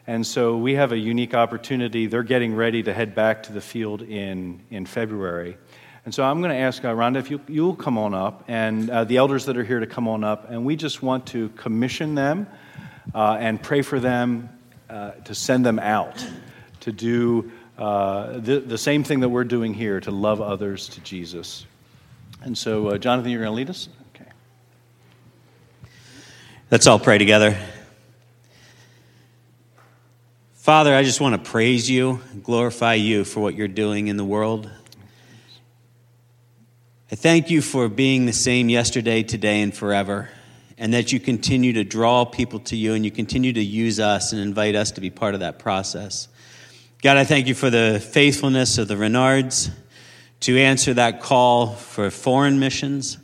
And 0.05 0.25
so 0.25 0.55
we 0.55 0.75
have 0.75 0.91
a 0.91 0.97
unique 0.97 1.33
opportunity. 1.33 2.05
They're 2.05 2.23
getting 2.23 2.55
ready 2.55 2.83
to 2.83 2.93
head 2.93 3.15
back 3.15 3.43
to 3.43 3.53
the 3.53 3.61
field 3.61 4.03
in, 4.03 4.61
in 4.69 4.85
February. 4.85 5.57
And 6.05 6.13
so 6.13 6.23
I'm 6.23 6.39
going 6.39 6.51
to 6.51 6.61
ask 6.61 6.85
uh, 6.85 6.93
Rhonda 6.93 7.17
if 7.17 7.29
you, 7.29 7.41
you'll 7.47 7.75
come 7.75 7.97
on 7.97 8.13
up, 8.13 8.45
and 8.47 8.89
uh, 8.89 9.03
the 9.03 9.17
elders 9.17 9.45
that 9.45 9.57
are 9.57 9.63
here 9.63 9.81
to 9.81 9.87
come 9.87 10.07
on 10.07 10.23
up, 10.23 10.49
and 10.49 10.63
we 10.63 10.75
just 10.75 11.01
want 11.01 11.25
to 11.27 11.49
commission 11.49 12.15
them 12.15 12.47
uh, 13.13 13.35
and 13.39 13.61
pray 13.61 13.81
for 13.81 13.99
them 13.99 14.47
uh, 14.89 15.11
to 15.11 15.35
send 15.35 15.65
them 15.65 15.79
out 15.79 16.25
to 16.79 16.93
do 16.93 17.51
uh, 17.77 18.39
the, 18.39 18.59
the 18.59 18.77
same 18.77 19.03
thing 19.03 19.19
that 19.19 19.29
we're 19.29 19.43
doing 19.43 19.73
here 19.73 19.99
to 20.01 20.11
love 20.11 20.41
others 20.41 20.89
to 20.89 21.01
Jesus. 21.01 21.65
And 22.41 22.57
so, 22.57 22.87
uh, 22.87 22.97
Jonathan, 22.97 23.31
you're 23.31 23.41
going 23.41 23.51
to 23.51 23.55
lead 23.55 23.69
us? 23.69 23.89
Okay. 24.15 24.29
Let's 26.71 26.87
all 26.87 26.99
pray 26.99 27.17
together. 27.17 27.57
Father, 30.55 30.93
I 30.95 31.03
just 31.03 31.21
want 31.21 31.41
to 31.41 31.49
praise 31.49 31.89
you, 31.89 32.19
glorify 32.43 32.95
you 32.95 33.23
for 33.23 33.39
what 33.39 33.55
you're 33.55 33.67
doing 33.67 34.07
in 34.07 34.17
the 34.17 34.25
world. 34.25 34.69
I 37.11 37.15
thank 37.15 37.49
you 37.49 37.61
for 37.61 37.87
being 37.87 38.25
the 38.25 38.33
same 38.33 38.67
yesterday, 38.67 39.23
today, 39.23 39.61
and 39.61 39.73
forever. 39.73 40.29
and 40.77 40.93
that 40.93 41.11
you 41.11 41.19
continue 41.19 41.73
to 41.73 41.83
draw 41.83 42.23
people 42.25 42.59
to 42.59 42.75
you 42.75 42.93
and 42.93 43.03
you 43.03 43.11
continue 43.11 43.51
to 43.51 43.63
use 43.63 43.99
us 43.99 44.31
and 44.31 44.41
invite 44.41 44.75
us 44.75 44.91
to 44.91 45.01
be 45.01 45.09
part 45.09 45.33
of 45.33 45.39
that 45.39 45.57
process. 45.57 46.27
God, 47.03 47.15
I 47.15 47.25
thank 47.25 47.45
you 47.45 47.53
for 47.53 47.69
the 47.69 48.03
faithfulness 48.03 48.79
of 48.79 48.87
the 48.87 48.95
Renards 48.95 49.69
to 50.39 50.57
answer 50.57 50.95
that 50.95 51.21
call 51.21 51.67
for 51.67 52.09
foreign 52.09 52.57
missions. 52.57 53.19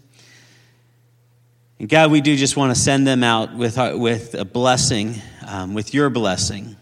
And 1.79 1.89
God, 1.89 2.11
we 2.11 2.21
do 2.21 2.35
just 2.35 2.55
want 2.55 2.75
to 2.75 2.79
send 2.79 3.07
them 3.07 3.23
out 3.23 3.55
with, 3.55 3.79
our, 3.79 3.97
with 3.97 4.35
a 4.35 4.45
blessing, 4.45 5.15
um, 5.47 5.73
with 5.73 5.91
your 5.91 6.11
blessing. 6.11 6.75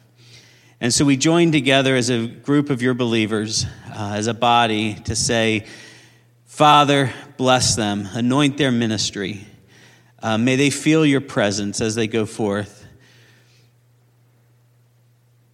And 0.82 0.94
so 0.94 1.06
we 1.06 1.16
join 1.16 1.54
together 1.54 1.96
as 1.96 2.10
a 2.10 2.28
group 2.28 2.70
of 2.70 2.82
your 2.82 2.94
believers, 2.94 3.66
uh, 3.88 4.12
as 4.16 4.28
a 4.28 4.34
body, 4.34 4.96
to 5.06 5.16
say, 5.16 5.66
Father, 6.46 7.14
bless 7.38 7.78
them, 7.78 8.06
anoint 8.12 8.58
their 8.58 8.72
ministry. 8.72 9.48
Uh, 10.22 10.38
may 10.38 10.58
they 10.58 10.70
feel 10.70 11.06
your 11.06 11.22
presence 11.22 11.80
as 11.80 11.96
they 11.96 12.08
go 12.08 12.26
forth. 12.26 12.81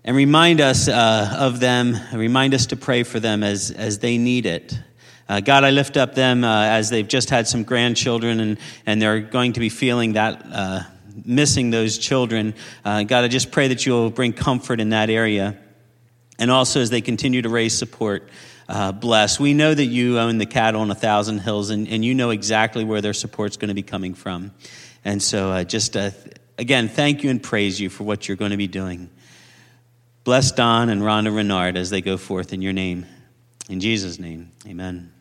And 0.08 0.16
remind 0.16 0.62
us 0.62 0.88
uh, 0.88 1.36
of 1.38 1.60
them, 1.60 1.98
remind 2.14 2.54
us 2.54 2.68
to 2.68 2.78
pray 2.78 3.04
for 3.04 3.20
them 3.20 3.44
as, 3.44 3.72
as 3.72 4.00
they 4.00 4.18
need 4.18 4.46
it. 4.46 4.80
Uh, 5.28 5.42
God, 5.42 5.66
I 5.66 5.72
lift 5.72 5.98
up 5.98 6.16
them 6.16 6.46
uh, 6.46 6.64
as 6.64 6.90
they've 6.90 7.06
just 7.06 7.30
had 7.30 7.46
some 7.46 7.64
grandchildren 7.64 8.40
and, 8.40 8.58
and 8.86 9.02
they're 9.02 9.20
going 9.20 9.52
to 9.52 9.60
be 9.60 9.68
feeling 9.68 10.14
that, 10.14 10.46
uh, 10.50 10.84
missing 11.26 11.72
those 11.72 11.98
children. 11.98 12.56
Uh, 12.86 13.04
God, 13.04 13.26
I 13.26 13.28
just 13.28 13.52
pray 13.52 13.68
that 13.68 13.86
you'll 13.86 14.10
bring 14.10 14.32
comfort 14.32 14.80
in 14.80 14.92
that 14.92 15.10
area. 15.10 15.58
And 16.40 16.52
also 16.52 16.80
as 16.80 16.90
they 16.90 17.02
continue 17.02 17.42
to 17.42 17.50
raise 17.50 17.78
support, 17.78 18.30
uh, 18.70 18.94
bless. 18.94 19.42
We 19.42 19.54
know 19.54 19.74
that 19.74 19.88
you 19.88 20.20
own 20.20 20.38
the 20.38 20.46
cattle 20.46 20.80
on 20.80 20.90
a 20.90 20.96
thousand 20.96 21.40
hills 21.40 21.70
and, 21.70 21.86
and 21.86 22.06
you 22.06 22.16
know 22.16 22.30
exactly 22.30 22.86
where 22.86 23.02
their 23.02 23.14
support's 23.14 23.58
going 23.58 23.68
to 23.68 23.76
be 23.76 23.84
coming 23.84 24.14
from. 24.14 24.54
And 25.04 25.22
so 25.22 25.66
just, 25.66 25.98
again, 26.58 26.88
thank 26.88 27.26
you 27.26 27.30
and 27.30 27.44
praise 27.44 27.78
you 27.78 27.90
for 27.90 28.06
what 28.06 28.30
you're 28.30 28.38
going 28.38 28.52
to 28.52 28.58
be 28.58 28.68
doing. 28.68 29.10
Bless 30.28 30.52
Don 30.52 30.90
and 30.90 31.04
Rhonda 31.04 31.34
Renard 31.34 31.78
as 31.78 31.90
they 31.90 32.02
go 32.02 32.18
forth 32.18 32.52
in 32.52 32.62
your 32.62 32.74
name. 32.74 33.06
In 33.70 33.80
Jesus' 33.80 34.20
name, 34.20 34.52
amen. 34.68 35.14